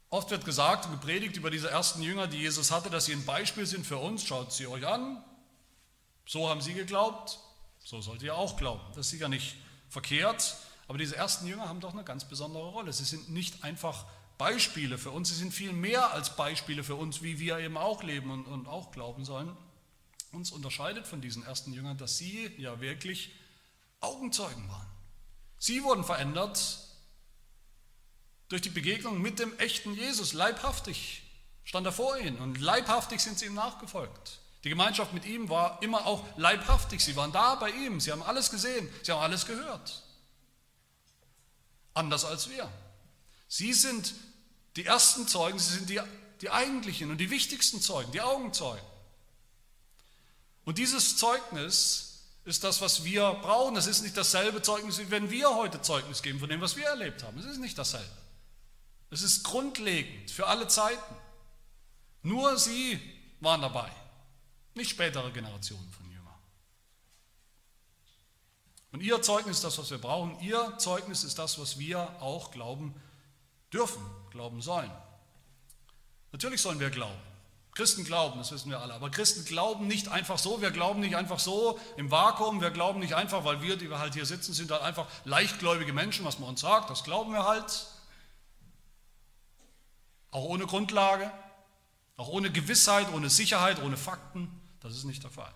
Oft 0.10 0.30
wird 0.30 0.44
gesagt 0.44 0.86
und 0.86 0.92
gepredigt 0.92 1.38
über 1.38 1.50
diese 1.50 1.70
ersten 1.70 2.02
Jünger, 2.02 2.28
die 2.28 2.38
Jesus 2.38 2.70
hatte, 2.72 2.90
dass 2.90 3.06
sie 3.06 3.14
ein 3.14 3.26
Beispiel 3.26 3.66
sind 3.66 3.86
für 3.86 3.98
uns. 3.98 4.26
Schaut 4.26 4.52
sie 4.52 4.68
euch 4.68 4.86
an. 4.86 5.24
So 6.26 6.50
haben 6.50 6.62
sie 6.62 6.74
geglaubt. 6.74 7.40
So 7.80 8.02
sollt 8.02 8.22
ihr 8.22 8.36
auch 8.36 8.58
glauben. 8.58 8.82
Das 8.90 9.06
ist 9.06 9.12
sicher 9.12 9.30
nicht 9.30 9.56
verkehrt. 9.90 10.58
Aber 10.90 10.98
diese 10.98 11.16
ersten 11.16 11.48
Jünger 11.48 11.70
haben 11.70 11.80
doch 11.80 11.94
eine 11.94 12.04
ganz 12.04 12.26
besondere 12.26 12.68
Rolle. 12.70 12.92
Sie 12.92 13.06
sind 13.06 13.30
nicht 13.30 13.64
einfach 13.64 14.06
Beispiele 14.38 14.98
für 14.98 15.12
uns. 15.12 15.30
Sie 15.30 15.36
sind 15.36 15.54
viel 15.54 15.72
mehr 15.72 16.12
als 16.12 16.36
Beispiele 16.36 16.84
für 16.84 16.96
uns, 16.96 17.22
wie 17.22 17.40
wir 17.40 17.60
eben 17.60 17.78
auch 17.78 18.04
leben 18.04 18.32
und, 18.32 18.46
und 18.48 18.68
auch 18.68 18.92
glauben 18.92 19.24
sollen. 19.24 19.56
Uns 20.34 20.52
unterscheidet 20.52 21.08
von 21.08 21.22
diesen 21.22 21.46
ersten 21.46 21.72
Jüngern, 21.72 21.98
dass 21.98 22.18
sie 22.18 22.52
ja 22.58 22.82
wirklich 22.82 23.32
Augenzeugen 24.02 24.68
waren. 24.70 24.88
Sie 25.58 25.84
wurden 25.84 26.04
verändert 26.04 26.80
durch 28.50 28.62
die 28.62 28.70
Begegnung 28.70 29.22
mit 29.22 29.40
dem 29.40 29.58
echten 29.60 29.94
Jesus, 29.94 30.34
leibhaftig 30.34 31.24
stand 31.64 31.86
er 31.86 31.94
vor 31.94 32.18
ihnen 32.18 32.38
und 32.40 32.60
leibhaftig 32.60 33.22
sind 33.22 33.40
sie 33.40 33.46
ihm 33.46 33.54
nachgefolgt. 33.54 34.40
Die 34.64 34.70
Gemeinschaft 34.70 35.14
mit 35.14 35.26
ihm 35.26 35.50
war 35.50 35.82
immer 35.82 36.06
auch 36.06 36.26
leibhaftig. 36.38 37.02
Sie 37.02 37.16
waren 37.16 37.32
da 37.32 37.56
bei 37.56 37.72
ihm, 37.72 38.00
sie 38.00 38.12
haben 38.12 38.22
alles 38.22 38.52
gesehen, 38.52 38.90
sie 39.04 39.12
haben 39.12 39.22
alles 39.22 39.46
gehört. 39.46 40.04
Anders 41.94 42.26
als 42.26 42.50
wir. 42.50 42.70
Sie 43.48 43.74
sind 43.74 44.14
die 44.76 44.86
ersten 44.86 45.28
Zeugen, 45.28 45.58
sie 45.58 45.74
sind 45.74 45.90
die, 45.90 46.00
die 46.42 46.50
eigentlichen 46.50 47.10
und 47.10 47.18
die 47.18 47.30
wichtigsten 47.30 47.82
Zeugen, 47.82 48.12
die 48.12 48.22
Augenzeugen. 48.22 48.86
Und 50.64 50.78
dieses 50.78 51.18
Zeugnis 51.18 52.11
ist 52.44 52.64
das, 52.64 52.82
was 52.82 53.04
wir 53.04 53.34
brauchen. 53.42 53.76
Es 53.76 53.88
ist 53.88 54.02
nicht 54.02 54.18
dasselbe 54.18 54.62
Zeugnis, 54.62 54.98
wie 54.98 55.12
wenn 55.12 55.30
wir 55.30 55.56
heute 55.56 55.82
Zeugnis 55.82 56.22
geben 56.22 56.40
von 56.40 56.50
dem, 56.50 56.62
was 56.62 56.76
wir 56.76 56.86
erlebt 56.86 57.24
haben. 57.24 57.38
Es 57.38 57.46
ist 57.46 57.60
nicht 57.60 57.78
dasselbe. 57.78 58.10
Es 59.12 59.22
ist 59.22 59.44
grundlegend 59.44 60.32
für 60.32 60.48
alle 60.48 60.68
Zeiten. 60.68 61.16
Nur 62.24 62.58
sie 62.58 63.00
waren 63.40 63.62
dabei, 63.62 63.92
nicht 64.74 64.90
spätere 64.90 65.32
Generationen 65.32 65.92
von 65.92 66.10
Jüngern. 66.10 66.34
Und 68.92 69.02
ihr 69.02 69.22
Zeugnis 69.22 69.58
ist 69.58 69.64
das, 69.64 69.78
was 69.78 69.92
wir 69.92 69.98
brauchen. 69.98 70.40
Ihr 70.40 70.78
Zeugnis 70.78 71.24
ist 71.24 71.38
das, 71.38 71.60
was 71.60 71.78
wir 71.78 72.00
auch 72.22 72.52
glauben 72.52 72.96
dürfen, 73.74 74.04
glauben 74.32 74.62
sollen. 74.62 74.92
Natürlich 76.32 76.62
sollen 76.62 76.80
wir 76.80 76.90
glauben. 76.90 77.20
Christen 77.74 78.04
glauben, 78.04 78.38
das 78.38 78.52
wissen 78.52 78.70
wir 78.70 78.82
alle, 78.82 78.94
aber 78.94 79.10
Christen 79.10 79.46
glauben 79.46 79.88
nicht 79.88 80.10
einfach 80.10 80.38
so, 80.38 80.62
wir 80.62 80.72
glauben 80.72 81.00
nicht 81.00 81.16
einfach 81.16 81.40
so 81.40 81.80
im 81.96 82.12
Vakuum, 82.12 82.60
wir 82.60 82.72
glauben 82.72 83.00
nicht 83.00 83.14
einfach, 83.14 83.46
weil 83.46 83.62
wir, 83.62 83.78
die 83.78 83.90
wir 83.90 84.00
halt 84.00 84.14
hier 84.14 84.26
sitzen, 84.26 84.54
sind 84.54 84.72
halt 84.72 84.82
einfach 84.82 85.08
leichtgläubige 85.24 85.94
Menschen, 85.94 86.26
was 86.26 86.38
man 86.40 86.50
uns 86.50 86.62
sagt, 86.62 86.90
das 86.90 87.04
glauben 87.04 87.32
wir 87.32 87.46
halt. 87.46 87.88
Auch 90.32 90.44
ohne 90.44 90.66
Grundlage, 90.66 91.32
auch 92.18 92.28
ohne 92.28 92.52
Gewissheit, 92.52 93.08
ohne 93.14 93.30
Sicherheit, 93.30 93.82
ohne 93.82 93.96
Fakten, 93.96 94.50
das 94.82 94.94
ist 94.96 95.06
nicht 95.06 95.24
der 95.24 95.32
Fall. 95.32 95.54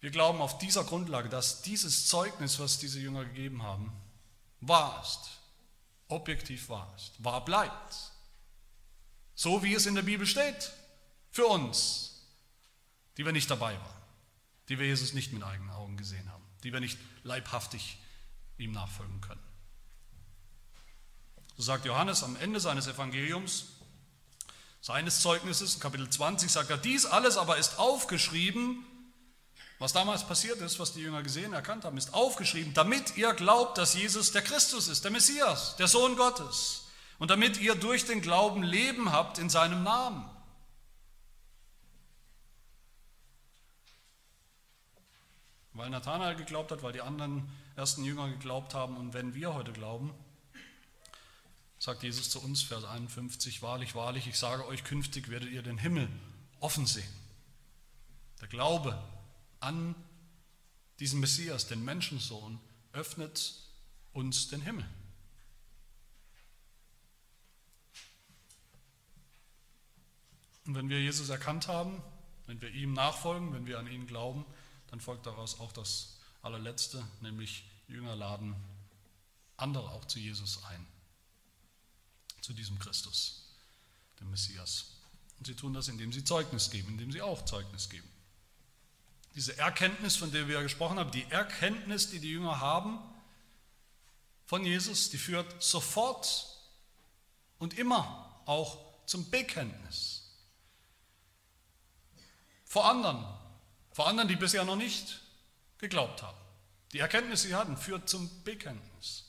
Wir 0.00 0.10
glauben 0.10 0.40
auf 0.40 0.58
dieser 0.58 0.84
Grundlage, 0.84 1.28
dass 1.28 1.62
dieses 1.62 2.08
Zeugnis, 2.08 2.58
was 2.58 2.78
diese 2.78 2.98
Jünger 2.98 3.24
gegeben 3.24 3.62
haben, 3.62 3.92
wahr 4.60 5.00
ist, 5.02 5.20
objektiv 6.08 6.68
wahr 6.70 6.92
ist, 6.96 7.22
wahr 7.22 7.44
bleibt. 7.44 8.13
So 9.34 9.62
wie 9.62 9.74
es 9.74 9.86
in 9.86 9.94
der 9.94 10.02
Bibel 10.02 10.26
steht, 10.26 10.72
für 11.30 11.46
uns, 11.46 12.22
die 13.16 13.24
wir 13.24 13.32
nicht 13.32 13.50
dabei 13.50 13.74
waren, 13.74 14.02
die 14.68 14.78
wir 14.78 14.86
Jesus 14.86 15.12
nicht 15.12 15.32
mit 15.32 15.42
eigenen 15.42 15.70
Augen 15.70 15.96
gesehen 15.96 16.30
haben, 16.30 16.44
die 16.62 16.72
wir 16.72 16.80
nicht 16.80 16.98
leibhaftig 17.22 17.98
ihm 18.58 18.72
nachfolgen 18.72 19.20
können. 19.20 19.42
So 21.56 21.62
sagt 21.62 21.84
Johannes 21.84 22.22
am 22.22 22.36
Ende 22.36 22.60
seines 22.60 22.86
Evangeliums, 22.86 23.66
seines 24.80 25.20
Zeugnisses, 25.20 25.80
Kapitel 25.80 26.08
20, 26.08 26.50
sagt 26.50 26.70
er, 26.70 26.78
dies 26.78 27.06
alles 27.06 27.36
aber 27.36 27.56
ist 27.56 27.78
aufgeschrieben, 27.78 28.84
was 29.78 29.92
damals 29.92 30.26
passiert 30.26 30.60
ist, 30.60 30.78
was 30.78 30.92
die 30.92 31.00
Jünger 31.00 31.22
gesehen, 31.22 31.52
erkannt 31.52 31.84
haben, 31.84 31.96
ist 31.96 32.14
aufgeschrieben, 32.14 32.74
damit 32.74 33.16
ihr 33.16 33.32
glaubt, 33.34 33.78
dass 33.78 33.94
Jesus 33.94 34.32
der 34.32 34.42
Christus 34.42 34.88
ist, 34.88 35.04
der 35.04 35.10
Messias, 35.10 35.76
der 35.76 35.88
Sohn 35.88 36.16
Gottes. 36.16 36.83
Und 37.18 37.30
damit 37.30 37.60
ihr 37.60 37.74
durch 37.74 38.06
den 38.06 38.20
Glauben 38.20 38.62
Leben 38.62 39.12
habt 39.12 39.38
in 39.38 39.48
seinem 39.48 39.82
Namen. 39.82 40.28
Weil 45.72 45.90
Nathanael 45.90 46.36
geglaubt 46.36 46.70
hat, 46.70 46.82
weil 46.82 46.92
die 46.92 47.00
anderen 47.00 47.48
ersten 47.76 48.04
Jünger 48.04 48.28
geglaubt 48.28 48.74
haben 48.74 48.96
und 48.96 49.12
wenn 49.12 49.34
wir 49.34 49.54
heute 49.54 49.72
glauben, 49.72 50.14
sagt 51.78 52.02
Jesus 52.02 52.30
zu 52.30 52.40
uns, 52.40 52.62
Vers 52.62 52.84
51, 52.84 53.60
wahrlich, 53.60 53.94
wahrlich, 53.94 54.26
ich 54.26 54.38
sage 54.38 54.66
euch, 54.66 54.84
künftig 54.84 55.28
werdet 55.28 55.50
ihr 55.50 55.62
den 55.62 55.78
Himmel 55.78 56.08
offen 56.60 56.86
sehen. 56.86 57.12
Der 58.40 58.48
Glaube 58.48 59.02
an 59.60 59.94
diesen 61.00 61.20
Messias, 61.20 61.66
den 61.66 61.84
Menschensohn, 61.84 62.60
öffnet 62.92 63.54
uns 64.12 64.48
den 64.48 64.60
Himmel. 64.62 64.86
Und 70.66 70.74
wenn 70.74 70.88
wir 70.88 71.00
Jesus 71.00 71.28
erkannt 71.28 71.68
haben, 71.68 72.02
wenn 72.46 72.60
wir 72.60 72.70
ihm 72.70 72.92
nachfolgen, 72.92 73.52
wenn 73.52 73.66
wir 73.66 73.78
an 73.78 73.86
ihn 73.86 74.06
glauben, 74.06 74.44
dann 74.88 75.00
folgt 75.00 75.26
daraus 75.26 75.60
auch 75.60 75.72
das 75.72 76.18
allerletzte, 76.42 77.06
nämlich 77.20 77.64
Jünger 77.88 78.16
laden 78.16 78.54
andere 79.56 79.90
auch 79.90 80.04
zu 80.06 80.18
Jesus 80.18 80.62
ein, 80.64 80.86
zu 82.40 82.52
diesem 82.52 82.78
Christus, 82.78 83.42
dem 84.20 84.30
Messias. 84.30 84.86
Und 85.38 85.46
sie 85.46 85.54
tun 85.54 85.74
das, 85.74 85.88
indem 85.88 86.12
sie 86.12 86.24
Zeugnis 86.24 86.70
geben, 86.70 86.88
indem 86.90 87.12
sie 87.12 87.22
auch 87.22 87.44
Zeugnis 87.44 87.88
geben. 87.88 88.08
Diese 89.34 89.56
Erkenntnis, 89.58 90.16
von 90.16 90.30
der 90.30 90.48
wir 90.48 90.62
gesprochen 90.62 90.98
haben, 90.98 91.10
die 91.10 91.24
Erkenntnis, 91.24 92.10
die 92.10 92.20
die 92.20 92.30
Jünger 92.30 92.60
haben 92.60 92.98
von 94.46 94.64
Jesus, 94.64 95.10
die 95.10 95.18
führt 95.18 95.62
sofort 95.62 96.46
und 97.58 97.76
immer 97.78 98.40
auch 98.46 98.78
zum 99.06 99.28
Bekenntnis. 99.30 100.23
Vor 102.74 102.90
anderen, 102.90 103.24
vor 103.92 104.08
anderen, 104.08 104.28
die 104.28 104.34
bisher 104.34 104.64
noch 104.64 104.74
nicht 104.74 105.20
geglaubt 105.78 106.24
haben. 106.24 106.36
Die 106.92 106.98
Erkenntnis, 106.98 107.42
die 107.42 107.48
sie 107.48 107.54
hatten, 107.54 107.76
führt 107.76 108.08
zum 108.08 108.28
Bekenntnis. 108.42 109.26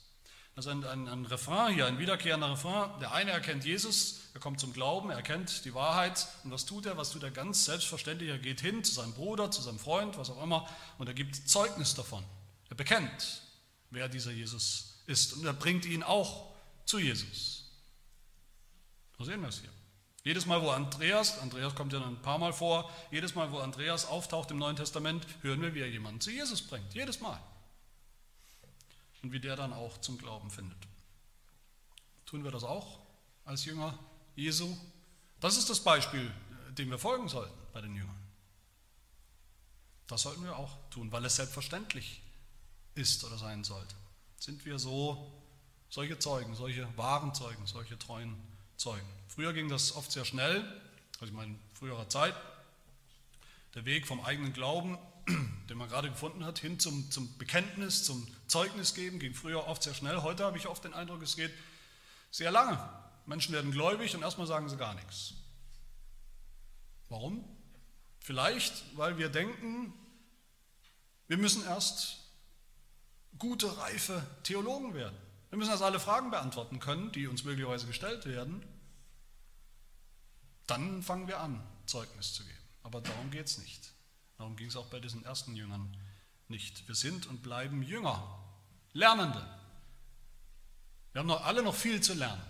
Das 0.56 0.66
ist 0.66 0.72
ein, 0.72 0.84
ein, 0.84 1.08
ein 1.08 1.26
Refrain 1.28 1.72
hier, 1.72 1.86
ein 1.86 2.00
wiederkehrender 2.00 2.50
Refrain. 2.54 3.00
Der 3.00 3.12
eine 3.12 3.30
erkennt 3.30 3.64
Jesus, 3.64 4.22
er 4.34 4.40
kommt 4.40 4.60
zum 4.60 4.74
Glauben, 4.74 5.12
er 5.12 5.18
erkennt 5.18 5.64
die 5.64 5.76
Wahrheit. 5.76 6.28
Und 6.44 6.50
was 6.50 6.66
tut 6.66 6.88
er? 6.88 6.98
Was 6.98 7.12
tut 7.12 7.22
er 7.22 7.30
ganz 7.30 7.66
selbstverständlich? 7.66 8.32
Er 8.32 8.40
geht 8.40 8.62
hin 8.62 8.84
zu 8.84 8.94
seinem 8.94 9.14
Bruder, 9.14 9.52
zu 9.52 9.62
seinem 9.62 9.78
Freund, 9.78 10.18
was 10.18 10.32
auch 10.32 10.42
immer, 10.42 10.68
und 10.98 11.06
er 11.06 11.14
gibt 11.14 11.36
Zeugnis 11.48 11.94
davon. 11.94 12.24
Er 12.72 12.76
bekennt, 12.76 13.44
wer 13.92 14.10
dieser 14.10 14.32
Jesus 14.32 15.04
ist. 15.06 15.34
Und 15.34 15.46
er 15.46 15.54
bringt 15.54 15.86
ihn 15.86 16.02
auch 16.02 16.52
zu 16.86 16.98
Jesus. 16.98 17.70
So 19.20 19.24
sehen 19.24 19.40
wir 19.42 19.50
es 19.50 19.60
hier. 19.60 19.75
Jedes 20.26 20.48
Mal, 20.48 20.60
wo 20.64 20.72
Andreas, 20.72 21.38
Andreas 21.38 21.76
kommt 21.76 21.94
ja 21.94 22.04
ein 22.04 22.20
paar 22.20 22.40
Mal 22.40 22.52
vor, 22.52 22.92
jedes 23.12 23.36
Mal, 23.36 23.52
wo 23.52 23.60
Andreas 23.60 24.08
auftaucht 24.08 24.50
im 24.50 24.58
Neuen 24.58 24.76
Testament, 24.76 25.24
hören 25.44 25.62
wir, 25.62 25.76
wie 25.76 25.82
er 25.82 25.88
jemanden 25.88 26.20
zu 26.20 26.32
Jesus 26.32 26.64
bringt. 26.64 26.96
Jedes 26.96 27.22
Mal 27.22 27.40
und 29.22 29.32
wie 29.32 29.40
der 29.40 29.56
dann 29.56 29.72
auch 29.72 30.00
zum 30.00 30.18
Glauben 30.18 30.50
findet. 30.50 30.80
Tun 32.26 32.44
wir 32.44 32.50
das 32.50 32.64
auch 32.64 33.02
als 33.46 33.66
Jünger 33.66 34.00
Jesu? 34.36 34.76
Das 35.40 35.58
ist 35.58 35.70
das 35.70 35.80
Beispiel, 35.80 36.34
dem 36.72 36.90
wir 36.90 36.98
folgen 36.98 37.30
sollten 37.30 37.56
bei 37.72 37.82
den 37.82 37.96
Jüngern. 37.96 38.18
Das 40.08 40.24
sollten 40.24 40.44
wir 40.44 40.58
auch 40.58 40.76
tun, 40.90 41.12
weil 41.12 41.24
es 41.26 41.36
selbstverständlich 41.36 42.24
ist 42.96 43.24
oder 43.26 43.38
sein 43.38 43.64
sollte. 43.64 43.96
Sind 44.40 44.66
wir 44.66 44.80
so 44.80 45.32
solche 45.88 46.18
Zeugen, 46.18 46.56
solche 46.56 46.88
wahren 46.98 47.36
Zeugen, 47.36 47.68
solche 47.68 48.00
treuen 48.00 48.32
Zeugen? 48.32 48.55
Früher 49.28 49.54
ging 49.54 49.70
das 49.70 49.96
oft 49.96 50.12
sehr 50.12 50.26
schnell, 50.26 50.62
also 51.16 51.26
ich 51.26 51.32
meine 51.32 51.52
in 51.52 51.60
früherer 51.74 52.08
Zeit, 52.10 52.36
der 53.74 53.86
Weg 53.86 54.08
vom 54.08 54.24
eigenen 54.24 54.54
Glauben 54.54 54.98
den 55.70 55.78
man 55.78 55.90
gerade 55.90 56.10
gefunden 56.10 56.46
hat, 56.46 56.60
hin 56.60 56.80
zum, 56.80 57.10
zum 57.10 57.36
Bekenntnis, 57.38 58.04
zum 58.04 58.28
Zeugnis 58.48 58.94
geben, 58.94 59.20
ging 59.20 59.34
früher 59.34 59.68
oft 59.68 59.84
sehr 59.84 59.94
schnell. 59.94 60.22
Heute 60.22 60.44
habe 60.44 60.58
ich 60.58 60.68
oft 60.68 60.84
den 60.84 60.94
Eindruck, 60.94 61.22
es 61.22 61.36
geht 61.36 61.52
sehr 62.32 62.52
lange. 62.52 62.78
Menschen 63.26 63.54
werden 63.54 63.72
gläubig 63.72 64.16
und 64.16 64.22
erstmal 64.22 64.48
sagen 64.48 64.70
sie 64.70 64.78
gar 64.78 64.94
nichts. 64.94 65.34
Warum? 67.10 67.44
Vielleicht, 68.20 68.84
weil 68.98 69.18
wir 69.18 69.30
denken, 69.30 69.94
wir 71.28 71.38
müssen 71.38 71.64
erst 71.64 72.18
gute, 73.40 73.78
reife 73.78 74.26
Theologen 74.44 74.94
werden. 74.94 75.18
Wir 75.56 75.60
müssen 75.60 75.72
erst 75.72 75.84
alle 75.84 76.02
Fragen 76.02 76.32
beantworten 76.32 76.82
können, 76.82 77.14
die 77.14 77.28
uns 77.28 77.46
möglicherweise 77.46 77.88
gestellt 77.88 78.26
werden. 78.26 78.62
Dann 80.68 81.02
fangen 81.02 81.30
wir 81.30 81.40
an, 81.40 81.66
Zeugnis 81.86 82.34
zu 82.34 82.44
geben. 82.44 82.60
Aber 82.84 83.00
darum 83.00 83.32
geht 83.32 83.46
es 83.46 83.58
nicht. 83.58 83.94
Darum 84.38 84.58
ging 84.58 84.68
es 84.68 84.76
auch 84.76 84.88
bei 84.88 85.00
diesen 85.00 85.24
ersten 85.24 85.56
Jüngern 85.56 85.96
nicht. 86.50 86.86
Wir 86.90 86.96
sind 86.96 87.26
und 87.28 87.42
bleiben 87.42 87.84
Jünger, 87.84 88.38
Lernende. 88.92 89.48
Wir 91.14 91.20
haben 91.20 91.28
noch, 91.28 91.46
alle 91.46 91.64
noch 91.64 91.74
viel 91.74 92.02
zu 92.02 92.16
lernen. 92.16 92.44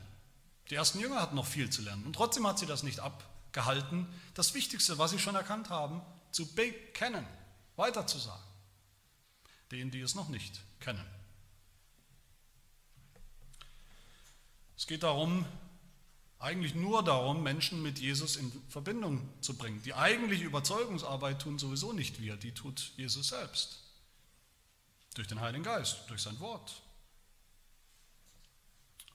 Die 0.72 0.74
ersten 0.74 0.99
Jünger 0.99 1.22
hatten 1.22 1.36
noch 1.36 1.45
viel 1.45 1.70
zu 1.70 1.84
lernen. 1.84 2.06
Und 2.06 2.14
trotzdem 2.14 2.47
hat 2.47 2.58
sie 2.58 2.66
das 2.66 2.82
nicht 2.82 3.01
abgehalten, 3.01 4.08
das 4.34 4.56
Wichtigste, 4.56 4.97
was 4.97 5.12
sie 5.12 5.20
schon 5.20 5.36
erkannt 5.36 5.70
haben, 5.70 6.01
zu 6.32 6.56
bekennen, 6.56 7.28
weiterzusagen. 7.76 8.47
Denen, 9.70 9.91
die 9.91 10.01
es 10.01 10.16
noch 10.16 10.30
nicht 10.30 10.60
kennen. 10.80 11.06
Es 14.78 14.88
geht 14.88 15.03
darum, 15.03 15.45
eigentlich 16.39 16.76
nur 16.76 17.03
darum, 17.03 17.43
Menschen 17.43 17.82
mit 17.82 17.97
Jesus 17.99 18.36
in 18.36 18.51
Verbindung 18.69 19.28
zu 19.41 19.57
bringen. 19.57 19.82
Die 19.84 19.93
eigentliche 19.93 20.43
Überzeugungsarbeit 20.43 21.41
tun 21.41 21.57
sowieso 21.57 21.93
nicht 21.93 22.19
wir, 22.21 22.36
die 22.36 22.51
tut 22.51 22.91
Jesus 22.97 23.30
selbst. 23.30 23.80
Durch 25.15 25.28
den 25.28 25.39
Heiligen 25.39 25.63
Geist, 25.63 26.09
durch 26.09 26.21
sein 26.21 26.39
Wort. 26.39 26.82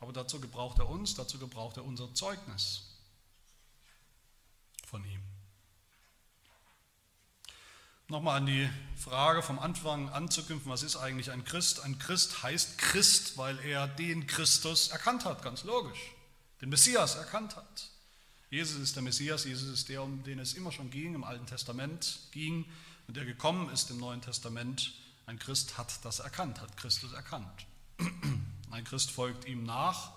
Aber 0.00 0.12
dazu 0.12 0.40
gebraucht 0.40 0.78
er 0.78 0.88
uns, 0.88 1.14
dazu 1.14 1.38
gebraucht 1.38 1.76
er 1.76 1.84
unser 1.84 2.12
Zeugnis 2.14 2.96
von 4.86 5.04
ihm. 5.04 5.20
Nochmal 8.10 8.38
an 8.38 8.46
die 8.46 8.68
Frage 8.96 9.40
vom 9.40 9.60
Anfang 9.60 10.08
anzuknüpfen, 10.08 10.68
was 10.68 10.82
ist 10.82 10.96
eigentlich 10.96 11.30
ein 11.30 11.44
Christ? 11.44 11.78
Ein 11.84 11.96
Christ 12.00 12.42
heißt 12.42 12.76
Christ, 12.76 13.38
weil 13.38 13.56
er 13.60 13.86
den 13.86 14.26
Christus 14.26 14.88
erkannt 14.88 15.24
hat, 15.24 15.44
ganz 15.44 15.62
logisch 15.62 16.00
den 16.60 16.70
Messias 16.70 17.14
erkannt 17.14 17.54
hat. 17.54 17.90
Jesus 18.50 18.80
ist 18.80 18.96
der 18.96 19.04
Messias, 19.04 19.44
Jesus 19.44 19.68
ist 19.68 19.88
der, 19.88 20.02
um 20.02 20.24
den 20.24 20.40
es 20.40 20.54
immer 20.54 20.72
schon 20.72 20.90
ging, 20.90 21.14
im 21.14 21.22
Alten 21.22 21.46
Testament 21.46 22.18
ging 22.32 22.64
und 23.06 23.16
der 23.16 23.24
gekommen 23.24 23.70
ist 23.70 23.90
im 23.90 23.98
Neuen 23.98 24.20
Testament. 24.20 24.92
Ein 25.26 25.38
Christ 25.38 25.78
hat 25.78 26.04
das 26.04 26.18
erkannt, 26.18 26.60
hat 26.60 26.76
Christus 26.76 27.12
erkannt. 27.12 27.66
Ein 28.72 28.82
Christ 28.82 29.12
folgt 29.12 29.44
ihm 29.44 29.62
nach 29.62 30.10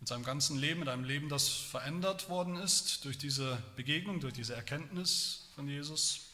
mit 0.00 0.08
seinem 0.08 0.24
ganzen 0.24 0.58
Leben, 0.58 0.80
mit 0.80 0.88
einem 0.88 1.04
Leben, 1.04 1.28
das 1.28 1.46
verändert 1.46 2.30
worden 2.30 2.56
ist 2.56 3.04
durch 3.04 3.18
diese 3.18 3.62
Begegnung, 3.76 4.20
durch 4.20 4.32
diese 4.32 4.54
Erkenntnis 4.54 5.50
von 5.54 5.68
Jesus. 5.68 6.33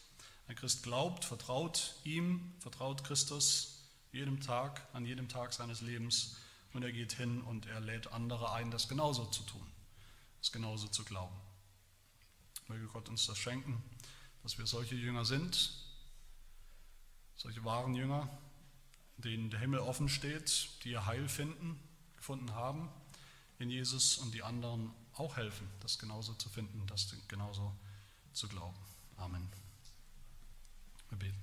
Ein 0.51 0.57
Christ 0.57 0.83
glaubt, 0.83 1.25
vertraut 1.25 1.95
ihm, 2.03 2.53
vertraut 2.59 3.05
Christus 3.05 3.85
jedem 4.11 4.41
Tag, 4.41 4.85
an 4.93 5.07
jedem 5.07 5.29
Tag 5.29 5.53
seines 5.53 5.81
Lebens 5.81 6.39
und 6.73 6.83
er 6.83 6.91
geht 6.91 7.13
hin 7.13 7.41
und 7.43 7.67
er 7.67 7.79
lädt 7.79 8.13
andere 8.13 8.51
ein, 8.51 8.73
das 8.73 8.89
genauso 8.89 9.27
zu 9.27 9.45
tun. 9.45 9.65
es 10.43 10.51
genauso 10.51 10.89
zu 10.89 11.05
glauben. 11.05 11.37
Möge 12.67 12.85
Gott 12.89 13.09
uns 13.09 13.29
das 13.29 13.39
schenken, 13.39 13.81
dass 14.43 14.59
wir 14.59 14.67
solche 14.67 14.97
Jünger 14.97 15.25
sind, 15.25 15.73
solche 17.37 17.65
wahren 17.65 17.95
Jünger, 17.95 18.29
denen 19.19 19.51
der 19.51 19.61
Himmel 19.61 19.79
offen 19.79 20.09
steht, 20.09 20.69
die 20.83 20.91
ihr 20.91 21.07
Heil 21.07 21.29
finden, 21.29 21.79
gefunden 22.17 22.57
haben 22.57 22.91
in 23.61 23.71
Jesus 23.71 24.19
und 24.19 24.35
die 24.35 24.43
anderen 24.43 24.91
auch 25.15 25.37
helfen, 25.37 25.69
das 25.79 26.01
genauso 26.01 26.35
zu 26.35 26.49
finden, 26.49 26.89
das 26.89 27.15
genauso 27.29 27.73
zu 28.33 28.49
glauben. 28.49 28.79
Amen. 29.17 29.60
Wir 31.11 31.19
beten. 31.19 31.37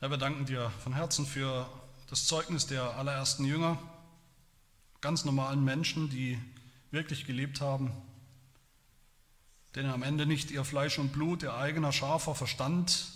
Herr, 0.00 0.10
wir 0.10 0.18
danken 0.18 0.46
dir 0.46 0.70
von 0.82 0.92
Herzen 0.94 1.24
für 1.24 1.68
das 2.10 2.26
Zeugnis 2.26 2.66
der 2.66 2.96
allerersten 2.96 3.44
Jünger, 3.44 3.78
ganz 5.00 5.24
normalen 5.24 5.64
Menschen, 5.64 6.10
die 6.10 6.38
wirklich 6.90 7.24
gelebt 7.24 7.60
haben, 7.60 7.92
denen 9.76 9.90
am 9.90 10.02
Ende 10.02 10.26
nicht 10.26 10.50
ihr 10.50 10.64
Fleisch 10.64 10.98
und 10.98 11.12
Blut, 11.12 11.44
ihr 11.44 11.54
eigener 11.54 11.92
scharfer 11.92 12.34
Verstand 12.34 13.12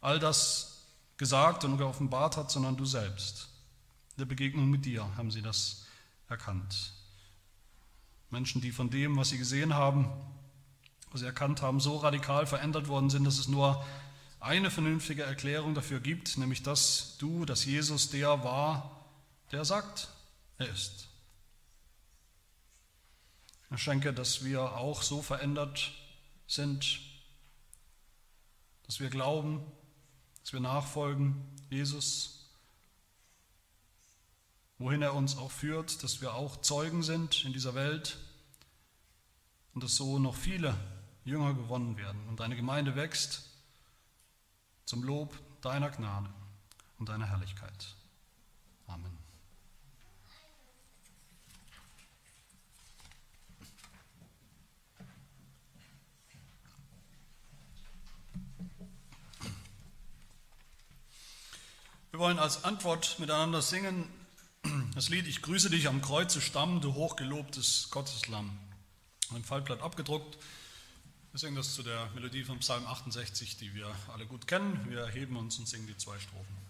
all 0.00 0.18
das 0.18 0.84
gesagt 1.16 1.64
und 1.64 1.78
geoffenbart 1.78 2.36
hat, 2.36 2.50
sondern 2.50 2.76
du 2.76 2.84
selbst. 2.84 3.48
In 4.12 4.18
der 4.18 4.26
Begegnung 4.26 4.70
mit 4.70 4.84
dir 4.84 5.16
haben 5.16 5.30
sie 5.30 5.42
das 5.42 5.86
erkannt. 6.28 6.92
Menschen, 8.30 8.60
die 8.60 8.70
von 8.70 8.90
dem, 8.90 9.16
was 9.16 9.30
sie 9.30 9.38
gesehen 9.38 9.74
haben, 9.74 10.10
was 11.10 11.20
sie 11.20 11.26
erkannt 11.26 11.62
haben, 11.62 11.80
so 11.80 11.96
radikal 11.96 12.46
verändert 12.46 12.88
worden 12.88 13.10
sind, 13.10 13.24
dass 13.24 13.38
es 13.38 13.48
nur 13.48 13.84
eine 14.40 14.70
vernünftige 14.70 15.22
Erklärung 15.22 15.74
dafür 15.74 16.00
gibt, 16.00 16.38
nämlich 16.38 16.62
dass 16.62 17.16
du, 17.18 17.44
dass 17.44 17.64
Jesus 17.64 18.10
der 18.10 18.44
war, 18.44 19.04
der 19.50 19.64
sagt, 19.64 20.08
er 20.58 20.68
ist. 20.68 21.08
Ich 23.70 23.82
schenke, 23.82 24.12
dass 24.12 24.44
wir 24.44 24.76
auch 24.76 25.02
so 25.02 25.22
verändert 25.22 25.92
sind, 26.46 27.00
dass 28.86 29.00
wir 29.00 29.10
glauben, 29.10 29.60
dass 30.42 30.52
wir 30.52 30.60
nachfolgen, 30.60 31.36
Jesus, 31.68 32.48
wohin 34.78 35.02
er 35.02 35.14
uns 35.14 35.36
auch 35.36 35.50
führt, 35.50 36.02
dass 36.02 36.20
wir 36.20 36.34
auch 36.34 36.60
Zeugen 36.62 37.02
sind 37.02 37.44
in 37.44 37.52
dieser 37.52 37.74
Welt 37.74 38.18
und 39.74 39.84
dass 39.84 39.96
so 39.96 40.18
noch 40.18 40.34
viele 40.34 40.74
Jünger 41.28 41.54
gewonnen 41.54 41.96
werden 41.96 42.20
und 42.28 42.40
deine 42.40 42.56
Gemeinde 42.56 42.96
wächst 42.96 43.44
zum 44.86 45.02
Lob 45.02 45.38
deiner 45.60 45.90
Gnade 45.90 46.30
und 46.98 47.08
deiner 47.08 47.26
Herrlichkeit. 47.26 47.94
Amen. 48.86 49.18
Wir 62.10 62.18
wollen 62.18 62.38
als 62.38 62.64
Antwort 62.64 63.18
miteinander 63.18 63.62
singen 63.62 64.08
das 64.94 65.08
Lied 65.08 65.28
Ich 65.28 65.42
grüße 65.42 65.70
dich 65.70 65.86
am 65.88 66.02
Kreuze 66.02 66.40
Stamm, 66.40 66.80
du 66.80 66.94
hochgelobtes 66.94 67.88
Gotteslamm. 67.90 68.58
Ein 69.32 69.44
Fallblatt 69.44 69.82
abgedruckt. 69.82 70.38
Wir 71.38 71.42
singen 71.42 71.54
das 71.54 71.72
zu 71.72 71.84
der 71.84 72.10
Melodie 72.16 72.42
von 72.42 72.58
Psalm 72.58 72.84
68, 72.84 73.58
die 73.58 73.72
wir 73.72 73.86
alle 74.12 74.26
gut 74.26 74.48
kennen. 74.48 74.84
Wir 74.88 75.02
erheben 75.02 75.36
uns 75.36 75.56
und 75.60 75.68
singen 75.68 75.86
die 75.86 75.96
zwei 75.96 76.18
Strophen. 76.18 76.67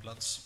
Platz. 0.00 0.40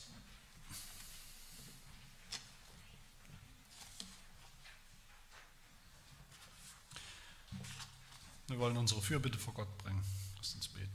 Wir 8.49 8.59
wollen 8.59 8.77
unsere 8.77 9.01
Fürbitte 9.01 9.39
vor 9.39 9.55
Gott 9.55 9.79
bringen. 9.79 10.03
Lass 10.37 10.55
uns 10.57 10.67
beten. 10.67 10.91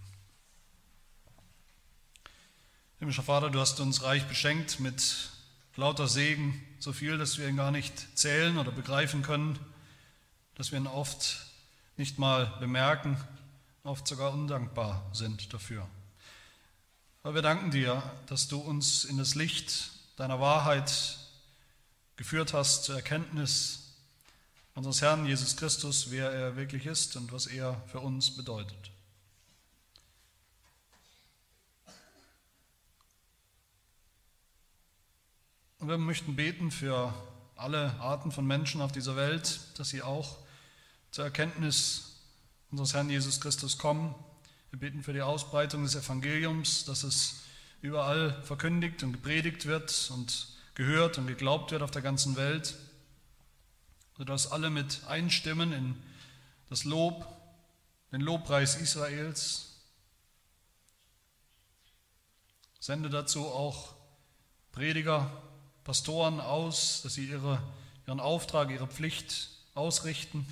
Himmlischer 2.99 3.23
Vater, 3.23 3.49
du 3.49 3.59
hast 3.61 3.79
uns 3.79 4.03
reich 4.03 4.27
beschenkt 4.27 4.81
mit 4.81 5.29
lauter 5.77 6.09
Segen, 6.09 6.61
so 6.79 6.91
viel, 6.91 7.17
dass 7.17 7.37
wir 7.37 7.47
ihn 7.47 7.55
gar 7.55 7.71
nicht 7.71 8.17
zählen 8.17 8.57
oder 8.57 8.73
begreifen 8.73 9.21
können, 9.21 9.57
dass 10.55 10.73
wir 10.73 10.79
ihn 10.79 10.87
oft 10.87 11.45
nicht 11.95 12.19
mal 12.19 12.47
bemerken, 12.59 13.17
oft 13.83 14.05
sogar 14.05 14.33
undankbar 14.33 15.09
sind 15.13 15.53
dafür. 15.53 15.87
Aber 17.21 17.35
wir 17.35 17.41
danken 17.41 17.69
dir, 17.69 18.01
dass 18.27 18.47
du 18.47 18.59
uns 18.59 19.03
in 19.03 19.17
das 19.17 19.35
Licht 19.35 19.91
deiner 20.15 20.39
Wahrheit 20.39 21.17
geführt 22.15 22.53
hast 22.53 22.85
zur 22.85 22.95
Erkenntnis 22.95 23.93
unseres 24.73 25.01
Herrn 25.01 25.25
Jesus 25.25 25.57
Christus, 25.57 26.11
wer 26.11 26.31
er 26.31 26.55
wirklich 26.55 26.85
ist 26.85 27.17
und 27.17 27.33
was 27.33 27.47
er 27.47 27.81
für 27.87 27.99
uns 27.99 28.37
bedeutet. 28.37 28.91
Und 35.79 35.89
wir 35.89 35.97
möchten 35.97 36.37
beten 36.37 36.71
für 36.71 37.13
alle 37.57 37.99
Arten 37.99 38.31
von 38.31 38.47
Menschen 38.47 38.79
auf 38.79 38.93
dieser 38.93 39.17
Welt, 39.17 39.59
dass 39.77 39.89
sie 39.89 40.01
auch 40.01 40.37
zur 41.11 41.25
Erkenntnis 41.25 42.15
unseres 42.71 42.93
Herrn 42.93 43.09
Jesus 43.09 43.41
Christus 43.41 43.77
kommen. 43.77 44.15
Wir 44.71 44.79
beten 44.79 45.01
für 45.01 45.13
die 45.13 45.21
Ausbreitung 45.23 45.83
des 45.83 45.95
Evangeliums, 45.95 46.85
dass 46.85 47.01
es 47.03 47.41
überall 47.81 48.39
verkündigt 48.43 49.01
und 49.01 49.13
gepredigt 49.13 49.65
wird 49.65 50.11
und 50.13 50.47
gehört 50.75 51.17
und 51.17 51.25
geglaubt 51.25 51.71
wird 51.71 51.81
auf 51.81 51.89
der 51.89 52.03
ganzen 52.03 52.35
Welt, 52.35 52.75
sodass 54.15 54.51
alle 54.51 54.69
mit 54.69 55.01
einstimmen 55.07 55.73
in 55.73 55.95
das 56.69 56.83
Lob, 56.83 57.27
den 58.11 58.21
Lobpreis 58.21 58.75
Israels. 58.75 59.75
Sende 62.79 63.09
dazu 63.09 63.47
auch 63.47 63.95
Prediger, 64.71 65.31
Pastoren 65.83 66.39
aus, 66.39 67.01
dass 67.01 67.15
sie 67.15 67.25
ihre, 67.25 67.59
ihren 68.05 68.19
Auftrag, 68.19 68.69
ihre 68.69 68.87
Pflicht 68.87 69.49
ausrichten. 69.73 70.45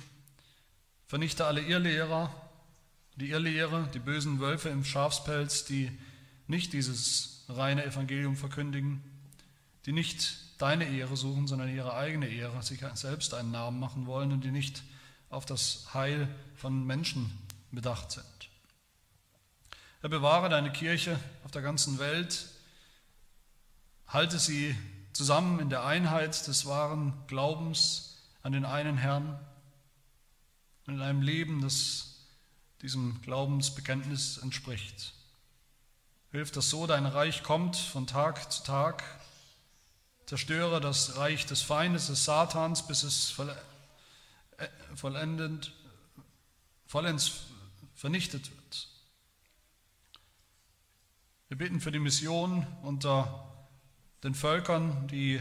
Vernichte 1.06 1.46
alle 1.46 1.60
Irrlehrer, 1.60 2.47
die 3.18 3.30
Irrlehre, 3.30 3.88
die 3.92 3.98
bösen 3.98 4.38
Wölfe 4.38 4.68
im 4.68 4.84
Schafspelz, 4.84 5.64
die 5.64 5.90
nicht 6.46 6.72
dieses 6.72 7.44
reine 7.48 7.84
Evangelium 7.84 8.36
verkündigen, 8.36 9.02
die 9.86 9.92
nicht 9.92 10.38
deine 10.58 10.88
Ehre 10.88 11.16
suchen, 11.16 11.46
sondern 11.46 11.74
ihre 11.74 11.94
eigene 11.94 12.28
Ehre, 12.28 12.62
sich 12.62 12.80
selbst 12.94 13.34
einen 13.34 13.50
Namen 13.50 13.80
machen 13.80 14.06
wollen 14.06 14.32
und 14.32 14.44
die 14.44 14.50
nicht 14.50 14.82
auf 15.30 15.46
das 15.46 15.92
Heil 15.94 16.28
von 16.56 16.86
Menschen 16.86 17.30
bedacht 17.72 18.12
sind. 18.12 18.24
Herr, 20.00 20.10
bewahre 20.10 20.48
deine 20.48 20.72
Kirche 20.72 21.18
auf 21.44 21.50
der 21.50 21.62
ganzen 21.62 21.98
Welt, 21.98 22.46
halte 24.06 24.38
sie 24.38 24.76
zusammen 25.12 25.58
in 25.58 25.70
der 25.70 25.84
Einheit 25.84 26.46
des 26.46 26.66
wahren 26.66 27.12
Glaubens 27.26 28.16
an 28.42 28.52
den 28.52 28.64
einen 28.64 28.96
Herrn 28.96 29.38
und 30.86 30.94
in 30.94 31.02
einem 31.02 31.20
Leben, 31.20 31.60
das 31.60 32.07
diesem 32.82 33.20
Glaubensbekenntnis 33.22 34.38
entspricht. 34.38 35.14
Hilf, 36.30 36.50
dass 36.50 36.70
so 36.70 36.86
dein 36.86 37.06
Reich 37.06 37.42
kommt 37.42 37.76
von 37.76 38.06
Tag 38.06 38.52
zu 38.52 38.62
Tag. 38.62 39.02
Zerstöre 40.26 40.80
das 40.80 41.16
Reich 41.16 41.46
des 41.46 41.62
Feindes, 41.62 42.08
des 42.08 42.24
Satans, 42.24 42.86
bis 42.86 43.02
es 43.02 43.38
äh, 44.58 44.68
vollendend, 44.94 45.72
vollends 46.86 47.46
vernichtet 47.94 48.50
wird. 48.50 48.88
Wir 51.48 51.56
beten 51.56 51.80
für 51.80 51.90
die 51.90 51.98
Mission 51.98 52.66
unter 52.82 53.66
den 54.22 54.34
Völkern, 54.34 55.08
die 55.08 55.40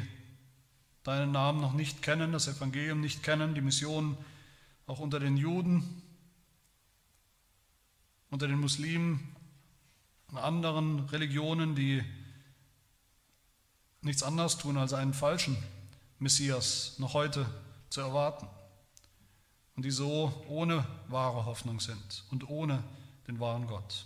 deinen 1.04 1.34
Namen 1.34 1.60
noch 1.60 1.74
nicht 1.74 2.02
kennen, 2.02 2.32
das 2.32 2.48
Evangelium 2.48 3.02
nicht 3.02 3.24
kennen, 3.24 3.56
die 3.56 3.62
Mission 3.62 4.18
auch 4.86 5.00
unter 5.00 5.20
den 5.20 5.36
Juden, 5.36 6.02
unter 8.30 8.48
den 8.48 8.60
Muslimen 8.60 9.36
und 10.30 10.38
anderen 10.38 11.02
Religionen, 11.10 11.76
die 11.76 12.04
nichts 14.02 14.24
anderes 14.24 14.58
tun, 14.58 14.78
als 14.78 14.94
einen 14.94 15.14
falschen 15.14 15.58
Messias 16.20 16.98
noch 17.00 17.14
heute 17.14 17.46
zu 17.90 18.02
erwarten 18.02 18.48
und 19.76 19.86
die 19.86 19.92
so 19.92 20.34
ohne 20.48 20.86
wahre 21.08 21.46
Hoffnung 21.46 21.80
sind 21.80 22.24
und 22.32 22.50
ohne 22.50 22.84
den 23.28 23.40
wahren 23.40 23.68
Gott. 23.68 24.06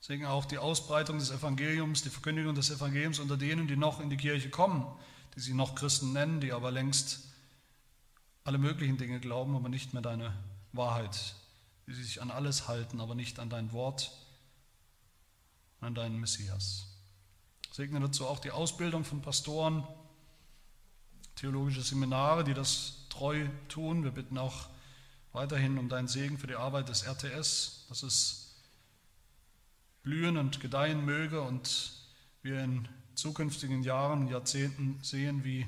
Deswegen 0.00 0.24
auch 0.24 0.46
die 0.46 0.58
Ausbreitung 0.58 1.18
des 1.18 1.30
Evangeliums, 1.30 2.02
die 2.02 2.08
Verkündigung 2.08 2.54
des 2.54 2.70
Evangeliums 2.70 3.18
unter 3.18 3.36
denen, 3.36 3.68
die 3.68 3.76
noch 3.76 4.00
in 4.00 4.08
die 4.08 4.16
Kirche 4.16 4.48
kommen, 4.48 4.86
die 5.34 5.40
sich 5.40 5.52
noch 5.52 5.74
Christen 5.74 6.12
nennen, 6.12 6.40
die 6.40 6.52
aber 6.52 6.70
längst 6.70 7.28
alle 8.44 8.58
möglichen 8.58 8.96
Dinge 8.96 9.20
glauben, 9.20 9.54
aber 9.54 9.68
nicht 9.68 9.92
mehr 9.92 10.02
deine 10.02 10.34
Wahrheit, 10.72 11.34
die 11.90 12.04
sich 12.04 12.22
an 12.22 12.30
alles 12.30 12.68
halten, 12.68 13.00
aber 13.00 13.14
nicht 13.14 13.38
an 13.38 13.50
dein 13.50 13.72
Wort, 13.72 14.12
an 15.80 15.94
deinen 15.94 16.20
Messias. 16.20 16.86
Segne 17.72 18.00
dazu 18.00 18.26
auch 18.26 18.38
die 18.38 18.52
Ausbildung 18.52 19.04
von 19.04 19.22
Pastoren, 19.22 19.84
theologische 21.34 21.82
Seminare, 21.82 22.44
die 22.44 22.54
das 22.54 23.06
treu 23.08 23.48
tun. 23.68 24.04
Wir 24.04 24.12
bitten 24.12 24.38
auch 24.38 24.68
weiterhin 25.32 25.78
um 25.78 25.88
deinen 25.88 26.06
Segen 26.06 26.38
für 26.38 26.46
die 26.46 26.54
Arbeit 26.54 26.88
des 26.88 27.02
RTS, 27.02 27.86
dass 27.88 28.02
es 28.02 28.54
blühen 30.02 30.36
und 30.36 30.60
gedeihen 30.60 31.04
möge 31.04 31.40
und 31.42 31.92
wir 32.42 32.62
in 32.62 32.88
zukünftigen 33.14 33.82
Jahren, 33.82 34.28
Jahrzehnten 34.28 35.02
sehen, 35.02 35.44
wie 35.44 35.66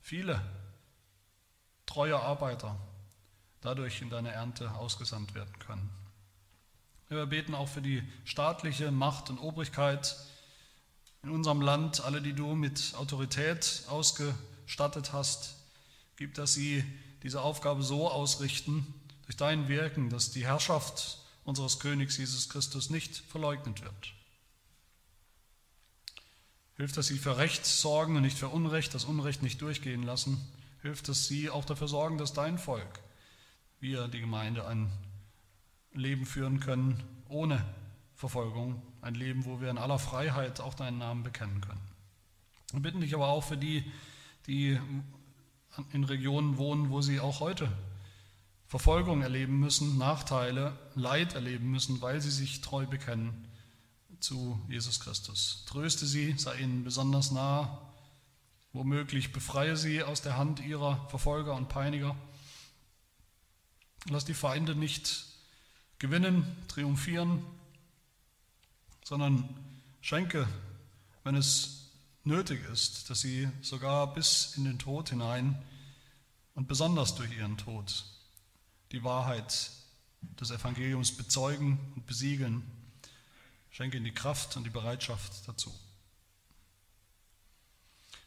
viele 0.00 0.40
treue 1.84 2.18
Arbeiter 2.18 2.78
dadurch 3.60 4.02
in 4.02 4.10
deine 4.10 4.32
Ernte 4.32 4.72
ausgesandt 4.74 5.34
werden 5.34 5.58
können. 5.58 5.90
Wir 7.08 7.24
beten 7.26 7.54
auch 7.54 7.68
für 7.68 7.82
die 7.82 8.02
staatliche 8.24 8.90
Macht 8.90 9.30
und 9.30 9.38
Obrigkeit 9.38 10.16
in 11.22 11.30
unserem 11.30 11.60
Land, 11.60 12.04
alle, 12.04 12.20
die 12.20 12.34
du 12.34 12.54
mit 12.54 12.94
Autorität 12.96 13.84
ausgestattet 13.88 15.12
hast. 15.12 15.56
Gib, 16.16 16.34
dass 16.34 16.54
sie 16.54 16.84
diese 17.22 17.42
Aufgabe 17.42 17.82
so 17.82 18.10
ausrichten, 18.10 18.94
durch 19.24 19.36
dein 19.36 19.68
Wirken, 19.68 20.10
dass 20.10 20.30
die 20.30 20.46
Herrschaft 20.46 21.18
unseres 21.44 21.80
Königs 21.80 22.16
Jesus 22.16 22.48
Christus 22.48 22.90
nicht 22.90 23.16
verleugnet 23.16 23.82
wird. 23.82 24.12
Hilft, 26.76 26.96
dass 26.96 27.08
sie 27.08 27.18
für 27.18 27.38
Recht 27.38 27.66
sorgen 27.66 28.16
und 28.16 28.22
nicht 28.22 28.38
für 28.38 28.48
Unrecht, 28.48 28.94
das 28.94 29.04
Unrecht 29.04 29.42
nicht 29.42 29.60
durchgehen 29.60 30.02
lassen. 30.02 30.40
Hilft, 30.82 31.08
dass 31.08 31.26
sie 31.26 31.50
auch 31.50 31.64
dafür 31.64 31.88
sorgen, 31.88 32.18
dass 32.18 32.32
dein 32.32 32.56
Volk, 32.56 33.00
wir, 33.80 34.08
die 34.08 34.20
Gemeinde, 34.20 34.66
ein 34.66 34.90
Leben 35.92 36.26
führen 36.26 36.60
können 36.60 37.02
ohne 37.28 37.64
Verfolgung, 38.14 38.82
ein 39.00 39.14
Leben, 39.14 39.44
wo 39.44 39.60
wir 39.60 39.70
in 39.70 39.78
aller 39.78 39.98
Freiheit 39.98 40.60
auch 40.60 40.74
deinen 40.74 40.98
Namen 40.98 41.22
bekennen 41.22 41.60
können. 41.60 41.80
Wir 42.72 42.80
bitten 42.80 43.00
dich 43.00 43.14
aber 43.14 43.28
auch 43.28 43.44
für 43.44 43.56
die, 43.56 43.84
die 44.46 44.78
in 45.92 46.04
Regionen 46.04 46.58
wohnen, 46.58 46.90
wo 46.90 47.00
sie 47.00 47.20
auch 47.20 47.40
heute 47.40 47.70
Verfolgung 48.66 49.22
erleben 49.22 49.60
müssen, 49.60 49.96
Nachteile, 49.96 50.76
Leid 50.94 51.34
erleben 51.34 51.70
müssen, 51.70 52.02
weil 52.02 52.20
sie 52.20 52.30
sich 52.30 52.60
treu 52.60 52.84
bekennen 52.86 53.46
zu 54.20 54.60
Jesus 54.68 55.00
Christus. 55.00 55.64
Tröste 55.66 56.04
sie, 56.04 56.34
sei 56.36 56.58
ihnen 56.58 56.84
besonders 56.84 57.30
nah, 57.30 57.80
womöglich 58.72 59.32
befreie 59.32 59.76
sie 59.76 60.02
aus 60.02 60.20
der 60.20 60.36
Hand 60.36 60.60
ihrer 60.60 61.08
Verfolger 61.08 61.54
und 61.54 61.68
Peiniger. 61.68 62.14
Lass 64.06 64.24
die 64.24 64.34
Feinde 64.34 64.74
nicht 64.74 65.26
gewinnen, 65.98 66.44
triumphieren, 66.68 67.44
sondern 69.04 69.48
schenke, 70.00 70.46
wenn 71.24 71.34
es 71.34 71.90
nötig 72.24 72.64
ist, 72.70 73.10
dass 73.10 73.20
sie 73.20 73.48
sogar 73.60 74.14
bis 74.14 74.54
in 74.56 74.64
den 74.64 74.78
Tod 74.78 75.10
hinein 75.10 75.60
und 76.54 76.68
besonders 76.68 77.14
durch 77.14 77.36
ihren 77.36 77.56
Tod 77.56 78.04
die 78.92 79.02
Wahrheit 79.02 79.70
des 80.40 80.50
Evangeliums 80.50 81.16
bezeugen 81.16 81.78
und 81.94 82.06
besiegeln. 82.06 82.62
Schenke 83.70 83.96
ihnen 83.96 84.04
die 84.06 84.12
Kraft 84.12 84.56
und 84.56 84.64
die 84.64 84.70
Bereitschaft 84.70 85.46
dazu. 85.46 85.72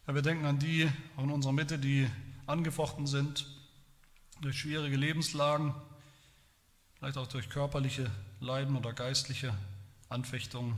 Ja, 0.07 0.15
wir 0.15 0.22
denken 0.22 0.45
an 0.45 0.59
die 0.59 0.89
in 1.17 1.32
unserer 1.32 1.53
Mitte, 1.53 1.80
die 1.80 2.09
angefochten 2.45 3.07
sind 3.07 3.45
durch 4.41 4.59
schwierige 4.59 4.97
Lebenslagen, 4.97 5.73
vielleicht 6.95 7.17
auch 7.17 7.27
durch 7.27 7.49
körperliche 7.49 8.09
Leiden 8.39 8.75
oder 8.75 8.91
geistliche 8.91 9.55
Anfechtungen. 10.09 10.77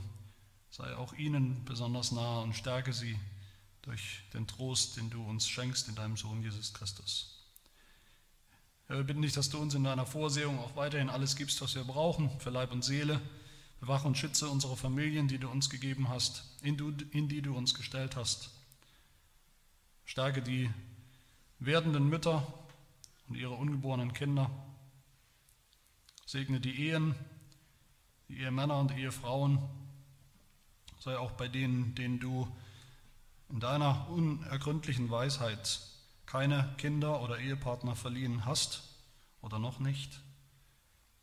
Sei 0.70 0.94
auch 0.96 1.14
ihnen 1.14 1.64
besonders 1.64 2.12
nahe 2.12 2.42
und 2.42 2.54
stärke 2.54 2.92
sie 2.92 3.18
durch 3.82 4.20
den 4.34 4.46
Trost, 4.46 4.96
den 4.96 5.08
du 5.08 5.24
uns 5.24 5.48
schenkst 5.48 5.88
in 5.88 5.94
deinem 5.94 6.16
Sohn 6.16 6.42
Jesus 6.42 6.74
Christus. 6.74 7.42
Herr, 8.86 8.98
wir 8.98 9.04
bitten 9.04 9.22
dich, 9.22 9.32
dass 9.32 9.48
du 9.48 9.58
uns 9.58 9.74
in 9.74 9.84
deiner 9.84 10.04
Vorsehung 10.04 10.58
auch 10.58 10.76
weiterhin 10.76 11.08
alles 11.08 11.36
gibst, 11.36 11.62
was 11.62 11.74
wir 11.74 11.84
brauchen, 11.84 12.30
für 12.40 12.50
Leib 12.50 12.70
und 12.72 12.84
Seele. 12.84 13.20
Bewache 13.80 14.06
und 14.06 14.18
schütze 14.18 14.48
unsere 14.48 14.76
Familien, 14.76 15.28
die 15.28 15.38
du 15.38 15.48
uns 15.48 15.70
gegeben 15.70 16.08
hast, 16.08 16.44
in, 16.62 16.76
du, 16.76 16.92
in 17.12 17.28
die 17.28 17.40
du 17.40 17.56
uns 17.56 17.74
gestellt 17.74 18.16
hast. 18.16 18.50
Stärke 20.04 20.42
die 20.42 20.70
werdenden 21.60 22.08
Mütter 22.08 22.46
und 23.28 23.36
ihre 23.36 23.54
ungeborenen 23.54 24.12
Kinder. 24.12 24.50
Segne 26.26 26.60
die 26.60 26.88
Ehen, 26.88 27.14
die 28.28 28.38
Ehemänner 28.38 28.78
und 28.78 28.96
Ehefrauen. 28.96 29.58
Sei 30.98 31.16
auch 31.18 31.32
bei 31.32 31.48
denen, 31.48 31.94
denen 31.94 32.18
du 32.18 32.48
in 33.50 33.60
deiner 33.60 34.08
unergründlichen 34.08 35.10
Weisheit 35.10 35.80
keine 36.26 36.74
Kinder 36.78 37.20
oder 37.20 37.38
Ehepartner 37.38 37.94
verliehen 37.94 38.46
hast 38.46 38.82
oder 39.42 39.58
noch 39.58 39.78
nicht. 39.78 40.20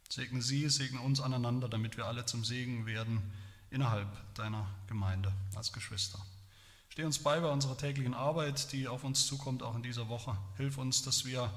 Segne 0.09 0.41
sie, 0.41 0.69
segne 0.69 1.01
uns 1.01 1.21
aneinander, 1.21 1.67
damit 1.67 1.97
wir 1.97 2.05
alle 2.05 2.25
zum 2.25 2.43
Segen 2.43 2.85
werden 2.85 3.21
innerhalb 3.69 4.07
deiner 4.35 4.67
Gemeinde 4.87 5.33
als 5.55 5.73
Geschwister. 5.73 6.19
Steh 6.89 7.05
uns 7.05 7.19
bei 7.19 7.39
bei 7.39 7.49
unserer 7.49 7.77
täglichen 7.77 8.13
Arbeit, 8.13 8.71
die 8.73 8.87
auf 8.87 9.03
uns 9.03 9.25
zukommt, 9.25 9.63
auch 9.63 9.75
in 9.75 9.83
dieser 9.83 10.09
Woche. 10.09 10.37
Hilf 10.57 10.77
uns, 10.77 11.01
dass 11.01 11.25
wir 11.25 11.49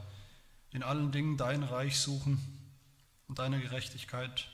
in 0.75 0.83
allen 0.83 1.13
Dingen 1.13 1.37
dein 1.37 1.63
Reich 1.63 1.99
suchen 1.99 2.39
und 3.29 3.39
deine 3.39 3.61
Gerechtigkeit. 3.61 4.49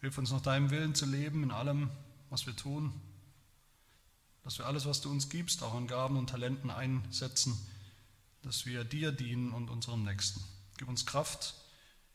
Hilf 0.00 0.16
uns 0.18 0.30
nach 0.30 0.40
deinem 0.40 0.70
Willen 0.70 0.94
zu 0.94 1.04
leben 1.04 1.42
in 1.42 1.50
allem, 1.50 1.90
was 2.30 2.46
wir 2.46 2.54
tun. 2.54 2.92
Dass 4.44 4.58
wir 4.58 4.66
alles, 4.66 4.86
was 4.86 5.00
du 5.00 5.10
uns 5.10 5.28
gibst, 5.28 5.64
auch 5.64 5.74
an 5.74 5.88
Gaben 5.88 6.16
und 6.16 6.30
Talenten 6.30 6.70
einsetzen, 6.70 7.58
dass 8.42 8.66
wir 8.66 8.84
dir 8.84 9.10
dienen 9.10 9.50
und 9.50 9.68
unserem 9.68 10.04
Nächsten. 10.04 10.40
Gib 10.78 10.88
uns 10.88 11.04
Kraft, 11.04 11.54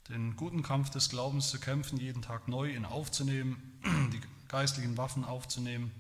den 0.08 0.38
guten 0.38 0.64
Kampf 0.64 0.90
des 0.90 1.10
Glaubens 1.10 1.50
zu 1.50 1.60
kämpfen, 1.60 2.00
jeden 2.00 2.22
Tag 2.22 2.48
neu 2.48 2.74
ihn 2.74 2.86
aufzunehmen, 2.86 3.78
die 4.14 4.22
geistlichen 4.48 4.96
Waffen 4.96 5.26
aufzunehmen 5.26 5.92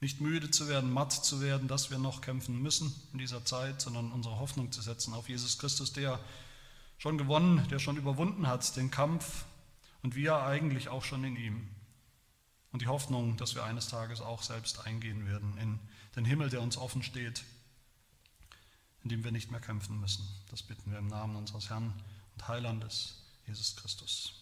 nicht 0.00 0.20
müde 0.20 0.50
zu 0.50 0.68
werden, 0.68 0.92
matt 0.92 1.12
zu 1.12 1.40
werden, 1.40 1.68
dass 1.68 1.90
wir 1.90 1.98
noch 1.98 2.20
kämpfen 2.20 2.60
müssen 2.60 2.94
in 3.12 3.18
dieser 3.18 3.44
Zeit, 3.44 3.80
sondern 3.80 4.12
unsere 4.12 4.38
Hoffnung 4.38 4.70
zu 4.70 4.80
setzen 4.80 5.12
auf 5.12 5.28
Jesus 5.28 5.58
Christus, 5.58 5.92
der 5.92 6.20
schon 6.98 7.18
gewonnen, 7.18 7.66
der 7.68 7.78
schon 7.78 7.96
überwunden 7.96 8.46
hat 8.46 8.76
den 8.76 8.90
Kampf 8.90 9.44
und 10.02 10.14
wir 10.14 10.42
eigentlich 10.42 10.88
auch 10.88 11.04
schon 11.04 11.24
in 11.24 11.36
ihm. 11.36 11.68
Und 12.70 12.82
die 12.82 12.86
Hoffnung, 12.86 13.36
dass 13.36 13.54
wir 13.54 13.64
eines 13.64 13.88
Tages 13.88 14.20
auch 14.20 14.42
selbst 14.42 14.86
eingehen 14.86 15.26
werden 15.26 15.56
in 15.58 15.78
den 16.16 16.24
Himmel, 16.24 16.50
der 16.50 16.60
uns 16.60 16.76
offen 16.76 17.02
steht, 17.02 17.44
in 19.02 19.08
dem 19.08 19.24
wir 19.24 19.32
nicht 19.32 19.50
mehr 19.50 19.60
kämpfen 19.60 20.00
müssen. 20.00 20.26
Das 20.50 20.62
bitten 20.62 20.90
wir 20.90 20.98
im 20.98 21.08
Namen 21.08 21.36
unseres 21.36 21.70
Herrn 21.70 21.94
und 22.34 22.48
Heilandes, 22.48 23.24
Jesus 23.46 23.74
Christus. 23.76 24.34